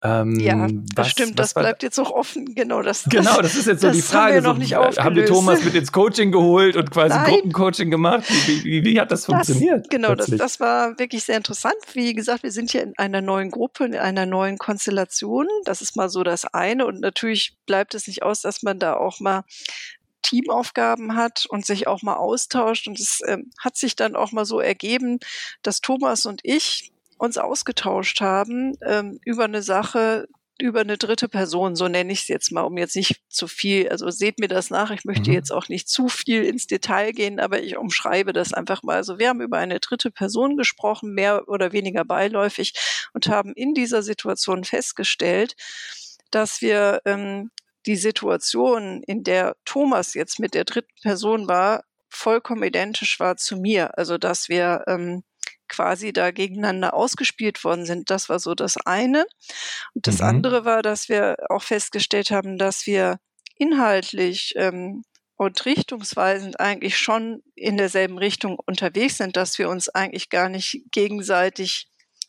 Ähm, 0.03 0.39
ja, 0.41 0.67
das 0.67 0.83
was, 0.97 1.11
stimmt, 1.11 1.39
was 1.39 1.53
das 1.53 1.63
bleibt 1.63 1.83
jetzt 1.83 1.99
auch 1.99 2.11
offen. 2.11 2.55
Genau, 2.55 2.81
das, 2.81 3.05
genau, 3.05 3.37
das 3.43 3.55
ist 3.55 3.67
jetzt 3.67 3.83
so 3.83 3.91
die 3.91 4.01
Frage. 4.01 4.43
Haben, 4.43 4.61
wir 4.61 4.79
noch 4.79 4.93
so, 4.93 5.03
haben 5.03 5.17
wir 5.17 5.27
Thomas 5.27 5.63
mit 5.63 5.75
ins 5.75 5.93
Coaching 5.93 6.33
geholt 6.33 6.77
und 6.77 6.91
quasi 6.91 7.17
Nein. 7.17 7.33
Gruppencoaching 7.33 7.91
gemacht? 7.91 8.25
Wie, 8.47 8.65
wie, 8.65 8.85
wie, 8.85 9.01
hat 9.01 9.13
das 9.13 9.27
funktioniert? 9.27 9.81
Das, 9.81 9.89
genau, 9.89 10.15
das, 10.15 10.27
das 10.29 10.59
war 10.59 10.99
wirklich 10.99 11.25
sehr 11.25 11.37
interessant. 11.37 11.75
Wie 11.93 12.15
gesagt, 12.15 12.43
wir 12.43 12.51
sind 12.51 12.71
hier 12.71 12.83
in 12.83 12.95
einer 12.97 13.21
neuen 13.21 13.51
Gruppe, 13.51 13.85
in 13.85 13.97
einer 13.97 14.25
neuen 14.25 14.57
Konstellation. 14.57 15.47
Das 15.65 15.83
ist 15.83 15.97
mal 15.97 16.09
so 16.09 16.14
so 16.15 16.23
das 16.23 16.47
eine. 16.47 16.87
Und 16.87 17.01
natürlich 17.01 17.59
bleibt 17.67 17.95
es 17.95 18.07
nicht 18.07 18.23
aus, 18.23 18.41
dass 18.41 18.63
man 18.63 18.79
da 18.79 18.97
auch 18.97 19.21
mal 19.21 19.45
Teamaufgaben 20.23 21.15
hat 21.15 21.45
und 21.47 21.67
sich 21.67 21.87
auch 21.87 22.01
mal 22.03 22.17
austauscht. 22.17 22.89
Und 22.89 22.99
es 22.99 23.21
ähm, 23.27 23.51
hat 23.59 23.77
sich 23.77 23.95
dann 23.95 24.17
auch 24.17 24.33
mal 24.33 24.47
so 24.47 24.61
ergeben, 24.61 25.19
dass 25.63 25.83
Thomas 25.83 26.25
und 26.25 26.41
ich 26.43 26.93
uns 27.19 27.39
ausgetauscht 27.39 28.21
haben 28.21 28.77
ähm, 28.83 29.21
über 29.25 29.45
eine 29.45 29.63
Sache, 29.63 30.27
über 30.61 30.81
eine 30.81 30.97
dritte 30.97 31.29
Person, 31.29 31.75
so 31.75 31.89
nenne 31.89 32.13
ich 32.13 32.23
es 32.23 32.29
jetzt 32.29 32.53
mal, 32.53 32.63
um 32.63 32.79
jetzt 32.79 32.95
nicht 32.95 33.21
zu 33.29 33.49
viel, 33.49 33.89
also 33.89 34.11
seht 34.11 34.39
mir 34.39 34.47
das 34.47 34.71
nach, 34.71 34.93
ich 34.93 35.05
möchte 35.05 35.31
mhm. 35.31 35.35
jetzt 35.35 35.51
auch 35.51 35.69
nicht 35.69 35.89
zu 35.89 36.09
viel 36.09 36.45
ins 36.45 36.67
Detail 36.69 37.13
gehen, 37.13 37.41
aber 37.41 37.61
ich 37.63 37.77
umschreibe 37.77 38.33
das 38.33 38.53
einfach 38.53 38.83
mal. 38.85 38.97
Also 38.97 39.19
wir 39.19 39.29
haben 39.29 39.41
über 39.41 39.59
eine 39.59 39.81
dritte 39.81 40.13
Person 40.13 40.57
gesprochen, 40.57 41.13
mehr 41.13 41.49
oder 41.49 41.73
weniger 41.73 42.05
beiläufig 42.05 42.73
und 43.13 43.27
haben 43.29 43.53
in 43.55 43.75
dieser 43.75 44.03
Situation 44.03 44.63
festgestellt, 44.63 45.57
dass 46.35 46.61
wir 46.61 47.01
ähm, 47.05 47.51
die 47.87 47.97
Situation, 47.97 49.03
in 49.07 49.25
der 49.25 49.57
Thomas 49.65 50.15
jetzt 50.15 50.39
mit 50.39 50.55
der 50.55 50.65
dritten 50.65 50.95
Person 51.03 51.49
war, 51.49 51.85
vollkommen 52.09 52.63
identisch 52.63 53.21
war 53.21 53.37
zu 53.37 53.57
mir. 53.57 53.99
Also 53.99 54.19
dass 54.19 54.49
wir 54.49 54.85
ähm, 54.87 55.23
quasi 55.69 56.13
da 56.13 56.31
gegeneinander 56.31 56.95
ausgespielt 56.95 57.63
worden 57.65 57.85
sind. 57.85 58.11
Das 58.11 58.29
war 58.29 58.39
so 58.39 58.55
das 58.55 58.77
eine. 58.77 59.27
Und 59.95 60.07
das 60.07 60.19
mhm. 60.19 60.27
andere 60.27 60.65
war, 60.65 60.83
dass 60.83 61.09
wir 61.09 61.37
auch 61.51 61.63
festgestellt 61.63 62.31
haben, 62.31 62.59
dass 62.59 62.87
wir 62.87 63.19
inhaltlich 63.57 64.55
ähm, 64.57 65.03
und 65.37 65.65
richtungsweisend 65.67 66.61
eigentlich 66.61 66.97
schon 66.97 67.43
in 67.57 67.77
derselben 67.77 68.19
Richtung 68.19 68.59
unterwegs 68.67 69.19
sind, 69.19 69.37
dass 69.37 69.59
wir 69.59 69.69
uns 69.69 69.89
eigentlich 69.89 70.31
gar 70.31 70.49
nicht 70.49 70.83
gegenseitig 70.93 71.89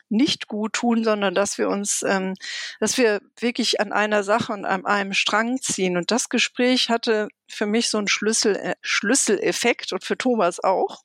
nicht 0.10 0.48
gut 0.48 0.74
tun, 0.74 1.04
sondern 1.04 1.34
dass 1.36 1.58
wir 1.58 1.70
uns, 1.70 2.04
ähm, 2.08 2.34
dass 2.80 2.98
wir 2.98 3.22
wirklich 3.40 3.80
an 3.80 3.92
einer 3.92 4.24
Sache 4.24 4.54
und 4.54 4.66
an 4.66 4.86
einem 4.86 5.14
Strang 5.14 5.60
ziehen. 5.62 5.98
Und 5.98 6.12
das 6.12 6.30
Gespräch 6.30 6.90
hatte 6.90 7.30
für 7.48 7.66
mich 7.66 7.90
so 7.90 7.98
einen 7.98 8.08
Schlüssel, 8.08 8.56
äh, 8.56 8.76
Schlüsseleffekt 8.82 9.94
und 9.94 10.04
für 10.04 10.18
Thomas 10.18 10.64
auch. 10.64 11.04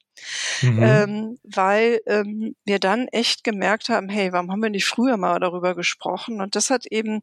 Mhm. 0.63 0.83
Ähm, 0.83 1.39
weil 1.45 2.01
ähm, 2.07 2.55
wir 2.65 2.79
dann 2.79 3.09
echt 3.09 3.45
gemerkt 3.45 3.89
haben, 3.89 4.09
hey, 4.09 4.33
warum 4.33 4.51
haben 4.51 4.63
wir 4.63 4.71
nicht 4.71 4.85
früher 4.85 5.17
mal 5.17 5.41
darüber 5.41 5.75
gesprochen? 5.75 6.41
Und 6.41 6.57
das 6.57 6.69
hat 6.71 6.87
eben 6.87 7.23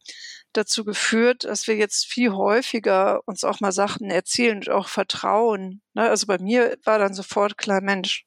dazu 0.54 0.84
geführt, 0.84 1.44
dass 1.44 1.68
wir 1.68 1.76
jetzt 1.76 2.06
viel 2.06 2.32
häufiger 2.32 3.22
uns 3.26 3.44
auch 3.44 3.60
mal 3.60 3.72
Sachen 3.72 4.10
erzählen 4.10 4.58
und 4.58 4.70
auch 4.70 4.88
vertrauen. 4.88 5.82
Ne? 5.94 6.10
Also 6.10 6.26
bei 6.28 6.40
mir 6.40 6.78
war 6.84 7.00
dann 7.00 7.14
sofort 7.14 7.58
klar, 7.58 7.82
Mensch, 7.82 8.26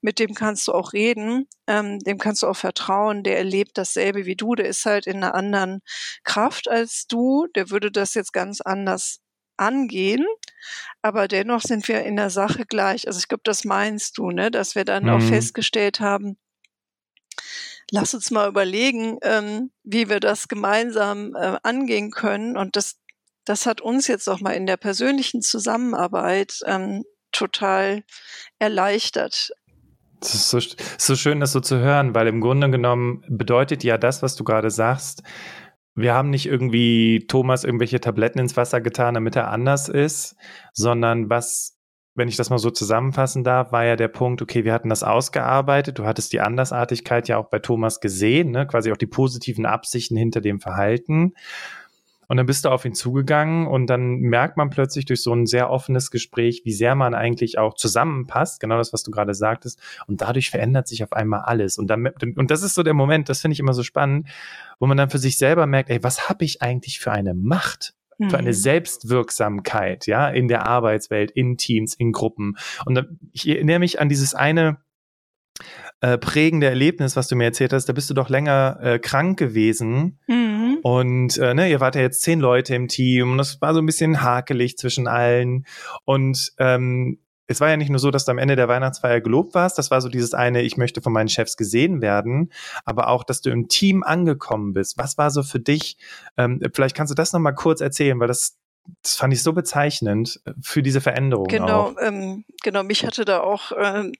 mit 0.00 0.18
dem 0.18 0.34
kannst 0.34 0.68
du 0.68 0.72
auch 0.72 0.92
reden, 0.92 1.48
ähm, 1.66 1.98
dem 2.00 2.18
kannst 2.18 2.42
du 2.42 2.46
auch 2.46 2.56
vertrauen, 2.56 3.22
der 3.22 3.38
erlebt 3.38 3.78
dasselbe 3.78 4.26
wie 4.26 4.36
du, 4.36 4.54
der 4.54 4.66
ist 4.66 4.86
halt 4.86 5.06
in 5.06 5.16
einer 5.16 5.34
anderen 5.34 5.80
Kraft 6.24 6.68
als 6.68 7.06
du, 7.06 7.46
der 7.54 7.70
würde 7.70 7.90
das 7.90 8.14
jetzt 8.14 8.32
ganz 8.32 8.60
anders 8.60 9.20
angehen, 9.56 10.26
aber 11.02 11.28
dennoch 11.28 11.62
sind 11.62 11.86
wir 11.88 12.02
in 12.02 12.16
der 12.16 12.30
Sache 12.30 12.64
gleich. 12.66 13.06
Also 13.06 13.18
ich 13.18 13.28
glaube, 13.28 13.42
das 13.44 13.64
meinst 13.64 14.18
du, 14.18 14.30
ne, 14.30 14.50
dass 14.50 14.74
wir 14.74 14.84
dann 14.84 15.04
mhm. 15.04 15.10
auch 15.10 15.22
festgestellt 15.22 16.00
haben, 16.00 16.36
lass 17.90 18.14
uns 18.14 18.30
mal 18.30 18.48
überlegen, 18.48 19.18
ähm, 19.22 19.70
wie 19.84 20.08
wir 20.08 20.18
das 20.18 20.48
gemeinsam 20.48 21.34
äh, 21.34 21.58
angehen 21.62 22.10
können. 22.10 22.56
Und 22.56 22.76
das, 22.76 22.96
das 23.44 23.66
hat 23.66 23.80
uns 23.80 24.06
jetzt 24.06 24.28
auch 24.28 24.40
mal 24.40 24.52
in 24.52 24.66
der 24.66 24.78
persönlichen 24.78 25.42
Zusammenarbeit 25.42 26.60
ähm, 26.66 27.04
total 27.32 28.04
erleichtert. 28.58 29.50
Es 30.20 30.34
ist 30.34 30.50
so, 30.50 30.60
so 30.98 31.16
schön, 31.16 31.40
das 31.40 31.52
so 31.52 31.60
zu 31.60 31.78
hören, 31.78 32.14
weil 32.14 32.28
im 32.28 32.40
Grunde 32.40 32.70
genommen 32.70 33.24
bedeutet 33.28 33.82
ja 33.82 33.98
das, 33.98 34.22
was 34.22 34.36
du 34.36 34.44
gerade 34.44 34.70
sagst, 34.70 35.22
wir 35.94 36.14
haben 36.14 36.30
nicht 36.30 36.46
irgendwie 36.46 37.26
Thomas 37.28 37.64
irgendwelche 37.64 38.00
Tabletten 38.00 38.38
ins 38.38 38.56
Wasser 38.56 38.80
getan, 38.80 39.14
damit 39.14 39.36
er 39.36 39.50
anders 39.50 39.88
ist, 39.88 40.36
sondern 40.72 41.28
was, 41.28 41.76
wenn 42.14 42.28
ich 42.28 42.36
das 42.36 42.50
mal 42.50 42.58
so 42.58 42.70
zusammenfassen 42.70 43.44
darf, 43.44 43.72
war 43.72 43.84
ja 43.84 43.96
der 43.96 44.08
Punkt, 44.08 44.40
okay, 44.40 44.64
wir 44.64 44.72
hatten 44.72 44.88
das 44.88 45.02
ausgearbeitet, 45.02 45.98
du 45.98 46.06
hattest 46.06 46.32
die 46.32 46.40
Andersartigkeit 46.40 47.28
ja 47.28 47.36
auch 47.36 47.50
bei 47.50 47.58
Thomas 47.58 48.00
gesehen, 48.00 48.52
ne? 48.52 48.66
quasi 48.66 48.90
auch 48.90 48.96
die 48.96 49.06
positiven 49.06 49.66
Absichten 49.66 50.16
hinter 50.16 50.40
dem 50.40 50.60
Verhalten. 50.60 51.34
Und 52.32 52.38
dann 52.38 52.46
bist 52.46 52.64
du 52.64 52.70
auf 52.70 52.86
ihn 52.86 52.94
zugegangen 52.94 53.66
und 53.66 53.88
dann 53.88 54.20
merkt 54.20 54.56
man 54.56 54.70
plötzlich 54.70 55.04
durch 55.04 55.22
so 55.22 55.34
ein 55.34 55.44
sehr 55.44 55.68
offenes 55.68 56.10
Gespräch, 56.10 56.62
wie 56.64 56.72
sehr 56.72 56.94
man 56.94 57.12
eigentlich 57.12 57.58
auch 57.58 57.74
zusammenpasst, 57.74 58.58
genau 58.58 58.78
das, 58.78 58.94
was 58.94 59.02
du 59.02 59.10
gerade 59.10 59.34
sagtest. 59.34 59.78
Und 60.06 60.22
dadurch 60.22 60.48
verändert 60.48 60.88
sich 60.88 61.04
auf 61.04 61.12
einmal 61.12 61.40
alles. 61.40 61.76
Und, 61.76 61.88
dann, 61.88 62.06
und 62.06 62.50
das 62.50 62.62
ist 62.62 62.74
so 62.74 62.82
der 62.82 62.94
Moment, 62.94 63.28
das 63.28 63.42
finde 63.42 63.52
ich 63.52 63.60
immer 63.60 63.74
so 63.74 63.82
spannend, 63.82 64.28
wo 64.78 64.86
man 64.86 64.96
dann 64.96 65.10
für 65.10 65.18
sich 65.18 65.36
selber 65.36 65.66
merkt, 65.66 65.90
ey, 65.90 66.02
was 66.02 66.30
habe 66.30 66.46
ich 66.46 66.62
eigentlich 66.62 67.00
für 67.00 67.12
eine 67.12 67.34
Macht? 67.34 67.92
für 68.30 68.38
eine 68.38 68.50
mhm. 68.50 68.54
Selbstwirksamkeit, 68.54 70.06
ja, 70.06 70.28
in 70.28 70.46
der 70.46 70.64
Arbeitswelt, 70.66 71.32
in 71.32 71.56
Teams, 71.56 71.92
in 71.92 72.12
Gruppen. 72.12 72.56
Und 72.84 73.04
ich 73.32 73.48
erinnere 73.48 73.80
mich 73.80 74.00
an 74.00 74.08
dieses 74.08 74.32
eine 74.32 74.78
äh, 76.02 76.18
prägende 76.18 76.66
Erlebnis, 76.66 77.14
was 77.14 77.28
du 77.28 77.36
mir 77.36 77.44
erzählt 77.44 77.72
hast. 77.72 77.88
Da 77.88 77.92
bist 77.92 78.10
du 78.10 78.14
doch 78.14 78.28
länger 78.28 78.78
äh, 78.82 78.98
krank 78.98 79.38
gewesen. 79.38 80.18
Mhm. 80.26 80.78
Und 80.82 81.38
äh, 81.38 81.54
ne, 81.54 81.70
ihr 81.70 81.78
wart 81.78 81.94
ja 81.94 82.02
jetzt 82.02 82.22
zehn 82.22 82.40
Leute 82.40 82.74
im 82.74 82.88
Team 82.88 83.32
und 83.32 83.40
es 83.40 83.60
war 83.60 83.72
so 83.72 83.80
ein 83.80 83.86
bisschen 83.86 84.20
hakelig 84.20 84.76
zwischen 84.76 85.06
allen. 85.06 85.64
Und 86.04 86.54
ähm, 86.58 87.20
es 87.46 87.60
war 87.60 87.70
ja 87.70 87.76
nicht 87.76 87.88
nur 87.88 88.00
so, 88.00 88.10
dass 88.10 88.24
du 88.24 88.32
am 88.32 88.38
Ende 88.38 88.56
der 88.56 88.66
Weihnachtsfeier 88.66 89.20
gelobt 89.20 89.54
warst, 89.54 89.78
das 89.78 89.92
war 89.92 90.00
so 90.00 90.08
dieses 90.08 90.34
eine, 90.34 90.62
ich 90.62 90.76
möchte 90.76 91.02
von 91.02 91.12
meinen 91.12 91.28
Chefs 91.28 91.56
gesehen 91.56 92.00
werden, 92.02 92.52
aber 92.84 93.08
auch, 93.08 93.22
dass 93.22 93.40
du 93.40 93.50
im 93.50 93.68
Team 93.68 94.02
angekommen 94.02 94.72
bist. 94.72 94.98
Was 94.98 95.18
war 95.18 95.30
so 95.30 95.44
für 95.44 95.60
dich? 95.60 95.98
Ähm, 96.36 96.60
vielleicht 96.74 96.96
kannst 96.96 97.12
du 97.12 97.14
das 97.14 97.32
nochmal 97.32 97.54
kurz 97.54 97.80
erzählen, 97.80 98.18
weil 98.18 98.28
das, 98.28 98.58
das 99.02 99.14
fand 99.14 99.32
ich 99.32 99.42
so 99.42 99.52
bezeichnend 99.52 100.40
für 100.60 100.82
diese 100.82 101.00
Veränderung. 101.00 101.46
Genau, 101.46 101.94
ähm, 102.00 102.44
genau. 102.64 102.82
Mich 102.82 103.06
hatte 103.06 103.24
da 103.24 103.40
auch 103.40 103.70
ähm, 103.78 104.12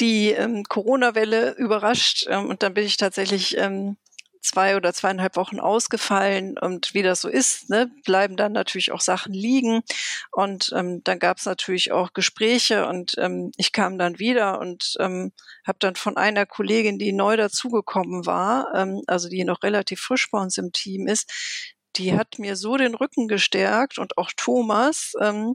die 0.00 0.30
ähm, 0.30 0.64
Corona-Welle 0.64 1.52
überrascht 1.52 2.26
ähm, 2.28 2.48
und 2.48 2.62
dann 2.62 2.74
bin 2.74 2.84
ich 2.84 2.96
tatsächlich 2.96 3.56
ähm, 3.58 3.96
zwei 4.44 4.76
oder 4.76 4.92
zweieinhalb 4.92 5.36
Wochen 5.36 5.58
ausgefallen 5.58 6.58
und 6.58 6.92
wie 6.92 7.02
das 7.02 7.22
so 7.22 7.28
ist, 7.28 7.70
ne, 7.70 7.90
bleiben 8.04 8.36
dann 8.36 8.52
natürlich 8.52 8.92
auch 8.92 9.00
Sachen 9.00 9.32
liegen. 9.32 9.82
Und 10.30 10.70
ähm, 10.76 11.02
dann 11.02 11.18
gab 11.18 11.38
es 11.38 11.46
natürlich 11.46 11.92
auch 11.92 12.12
Gespräche 12.12 12.86
und 12.86 13.14
ähm, 13.18 13.52
ich 13.56 13.72
kam 13.72 13.98
dann 13.98 14.18
wieder 14.18 14.60
und 14.60 14.94
ähm, 15.00 15.32
habe 15.66 15.78
dann 15.80 15.96
von 15.96 16.16
einer 16.16 16.44
Kollegin, 16.46 16.98
die 16.98 17.12
neu 17.12 17.36
dazugekommen 17.36 18.26
war, 18.26 18.68
ähm, 18.74 19.02
also 19.06 19.28
die 19.28 19.44
noch 19.44 19.62
relativ 19.62 20.00
frisch 20.00 20.30
bei 20.30 20.38
uns 20.38 20.58
im 20.58 20.72
Team 20.72 21.06
ist, 21.06 21.32
die 21.96 22.14
hat 22.14 22.38
mir 22.38 22.56
so 22.56 22.76
den 22.76 22.94
Rücken 22.94 23.28
gestärkt 23.28 23.98
und 23.98 24.18
auch 24.18 24.30
Thomas, 24.36 25.12
ähm, 25.20 25.54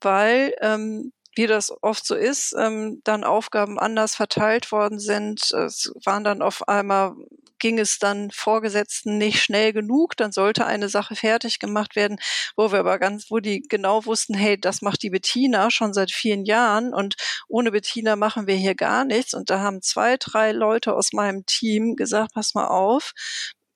weil 0.00 0.54
ähm, 0.60 1.12
wie 1.36 1.46
das 1.46 1.72
oft 1.82 2.06
so 2.06 2.14
ist, 2.14 2.54
ähm, 2.58 3.00
dann 3.04 3.24
Aufgaben 3.24 3.78
anders 3.78 4.16
verteilt 4.16 4.72
worden 4.72 4.98
sind. 4.98 5.52
Es 5.52 5.92
waren 6.04 6.24
dann 6.24 6.42
auf 6.42 6.66
einmal 6.68 7.14
ging 7.58 7.78
es 7.78 7.98
dann 7.98 8.30
Vorgesetzten 8.30 9.18
nicht 9.18 9.42
schnell 9.42 9.72
genug, 9.72 10.16
dann 10.16 10.32
sollte 10.32 10.66
eine 10.66 10.88
Sache 10.88 11.16
fertig 11.16 11.58
gemacht 11.58 11.96
werden, 11.96 12.18
wo 12.56 12.72
wir 12.72 12.80
aber 12.80 12.98
ganz, 12.98 13.30
wo 13.30 13.38
die 13.38 13.62
genau 13.62 14.04
wussten, 14.04 14.34
hey, 14.34 14.60
das 14.60 14.82
macht 14.82 15.02
die 15.02 15.10
Bettina 15.10 15.70
schon 15.70 15.94
seit 15.94 16.10
vielen 16.10 16.44
Jahren 16.44 16.92
und 16.92 17.16
ohne 17.48 17.72
Bettina 17.72 18.16
machen 18.16 18.46
wir 18.46 18.54
hier 18.56 18.74
gar 18.74 19.04
nichts. 19.04 19.34
Und 19.34 19.50
da 19.50 19.60
haben 19.60 19.82
zwei, 19.82 20.16
drei 20.18 20.52
Leute 20.52 20.94
aus 20.94 21.12
meinem 21.12 21.46
Team 21.46 21.96
gesagt, 21.96 22.34
pass 22.34 22.54
mal 22.54 22.66
auf, 22.66 23.12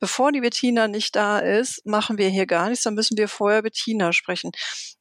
bevor 0.01 0.32
die 0.32 0.40
Bettina 0.40 0.88
nicht 0.88 1.14
da 1.14 1.38
ist, 1.38 1.86
machen 1.86 2.18
wir 2.18 2.28
hier 2.28 2.46
gar 2.46 2.68
nichts, 2.68 2.84
dann 2.84 2.94
müssen 2.94 3.16
wir 3.16 3.28
vorher 3.28 3.62
Bettina 3.62 4.12
sprechen. 4.12 4.51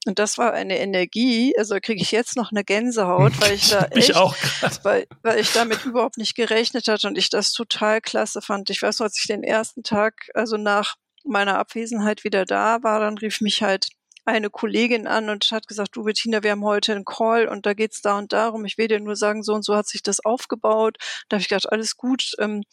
Und 0.06 0.20
das 0.20 0.38
war 0.38 0.54
eine 0.54 0.78
Energie, 0.80 1.54
also 1.58 1.78
kriege 1.82 2.02
ich 2.02 2.12
jetzt 2.12 2.36
noch 2.36 2.52
eine 2.52 2.64
Gänsehaut, 2.64 3.40
weil 3.42 3.54
ich 3.54 3.70
da 3.70 3.86
echt, 3.86 4.10
ich 4.10 4.16
auch 4.16 4.36
weil, 4.84 5.08
weil 5.24 5.40
ich 5.40 5.52
damit 5.54 5.86
überhaupt 5.86 6.18
nicht 6.18 6.36
gerechnet 6.36 6.88
hatte 6.88 7.08
und 7.08 7.18
ich 7.18 7.30
das 7.30 7.52
total 7.54 8.02
klasse 8.02 8.42
fand. 8.42 8.70
Ich 8.70 8.82
weiß 8.82 9.00
noch, 9.00 9.06
als 9.06 9.18
ich 9.20 9.28
den 9.28 9.44
ersten 9.44 9.84
Tag, 9.84 10.30
also 10.36 10.58
nach 10.58 10.96
meiner 11.24 11.58
Abwesenheit 11.58 12.24
wieder 12.24 12.46
da 12.46 12.84
war, 12.84 13.00
dann 13.00 13.18
rief 13.18 13.42
mich 13.42 13.64
halt 13.64 13.88
eine 14.26 14.50
Kollegin 14.50 15.08
an 15.08 15.30
und 15.30 15.50
hat 15.52 15.68
gesagt, 15.68 15.96
du 15.96 16.04
Bettina, 16.04 16.44
wir 16.44 16.52
haben 16.52 16.64
heute 16.64 16.94
einen 16.94 17.06
Call 17.06 17.48
und 17.48 17.66
da 17.66 17.74
geht's 17.74 18.02
da 18.02 18.18
und 18.18 18.32
darum. 18.32 18.66
Ich 18.66 18.78
will 18.78 18.88
dir 18.88 19.00
nur 19.00 19.16
sagen, 19.16 19.44
so 19.44 19.54
und 19.54 19.64
so 19.64 19.76
hat 19.76 19.88
sich 19.88 20.04
das 20.04 20.24
aufgebaut. 20.24 20.98
Da 21.28 21.36
habe 21.36 21.42
ich 21.42 21.50
gedacht, 21.50 21.72
alles 21.72 21.98
gut. 21.98 22.34
Ähm, 22.40 22.64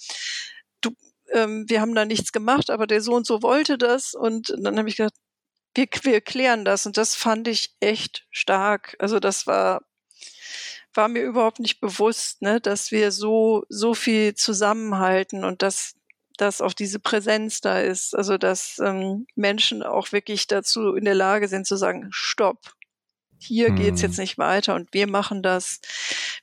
ähm, 1.32 1.64
wir 1.68 1.80
haben 1.80 1.94
da 1.94 2.04
nichts 2.04 2.32
gemacht, 2.32 2.70
aber 2.70 2.86
der 2.86 3.00
so 3.00 3.14
und 3.14 3.26
so 3.26 3.42
wollte 3.42 3.78
das. 3.78 4.14
Und 4.14 4.54
dann 4.58 4.78
habe 4.78 4.88
ich 4.88 4.96
gedacht, 4.96 5.14
wir, 5.74 5.86
wir 6.02 6.20
klären 6.20 6.64
das. 6.64 6.86
Und 6.86 6.96
das 6.96 7.14
fand 7.14 7.48
ich 7.48 7.74
echt 7.80 8.26
stark. 8.30 8.96
Also 8.98 9.20
das 9.20 9.46
war, 9.46 9.82
war 10.94 11.08
mir 11.08 11.22
überhaupt 11.22 11.60
nicht 11.60 11.80
bewusst, 11.80 12.42
ne, 12.42 12.60
dass 12.60 12.90
wir 12.90 13.12
so, 13.12 13.64
so 13.68 13.94
viel 13.94 14.34
zusammenhalten 14.34 15.44
und 15.44 15.62
dass, 15.62 15.94
dass 16.38 16.60
auch 16.60 16.72
diese 16.72 16.98
Präsenz 16.98 17.60
da 17.60 17.80
ist. 17.80 18.14
Also 18.14 18.38
dass 18.38 18.78
ähm, 18.78 19.26
Menschen 19.34 19.82
auch 19.82 20.12
wirklich 20.12 20.46
dazu 20.46 20.94
in 20.94 21.04
der 21.04 21.14
Lage 21.14 21.48
sind 21.48 21.66
zu 21.66 21.76
sagen, 21.76 22.08
stopp, 22.10 22.76
hier 23.38 23.68
hm. 23.68 23.76
geht's 23.76 24.02
jetzt 24.02 24.18
nicht 24.18 24.38
weiter 24.38 24.74
und 24.74 24.92
wir 24.92 25.06
machen 25.06 25.42
das. 25.42 25.80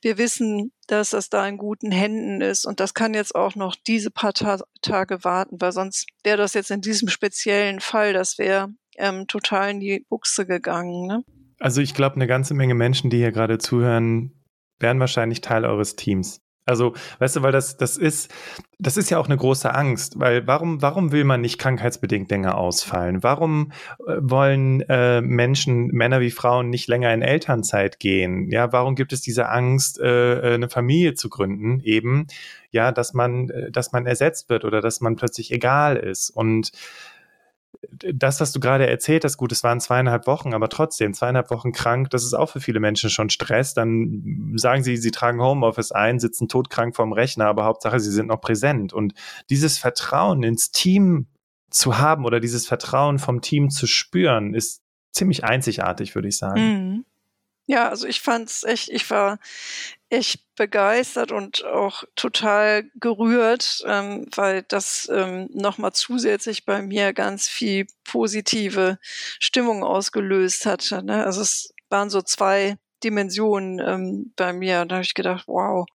Wir 0.04 0.18
wissen, 0.18 0.70
dass 0.86 1.10
das 1.10 1.30
da 1.30 1.48
in 1.48 1.56
guten 1.56 1.90
Händen 1.90 2.42
ist 2.42 2.66
und 2.66 2.78
das 2.78 2.92
kann 2.92 3.14
jetzt 3.14 3.34
auch 3.34 3.54
noch 3.54 3.74
diese 3.74 4.10
paar 4.10 4.34
Ta 4.34 4.60
Tage 4.82 5.24
warten, 5.24 5.56
weil 5.62 5.72
sonst 5.72 6.06
wäre 6.22 6.36
das 6.36 6.52
jetzt 6.52 6.70
in 6.70 6.82
diesem 6.82 7.08
speziellen 7.08 7.80
Fall, 7.80 8.12
das 8.12 8.36
wäre 8.36 8.68
ähm, 8.98 9.26
total 9.28 9.70
in 9.70 9.80
die 9.80 10.04
Buchse 10.06 10.44
gegangen. 10.44 11.06
Ne? 11.06 11.24
Also 11.58 11.80
ich 11.80 11.94
glaube, 11.94 12.16
eine 12.16 12.26
ganze 12.26 12.52
Menge 12.52 12.74
Menschen, 12.74 13.08
die 13.08 13.16
hier 13.16 13.32
gerade 13.32 13.56
zuhören, 13.56 14.44
wären 14.78 15.00
wahrscheinlich 15.00 15.40
Teil 15.40 15.64
eures 15.64 15.96
Teams. 15.96 16.42
Also, 16.66 16.94
weißt 17.18 17.36
du, 17.36 17.42
weil 17.42 17.52
das, 17.52 17.76
das 17.76 17.98
ist, 17.98 18.32
das 18.78 18.96
ist 18.96 19.10
ja 19.10 19.18
auch 19.18 19.26
eine 19.26 19.36
große 19.36 19.74
Angst, 19.74 20.18
weil 20.18 20.46
warum, 20.46 20.80
warum 20.80 21.12
will 21.12 21.24
man 21.24 21.42
nicht 21.42 21.58
krankheitsbedingt 21.58 22.30
länger 22.30 22.56
ausfallen? 22.56 23.22
Warum 23.22 23.72
äh, 24.06 24.16
wollen 24.20 24.80
äh, 24.88 25.20
Menschen, 25.20 25.88
Männer 25.88 26.20
wie 26.20 26.30
Frauen, 26.30 26.70
nicht 26.70 26.88
länger 26.88 27.12
in 27.12 27.20
Elternzeit 27.20 28.00
gehen? 28.00 28.50
Ja, 28.50 28.72
warum 28.72 28.94
gibt 28.94 29.12
es 29.12 29.20
diese 29.20 29.48
Angst, 29.48 30.00
äh, 30.00 30.52
äh 30.52 30.54
eine 30.54 30.70
Familie 30.70 31.14
zu 31.14 31.28
gründen? 31.28 31.80
Eben, 31.80 32.28
ja, 32.70 32.92
dass 32.92 33.12
man, 33.12 33.50
äh, 33.50 33.70
dass 33.70 33.92
man 33.92 34.06
ersetzt 34.06 34.48
wird 34.48 34.64
oder 34.64 34.80
dass 34.80 35.02
man 35.02 35.16
plötzlich 35.16 35.52
egal 35.52 35.96
ist. 35.96 36.30
Und 36.30 36.72
das, 37.90 38.40
was 38.40 38.52
du 38.52 38.60
gerade 38.60 38.86
erzählt 38.86 39.24
hast, 39.24 39.36
gut, 39.36 39.52
es 39.52 39.62
waren 39.62 39.80
zweieinhalb 39.80 40.26
Wochen, 40.26 40.54
aber 40.54 40.68
trotzdem, 40.68 41.14
zweieinhalb 41.14 41.50
Wochen 41.50 41.72
krank, 41.72 42.10
das 42.10 42.24
ist 42.24 42.34
auch 42.34 42.50
für 42.50 42.60
viele 42.60 42.80
Menschen 42.80 43.10
schon 43.10 43.30
Stress. 43.30 43.74
Dann 43.74 44.52
sagen 44.56 44.82
sie, 44.82 44.96
sie 44.96 45.10
tragen 45.10 45.40
Homeoffice 45.40 45.92
ein, 45.92 46.18
sitzen 46.18 46.48
todkrank 46.48 46.96
vorm 46.96 47.12
Rechner, 47.12 47.46
aber 47.46 47.64
Hauptsache, 47.64 48.00
sie 48.00 48.10
sind 48.10 48.26
noch 48.28 48.40
präsent. 48.40 48.92
Und 48.92 49.14
dieses 49.50 49.78
Vertrauen 49.78 50.42
ins 50.42 50.70
Team 50.70 51.26
zu 51.70 51.98
haben 51.98 52.24
oder 52.24 52.40
dieses 52.40 52.66
Vertrauen 52.66 53.18
vom 53.18 53.40
Team 53.40 53.70
zu 53.70 53.86
spüren, 53.86 54.54
ist 54.54 54.82
ziemlich 55.12 55.44
einzigartig, 55.44 56.14
würde 56.14 56.28
ich 56.28 56.36
sagen. 56.36 56.60
Mhm. 56.60 57.04
Ja, 57.66 57.88
also 57.88 58.06
ich 58.06 58.20
fand's 58.20 58.62
echt, 58.64 58.90
ich 58.90 59.08
war 59.10 59.38
echt 60.10 60.54
begeistert 60.56 61.32
und 61.32 61.64
auch 61.64 62.04
total 62.14 62.84
gerührt, 63.00 63.82
ähm, 63.86 64.26
weil 64.34 64.62
das 64.64 65.08
ähm, 65.12 65.48
nochmal 65.52 65.92
zusätzlich 65.92 66.66
bei 66.66 66.82
mir 66.82 67.12
ganz 67.14 67.48
viel 67.48 67.86
positive 68.04 68.98
Stimmung 69.40 69.82
ausgelöst 69.82 70.66
hat. 70.66 70.90
Ne? 71.04 71.24
Also 71.24 71.40
es 71.42 71.72
waren 71.88 72.10
so 72.10 72.20
zwei 72.22 72.76
Dimensionen 73.02 73.78
ähm, 73.80 74.32
bei 74.36 74.52
mir. 74.52 74.84
Da 74.84 74.96
habe 74.96 75.04
ich 75.04 75.14
gedacht, 75.14 75.44
wow, 75.48 75.86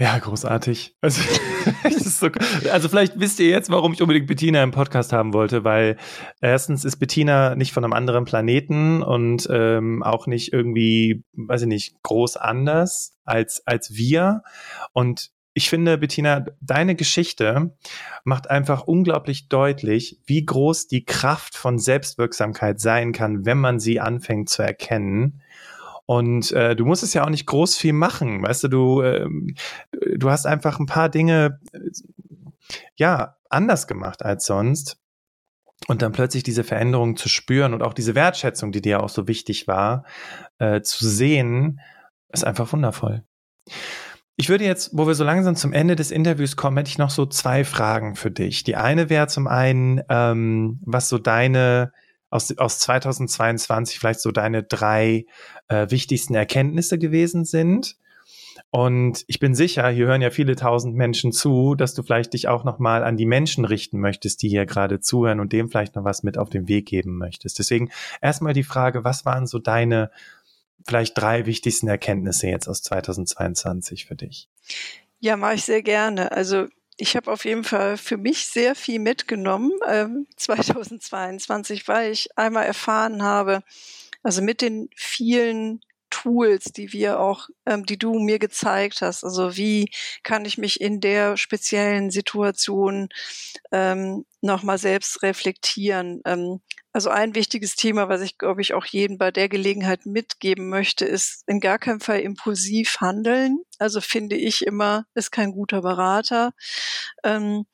ja, 0.00 0.18
großartig. 0.18 0.96
Also, 1.02 1.20
so, 1.98 2.30
also 2.72 2.88
vielleicht 2.88 3.20
wisst 3.20 3.38
ihr 3.38 3.50
jetzt, 3.50 3.70
warum 3.70 3.92
ich 3.92 4.00
unbedingt 4.00 4.26
Bettina 4.26 4.62
im 4.62 4.70
Podcast 4.70 5.12
haben 5.12 5.34
wollte, 5.34 5.62
weil 5.62 5.98
erstens 6.40 6.86
ist 6.86 6.96
Bettina 6.96 7.54
nicht 7.54 7.72
von 7.72 7.84
einem 7.84 7.92
anderen 7.92 8.24
Planeten 8.24 9.02
und 9.02 9.46
ähm, 9.52 10.02
auch 10.02 10.26
nicht 10.26 10.54
irgendwie, 10.54 11.22
weiß 11.34 11.62
ich 11.62 11.68
nicht, 11.68 12.02
groß 12.02 12.38
anders 12.38 13.14
als, 13.26 13.66
als 13.66 13.94
wir. 13.94 14.42
Und 14.94 15.32
ich 15.52 15.68
finde, 15.68 15.98
Bettina, 15.98 16.46
deine 16.62 16.94
Geschichte 16.94 17.76
macht 18.24 18.48
einfach 18.48 18.84
unglaublich 18.84 19.50
deutlich, 19.50 20.18
wie 20.24 20.46
groß 20.46 20.86
die 20.86 21.04
Kraft 21.04 21.58
von 21.58 21.78
Selbstwirksamkeit 21.78 22.80
sein 22.80 23.12
kann, 23.12 23.44
wenn 23.44 23.58
man 23.58 23.78
sie 23.78 24.00
anfängt 24.00 24.48
zu 24.48 24.62
erkennen 24.62 25.42
und 26.10 26.50
äh, 26.50 26.74
du 26.74 26.84
musst 26.86 27.04
es 27.04 27.14
ja 27.14 27.22
auch 27.22 27.30
nicht 27.30 27.46
groß 27.46 27.76
viel 27.76 27.92
machen, 27.92 28.42
weißt 28.42 28.64
du, 28.64 28.68
du, 28.68 29.00
äh, 29.00 29.28
du 30.16 30.28
hast 30.28 30.44
einfach 30.44 30.80
ein 30.80 30.86
paar 30.86 31.08
Dinge, 31.08 31.60
äh, 31.72 31.78
ja, 32.96 33.36
anders 33.48 33.86
gemacht 33.86 34.24
als 34.24 34.44
sonst. 34.44 34.98
Und 35.86 36.02
dann 36.02 36.10
plötzlich 36.10 36.42
diese 36.42 36.64
Veränderung 36.64 37.16
zu 37.16 37.28
spüren 37.28 37.74
und 37.74 37.84
auch 37.84 37.94
diese 37.94 38.16
Wertschätzung, 38.16 38.72
die 38.72 38.82
dir 38.82 39.04
auch 39.04 39.08
so 39.08 39.28
wichtig 39.28 39.68
war, 39.68 40.04
äh, 40.58 40.80
zu 40.80 41.06
sehen, 41.06 41.78
ist 42.32 42.44
einfach 42.44 42.72
wundervoll. 42.72 43.22
Ich 44.34 44.48
würde 44.48 44.64
jetzt, 44.64 44.90
wo 44.92 45.06
wir 45.06 45.14
so 45.14 45.22
langsam 45.22 45.54
zum 45.54 45.72
Ende 45.72 45.94
des 45.94 46.10
Interviews 46.10 46.56
kommen, 46.56 46.76
hätte 46.76 46.90
ich 46.90 46.98
noch 46.98 47.10
so 47.10 47.24
zwei 47.24 47.64
Fragen 47.64 48.16
für 48.16 48.32
dich. 48.32 48.64
Die 48.64 48.74
eine 48.74 49.10
wäre 49.10 49.28
zum 49.28 49.46
einen, 49.46 50.02
ähm, 50.08 50.80
was 50.84 51.08
so 51.08 51.18
deine 51.18 51.92
aus, 52.30 52.56
aus 52.56 52.78
2022 52.78 53.98
vielleicht 53.98 54.20
so 54.20 54.30
deine 54.30 54.62
drei 54.62 55.26
äh, 55.68 55.90
wichtigsten 55.90 56.34
Erkenntnisse 56.34 56.98
gewesen 56.98 57.44
sind. 57.44 57.96
Und 58.70 59.24
ich 59.26 59.40
bin 59.40 59.54
sicher, 59.54 59.88
hier 59.88 60.06
hören 60.06 60.22
ja 60.22 60.30
viele 60.30 60.54
tausend 60.54 60.94
Menschen 60.94 61.32
zu, 61.32 61.74
dass 61.74 61.94
du 61.94 62.04
vielleicht 62.04 62.34
dich 62.34 62.46
auch 62.46 62.62
nochmal 62.62 63.02
an 63.02 63.16
die 63.16 63.26
Menschen 63.26 63.64
richten 63.64 63.98
möchtest, 63.98 64.42
die 64.42 64.48
hier 64.48 64.64
gerade 64.64 65.00
zuhören 65.00 65.40
und 65.40 65.52
dem 65.52 65.68
vielleicht 65.68 65.96
noch 65.96 66.04
was 66.04 66.22
mit 66.22 66.38
auf 66.38 66.50
den 66.50 66.68
Weg 66.68 66.86
geben 66.86 67.18
möchtest. 67.18 67.58
Deswegen 67.58 67.90
erstmal 68.20 68.52
die 68.52 68.62
Frage, 68.62 69.02
was 69.02 69.24
waren 69.24 69.46
so 69.46 69.58
deine 69.58 70.10
vielleicht 70.86 71.18
drei 71.18 71.46
wichtigsten 71.46 71.88
Erkenntnisse 71.88 72.46
jetzt 72.46 72.68
aus 72.68 72.82
2022 72.82 74.06
für 74.06 74.14
dich? 74.14 74.48
Ja, 75.18 75.36
mache 75.36 75.54
ich 75.54 75.64
sehr 75.64 75.82
gerne. 75.82 76.32
Also 76.32 76.68
ich 77.00 77.16
habe 77.16 77.32
auf 77.32 77.44
jeden 77.44 77.64
Fall 77.64 77.96
für 77.96 78.16
mich 78.16 78.46
sehr 78.46 78.74
viel 78.74 78.98
mitgenommen. 78.98 79.72
Ähm, 79.88 80.26
2022, 80.36 81.88
weil 81.88 82.12
ich 82.12 82.36
einmal 82.36 82.66
erfahren 82.66 83.22
habe, 83.22 83.62
also 84.22 84.42
mit 84.42 84.60
den 84.60 84.90
vielen 84.94 85.80
Tools, 86.22 86.64
die 86.64 86.92
wir 86.92 87.20
auch, 87.20 87.48
ähm, 87.66 87.86
die 87.86 87.98
du 87.98 88.18
mir 88.18 88.38
gezeigt 88.38 89.02
hast. 89.02 89.24
Also 89.24 89.56
wie 89.56 89.90
kann 90.22 90.44
ich 90.44 90.58
mich 90.58 90.80
in 90.80 91.00
der 91.00 91.36
speziellen 91.36 92.10
Situation 92.10 93.08
ähm, 93.72 94.24
nochmal 94.40 94.78
selbst 94.78 95.22
reflektieren? 95.22 96.20
Ähm, 96.24 96.60
also 96.92 97.08
ein 97.10 97.34
wichtiges 97.34 97.76
Thema, 97.76 98.08
was 98.08 98.20
ich, 98.20 98.36
glaube 98.36 98.62
ich, 98.62 98.74
auch 98.74 98.84
jedem 98.84 99.16
bei 99.16 99.30
der 99.30 99.48
Gelegenheit 99.48 100.06
mitgeben 100.06 100.68
möchte, 100.68 101.04
ist 101.04 101.44
in 101.46 101.60
gar 101.60 101.78
keinem 101.78 102.00
Fall 102.00 102.20
impulsiv 102.20 103.00
handeln. 103.00 103.62
Also 103.78 104.00
finde 104.00 104.36
ich 104.36 104.66
immer, 104.66 105.06
ist 105.14 105.30
kein 105.30 105.52
guter 105.52 105.82
Berater. 105.82 106.52
Ähm, 107.24 107.66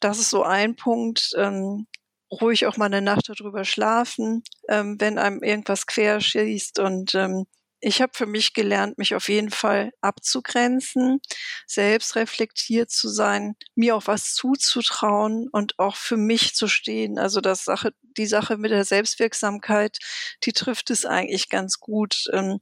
das 0.00 0.18
ist 0.20 0.30
so 0.30 0.44
ein 0.44 0.76
Punkt. 0.76 1.32
Ähm, 1.36 1.86
ruhig 2.30 2.66
auch 2.66 2.76
mal 2.76 2.86
eine 2.86 3.02
Nacht 3.02 3.28
darüber 3.28 3.64
schlafen, 3.64 4.42
ähm, 4.68 4.96
wenn 5.00 5.18
einem 5.18 5.42
irgendwas 5.42 5.86
querschießt 5.86 6.78
und 6.78 7.14
ähm, 7.14 7.46
ich 7.80 8.00
habe 8.00 8.12
für 8.14 8.26
mich 8.26 8.54
gelernt, 8.54 8.98
mich 8.98 9.14
auf 9.14 9.28
jeden 9.28 9.50
Fall 9.50 9.92
abzugrenzen, 10.00 11.20
selbst 11.66 12.16
reflektiert 12.16 12.90
zu 12.90 13.08
sein, 13.08 13.54
mir 13.74 13.96
auch 13.96 14.06
was 14.06 14.34
zuzutrauen 14.34 15.48
und 15.52 15.78
auch 15.78 15.96
für 15.96 16.16
mich 16.16 16.54
zu 16.54 16.68
stehen. 16.68 17.18
Also 17.18 17.40
das 17.40 17.64
Sache, 17.64 17.92
die 18.16 18.26
Sache 18.26 18.56
mit 18.56 18.70
der 18.70 18.84
Selbstwirksamkeit, 18.84 19.98
die 20.44 20.52
trifft 20.52 20.90
es 20.90 21.04
eigentlich 21.04 21.48
ganz 21.48 21.78
gut. 21.78 22.24
Ähm, 22.32 22.60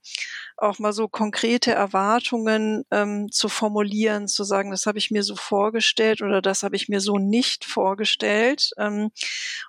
auch 0.57 0.79
mal 0.79 0.93
so 0.93 1.09
konkrete 1.09 1.73
Erwartungen 1.73 2.85
ähm, 2.91 3.31
zu 3.31 3.49
formulieren, 3.49 4.29
zu 4.29 4.45
sagen, 4.45 4.71
das 4.71 4.87
habe 4.87 4.99
ich 4.99 5.11
mir 5.11 5.23
so 5.23 5.37
vorgestellt 5.37 6.23
oder 6.23 6.41
das 6.43 6.63
habe 6.63 6.77
ich 6.77 6.89
mir 6.89 7.01
so 7.01 7.19
nicht 7.19 7.65
vorgestellt 7.65 8.71
ähm, 8.79 9.11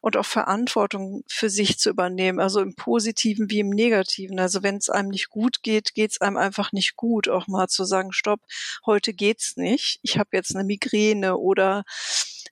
und 0.01 0.17
auch 0.17 0.25
Verantwortung 0.25 1.23
für 1.27 1.49
sich 1.49 1.79
zu 1.79 1.89
übernehmen, 1.89 2.39
also 2.39 2.61
im 2.61 2.75
positiven 2.75 3.49
wie 3.49 3.59
im 3.59 3.69
negativen. 3.69 4.39
Also 4.39 4.61
wenn 4.63 4.77
es 4.77 4.89
einem 4.89 5.09
nicht 5.09 5.29
gut 5.29 5.44
gut 5.45 5.61
geht, 5.61 5.93
geht's 5.93 6.21
einem 6.21 6.37
einfach 6.37 6.71
nicht 6.71 6.95
gut. 6.95 7.29
Auch 7.29 7.47
mal 7.47 7.67
zu 7.67 7.85
sagen, 7.85 8.11
stopp, 8.11 8.41
heute 8.85 9.13
geht's 9.13 9.57
nicht. 9.57 9.99
Ich 10.01 10.17
habe 10.17 10.29
jetzt 10.33 10.55
eine 10.55 10.63
Migräne 10.63 11.37
oder 11.37 11.83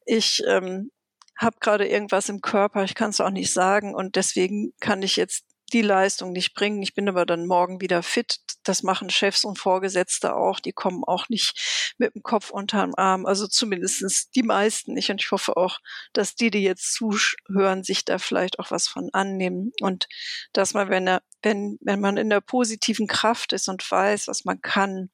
ich 0.06 0.44
ähm, 0.48 0.92
habe 1.36 1.58
gerade 1.60 1.88
irgendwas 1.88 2.30
im 2.30 2.42
Körper, 2.42 2.84
ich 2.84 2.94
kann 2.94 3.10
es 3.10 3.20
auch 3.20 3.32
nicht 3.32 3.52
sagen 3.52 3.96
und 3.96 4.16
deswegen 4.16 4.74
kann 4.80 5.02
ich 5.02 5.16
jetzt 5.16 5.46
die 5.74 5.82
Leistung 5.82 6.32
nicht 6.32 6.54
bringen. 6.54 6.82
Ich 6.84 6.94
bin 6.94 7.10
aber 7.10 7.26
dann 7.26 7.48
morgen 7.48 7.82
wieder 7.82 8.04
fit. 8.04 8.38
Das 8.64 8.84
machen 8.84 9.10
Chefs 9.10 9.44
und 9.44 9.58
Vorgesetzte 9.58 10.36
auch. 10.36 10.60
Die 10.60 10.72
kommen 10.72 11.04
auch 11.04 11.30
nicht 11.30 11.94
mit 11.98 12.14
dem 12.14 12.22
Kopf 12.22 12.52
unterm 12.52 12.94
Arm. 12.96 13.26
Also 13.26 13.48
zumindestens 13.48 14.30
die 14.30 14.44
meisten 14.44 14.94
nicht. 14.94 15.10
Und 15.10 15.20
ich 15.20 15.32
hoffe 15.32 15.58
auch, 15.58 15.80
dass 16.14 16.36
die, 16.36 16.52
die 16.52 16.62
jetzt 16.64 16.94
zuhören, 16.94 17.84
sich 17.84 18.06
da 18.06 18.20
vielleicht 18.20 18.60
auch 18.60 18.72
was 18.72 18.88
von 18.88 19.10
annehmen. 19.14 19.72
Und 19.82 20.08
dass 20.54 20.74
man, 20.74 20.90
wenn, 20.90 21.08
er, 21.08 21.24
wenn, 21.42 21.78
wenn 21.82 22.00
man 22.00 22.18
in 22.18 22.30
der 22.30 22.42
positiven 22.42 23.08
Kraft 23.08 23.52
ist 23.52 23.68
und 23.68 23.90
weiß, 23.90 24.28
was 24.28 24.46
man 24.46 24.62
kann, 24.62 25.10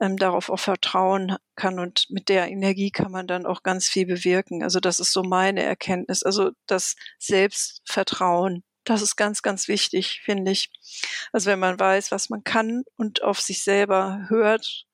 ähm, 0.00 0.16
darauf 0.16 0.50
auch 0.50 0.60
vertrauen 0.60 1.36
kann. 1.56 1.78
Und 1.78 2.06
mit 2.10 2.28
der 2.28 2.48
Energie 2.48 2.90
kann 2.90 3.10
man 3.10 3.26
dann 3.26 3.46
auch 3.46 3.62
ganz 3.62 3.88
viel 3.88 4.06
bewirken. 4.06 4.62
Also 4.62 4.80
das 4.80 5.00
ist 5.00 5.12
so 5.12 5.22
meine 5.22 5.62
Erkenntnis. 5.62 6.22
Also 6.22 6.50
das 6.66 6.94
Selbstvertrauen 7.18 8.62
das 8.88 9.02
ist 9.02 9.16
ganz, 9.16 9.42
ganz 9.42 9.68
wichtig, 9.68 10.22
finde 10.24 10.50
ich. 10.50 10.70
Also 11.32 11.50
wenn 11.50 11.58
man 11.58 11.78
weiß, 11.78 12.10
was 12.10 12.30
man 12.30 12.42
kann 12.44 12.84
und 12.96 13.22
auf 13.22 13.40
sich 13.40 13.62
selber 13.62 14.26
hört, 14.28 14.86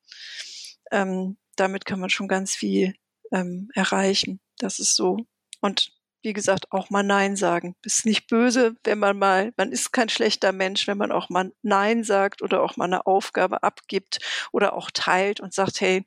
ähm, 0.91 1.37
damit 1.55 1.85
kann 1.85 1.99
man 1.99 2.09
schon 2.09 2.27
ganz 2.27 2.55
viel 2.55 2.95
ähm, 3.31 3.69
erreichen. 3.73 4.41
Das 4.57 4.79
ist 4.79 4.95
so. 4.95 5.17
Und 5.61 5.93
wie 6.25 6.33
gesagt, 6.33 6.71
auch 6.71 6.89
mal 6.89 7.03
Nein 7.03 7.35
sagen. 7.35 7.75
Ist 7.83 8.05
nicht 8.05 8.27
böse, 8.27 8.75
wenn 8.83 8.99
man 8.99 9.17
mal, 9.17 9.53
man 9.57 9.71
ist 9.71 9.93
kein 9.93 10.09
schlechter 10.09 10.51
Mensch, 10.51 10.87
wenn 10.87 10.97
man 10.97 11.11
auch 11.11 11.29
mal 11.29 11.53
Nein 11.61 12.03
sagt 12.03 12.41
oder 12.41 12.63
auch 12.63 12.77
mal 12.77 12.85
eine 12.85 13.05
Aufgabe 13.05 13.63
abgibt 13.63 14.19
oder 14.51 14.73
auch 14.73 14.89
teilt 14.91 15.39
und 15.39 15.53
sagt, 15.53 15.81
hey, 15.81 16.03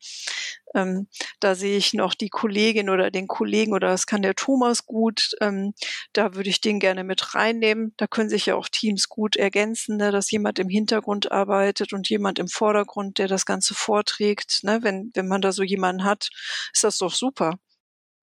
ähm, 0.74 1.06
da 1.40 1.54
sehe 1.54 1.78
ich 1.78 1.94
noch 1.94 2.14
die 2.14 2.28
Kollegin 2.28 2.90
oder 2.90 3.10
den 3.10 3.28
Kollegen 3.28 3.72
oder 3.72 3.88
das 3.88 4.06
kann 4.06 4.22
der 4.22 4.34
Thomas 4.34 4.86
gut, 4.86 5.30
ähm, 5.40 5.72
da 6.12 6.34
würde 6.34 6.50
ich 6.50 6.60
den 6.60 6.80
gerne 6.80 7.04
mit 7.04 7.34
reinnehmen. 7.34 7.94
Da 7.96 8.06
können 8.08 8.28
sich 8.28 8.46
ja 8.46 8.56
auch 8.56 8.68
Teams 8.68 9.08
gut 9.08 9.36
ergänzen, 9.36 9.96
ne, 9.98 10.10
dass 10.10 10.30
jemand 10.30 10.58
im 10.58 10.68
Hintergrund 10.68 11.30
arbeitet 11.30 11.92
und 11.92 12.08
jemand 12.08 12.40
im 12.40 12.48
Vordergrund, 12.48 13.18
der 13.18 13.28
das 13.28 13.46
Ganze 13.46 13.74
vorträgt. 13.74 14.64
Ne? 14.64 14.80
Wenn, 14.82 15.10
wenn 15.14 15.28
man 15.28 15.40
da 15.40 15.52
so 15.52 15.62
jemanden 15.62 16.04
hat, 16.04 16.28
ist 16.72 16.84
das 16.84 16.98
doch 16.98 17.14
super. 17.14 17.58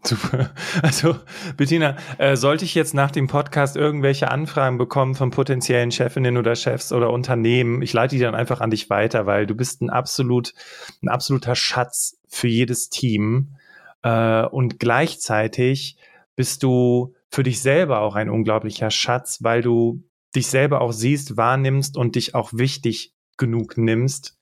Super. 0.03 0.51
Also, 0.81 1.15
Bettina, 1.57 1.95
äh, 2.17 2.35
sollte 2.35 2.65
ich 2.65 2.75
jetzt 2.75 2.93
nach 2.93 3.11
dem 3.11 3.27
Podcast 3.27 3.75
irgendwelche 3.75 4.29
Anfragen 4.29 4.77
bekommen 4.77 5.15
von 5.15 5.31
potenziellen 5.31 5.91
Chefinnen 5.91 6.37
oder 6.37 6.55
Chefs 6.55 6.91
oder 6.91 7.11
Unternehmen, 7.11 7.81
ich 7.81 7.93
leite 7.93 8.15
die 8.15 8.21
dann 8.21 8.35
einfach 8.35 8.61
an 8.61 8.69
dich 8.69 8.89
weiter, 8.89 9.25
weil 9.25 9.47
du 9.47 9.55
bist 9.55 9.81
ein 9.81 9.89
absolut, 9.89 10.53
ein 11.01 11.09
absoluter 11.09 11.55
Schatz 11.55 12.17
für 12.27 12.47
jedes 12.47 12.89
Team. 12.89 13.55
Äh, 14.03 14.45
und 14.45 14.79
gleichzeitig 14.79 15.97
bist 16.35 16.63
du 16.63 17.15
für 17.29 17.43
dich 17.43 17.61
selber 17.61 18.01
auch 18.01 18.15
ein 18.15 18.29
unglaublicher 18.29 18.91
Schatz, 18.91 19.39
weil 19.41 19.61
du 19.61 20.03
dich 20.35 20.47
selber 20.47 20.81
auch 20.81 20.91
siehst, 20.91 21.37
wahrnimmst 21.37 21.97
und 21.97 22.15
dich 22.15 22.35
auch 22.35 22.51
wichtig 22.53 23.13
genug 23.37 23.77
nimmst, 23.77 24.37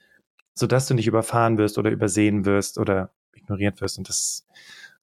sodass 0.56 0.88
du 0.88 0.94
nicht 0.94 1.08
überfahren 1.08 1.58
wirst 1.58 1.78
oder 1.78 1.92
übersehen 1.92 2.46
wirst 2.46 2.78
oder 2.78 3.12
ignoriert 3.34 3.82
wirst. 3.82 3.98
Und 3.98 4.10
das 4.10 4.46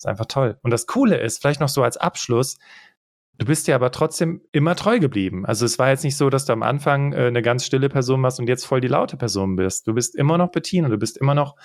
ist 0.00 0.06
einfach 0.06 0.26
toll. 0.26 0.58
Und 0.62 0.70
das 0.70 0.86
Coole 0.86 1.18
ist, 1.18 1.40
vielleicht 1.40 1.60
noch 1.60 1.68
so 1.68 1.82
als 1.82 1.98
Abschluss, 1.98 2.58
du 3.38 3.44
bist 3.44 3.68
ja 3.68 3.74
aber 3.74 3.90
trotzdem 3.90 4.40
immer 4.50 4.74
treu 4.74 4.98
geblieben. 4.98 5.44
Also 5.44 5.66
es 5.66 5.78
war 5.78 5.90
jetzt 5.90 6.04
nicht 6.04 6.16
so, 6.16 6.30
dass 6.30 6.46
du 6.46 6.54
am 6.54 6.62
Anfang 6.62 7.12
äh, 7.12 7.26
eine 7.26 7.42
ganz 7.42 7.66
stille 7.66 7.88
Person 7.90 8.22
warst 8.22 8.40
und 8.40 8.48
jetzt 8.48 8.64
voll 8.64 8.80
die 8.80 8.88
laute 8.88 9.18
Person 9.18 9.56
bist. 9.56 9.86
Du 9.86 9.94
bist 9.94 10.16
immer 10.16 10.38
noch 10.38 10.50
Bettina, 10.50 10.88
du 10.88 10.96
bist 10.96 11.18
immer 11.18 11.34
noch 11.34 11.56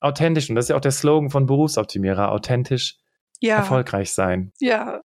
authentisch. 0.00 0.50
Und 0.50 0.56
das 0.56 0.66
ist 0.66 0.68
ja 0.68 0.76
auch 0.76 0.80
der 0.80 0.90
Slogan 0.90 1.30
von 1.30 1.46
Berufsoptimierer, 1.46 2.30
authentisch 2.30 2.98
ja. 3.40 3.56
erfolgreich 3.56 4.12
sein. 4.12 4.52
Ja. 4.60 5.00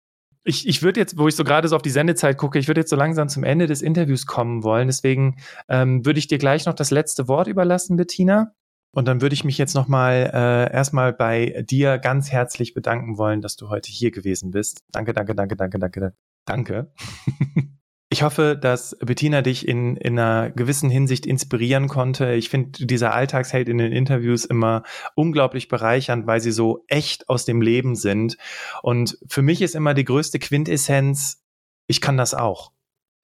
Ich, 0.46 0.66
ich 0.66 0.82
würde 0.82 1.00
jetzt, 1.00 1.18
wo 1.18 1.28
ich 1.28 1.36
so 1.36 1.44
gerade 1.44 1.68
so 1.68 1.76
auf 1.76 1.82
die 1.82 1.90
Sendezeit 1.90 2.38
gucke, 2.38 2.58
ich 2.58 2.68
würde 2.68 2.80
jetzt 2.80 2.90
so 2.90 2.96
langsam 2.96 3.28
zum 3.28 3.44
Ende 3.44 3.66
des 3.66 3.82
Interviews 3.82 4.26
kommen 4.26 4.62
wollen. 4.62 4.88
Deswegen 4.88 5.36
ähm, 5.68 6.04
würde 6.04 6.18
ich 6.18 6.28
dir 6.28 6.38
gleich 6.38 6.64
noch 6.64 6.74
das 6.74 6.90
letzte 6.90 7.28
Wort 7.28 7.46
überlassen, 7.46 7.96
Bettina. 7.96 8.54
Und 8.94 9.06
dann 9.06 9.20
würde 9.20 9.34
ich 9.34 9.44
mich 9.44 9.58
jetzt 9.58 9.74
nochmal 9.74 10.30
äh, 10.32 10.72
erstmal 10.72 11.12
bei 11.12 11.64
dir 11.68 11.98
ganz 11.98 12.30
herzlich 12.30 12.74
bedanken 12.74 13.18
wollen, 13.18 13.40
dass 13.40 13.56
du 13.56 13.68
heute 13.68 13.90
hier 13.90 14.10
gewesen 14.10 14.50
bist. 14.52 14.84
Danke, 14.92 15.12
danke, 15.12 15.34
danke, 15.34 15.56
danke, 15.56 15.78
danke, 15.78 16.14
danke. 16.44 16.92
Ich 18.10 18.22
hoffe, 18.22 18.56
dass 18.56 18.96
Bettina 19.00 19.42
dich 19.42 19.66
in, 19.66 19.96
in 19.96 20.16
einer 20.16 20.48
gewissen 20.50 20.88
Hinsicht 20.88 21.26
inspirieren 21.26 21.88
konnte. 21.88 22.34
Ich 22.34 22.48
finde 22.48 22.86
dieser 22.86 23.12
Alltagsheld 23.12 23.68
in 23.68 23.78
den 23.78 23.90
Interviews 23.90 24.44
immer 24.44 24.84
unglaublich 25.16 25.66
bereichernd, 25.66 26.24
weil 26.24 26.38
sie 26.38 26.52
so 26.52 26.84
echt 26.86 27.28
aus 27.28 27.44
dem 27.44 27.60
Leben 27.60 27.96
sind. 27.96 28.36
Und 28.84 29.18
für 29.26 29.42
mich 29.42 29.62
ist 29.62 29.74
immer 29.74 29.94
die 29.94 30.04
größte 30.04 30.38
Quintessenz, 30.38 31.42
ich 31.88 32.00
kann 32.00 32.16
das 32.16 32.34
auch. 32.34 32.70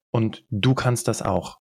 Und 0.09 0.43
du 0.49 0.73
kannst 0.73 1.07
das 1.07 1.21
auch. 1.21 1.59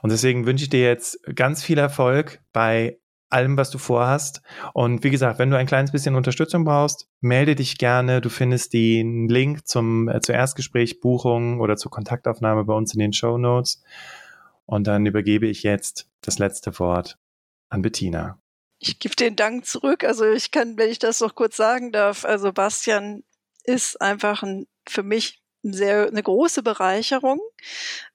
Und 0.00 0.10
deswegen 0.10 0.46
wünsche 0.46 0.64
ich 0.64 0.70
dir 0.70 0.82
jetzt 0.82 1.22
ganz 1.34 1.62
viel 1.62 1.76
Erfolg 1.76 2.40
bei 2.54 2.98
allem, 3.32 3.56
was 3.56 3.70
du 3.70 3.78
vorhast. 3.78 4.42
Und 4.74 5.04
wie 5.04 5.10
gesagt, 5.10 5.38
wenn 5.38 5.50
du 5.50 5.56
ein 5.56 5.66
kleines 5.66 5.92
bisschen 5.92 6.14
Unterstützung 6.14 6.64
brauchst, 6.64 7.08
melde 7.20 7.54
dich 7.54 7.78
gerne. 7.78 8.20
Du 8.20 8.28
findest 8.28 8.72
den 8.72 9.28
Link 9.28 9.66
zum, 9.66 10.08
äh, 10.08 10.20
zur 10.20 10.34
Erstgespräch, 10.34 11.00
Buchung 11.00 11.60
oder 11.60 11.76
zur 11.76 11.90
Kontaktaufnahme 11.90 12.64
bei 12.64 12.74
uns 12.74 12.92
in 12.92 13.00
den 13.00 13.12
Show 13.12 13.38
Notes. 13.38 13.82
Und 14.66 14.86
dann 14.86 15.06
übergebe 15.06 15.46
ich 15.46 15.62
jetzt 15.62 16.08
das 16.20 16.38
letzte 16.38 16.78
Wort 16.78 17.18
an 17.68 17.82
Bettina. 17.82 18.38
Ich 18.78 18.98
gebe 18.98 19.16
den 19.16 19.36
Dank 19.36 19.66
zurück. 19.66 20.04
Also 20.04 20.24
ich 20.24 20.50
kann, 20.50 20.76
wenn 20.76 20.90
ich 20.90 20.98
das 20.98 21.20
noch 21.20 21.34
kurz 21.34 21.56
sagen 21.56 21.92
darf, 21.92 22.24
also 22.24 22.52
Bastian 22.52 23.22
ist 23.64 24.00
einfach 24.00 24.42
ein, 24.42 24.66
für 24.88 25.02
mich 25.02 25.41
sehr 25.62 26.08
eine 26.08 26.22
große 26.22 26.62
Bereicherung. 26.62 27.40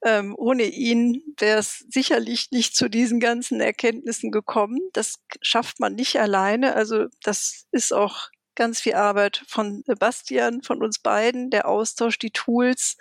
Ähm, 0.04 0.36
ohne 0.38 0.64
ihn 0.64 1.24
wäre 1.38 1.60
es 1.60 1.86
sicherlich 1.90 2.52
nicht 2.52 2.76
zu 2.76 2.90
diesen 2.90 3.20
ganzen 3.20 3.62
Erkenntnissen 3.62 4.32
gekommen. 4.32 4.80
Das 4.94 5.20
schafft 5.42 5.80
man 5.80 5.96
nicht 5.96 6.20
alleine. 6.20 6.76
Also 6.76 7.06
das 7.24 7.66
ist 7.72 7.94
auch 7.94 8.30
ganz 8.56 8.82
viel 8.82 8.96
Arbeit 8.96 9.44
von 9.48 9.84
Bastian, 10.00 10.64
von 10.64 10.82
uns 10.84 11.00
beiden, 11.00 11.50
der 11.50 11.68
Austausch, 11.68 12.18
die 12.20 12.32
Tools 12.32 12.98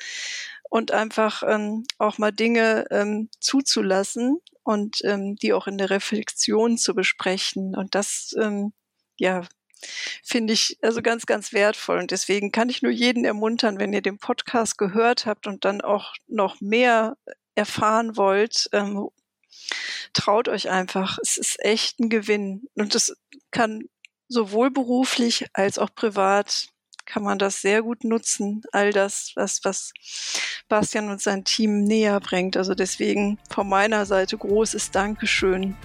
und 0.71 0.93
einfach 0.93 1.43
ähm, 1.47 1.85
auch 1.99 2.19
mal 2.19 2.33
Dinge 2.33 2.87
ähm, 2.91 3.31
zuzulassen 3.41 4.39
und 4.63 4.99
ähm, 5.05 5.37
die 5.37 5.53
auch 5.53 5.67
in 5.67 5.79
der 5.79 5.91
Reflexion 5.91 6.77
zu 6.77 6.95
besprechen. 6.95 7.75
Und 7.75 7.95
das 7.95 8.35
ähm, 8.39 8.73
ja, 9.19 9.43
finde 10.23 10.53
ich 10.53 10.79
also 10.83 11.03
ganz, 11.03 11.27
ganz 11.27 11.53
wertvoll. 11.53 11.99
Und 11.99 12.11
deswegen 12.11 12.53
kann 12.53 12.69
ich 12.69 12.83
nur 12.83 12.93
jeden 12.93 13.25
ermuntern, 13.25 13.79
wenn 13.79 13.93
ihr 13.93 14.03
den 14.03 14.19
Podcast 14.19 14.79
gehört 14.79 15.27
habt 15.27 15.47
und 15.47 15.65
dann 15.65 15.81
auch 15.81 16.15
noch 16.27 16.61
mehr 16.61 17.17
erfahren 17.55 18.17
wollt, 18.17 18.69
ähm, 18.73 19.09
traut 20.13 20.49
euch 20.49 20.71
einfach. 20.71 21.19
Es 21.23 21.37
ist 21.37 21.65
echt 21.65 22.01
ein 22.01 22.09
Gewinn. 22.09 22.69
Und 22.75 22.95
es 22.95 23.17
kann 23.51 23.85
sowohl 24.29 24.71
beruflich 24.71 25.47
als 25.53 25.79
auch 25.79 25.95
privat 25.95 26.69
kann 27.07 27.23
man 27.23 27.39
das 27.39 27.63
sehr 27.63 27.83
gut 27.83 28.03
nutzen. 28.05 28.63
All 28.73 28.93
das, 28.93 29.33
was, 29.37 29.61
was 29.63 29.93
Bastian 30.69 31.09
und 31.09 31.23
sein 31.23 31.45
Team 31.45 31.85
näher 31.85 32.19
bringt. 32.21 32.57
Also 32.57 32.75
deswegen 32.75 33.39
von 33.49 33.69
meiner 33.69 34.05
Seite 34.07 34.37
großes 34.37 34.91
Dankeschön 34.91 35.77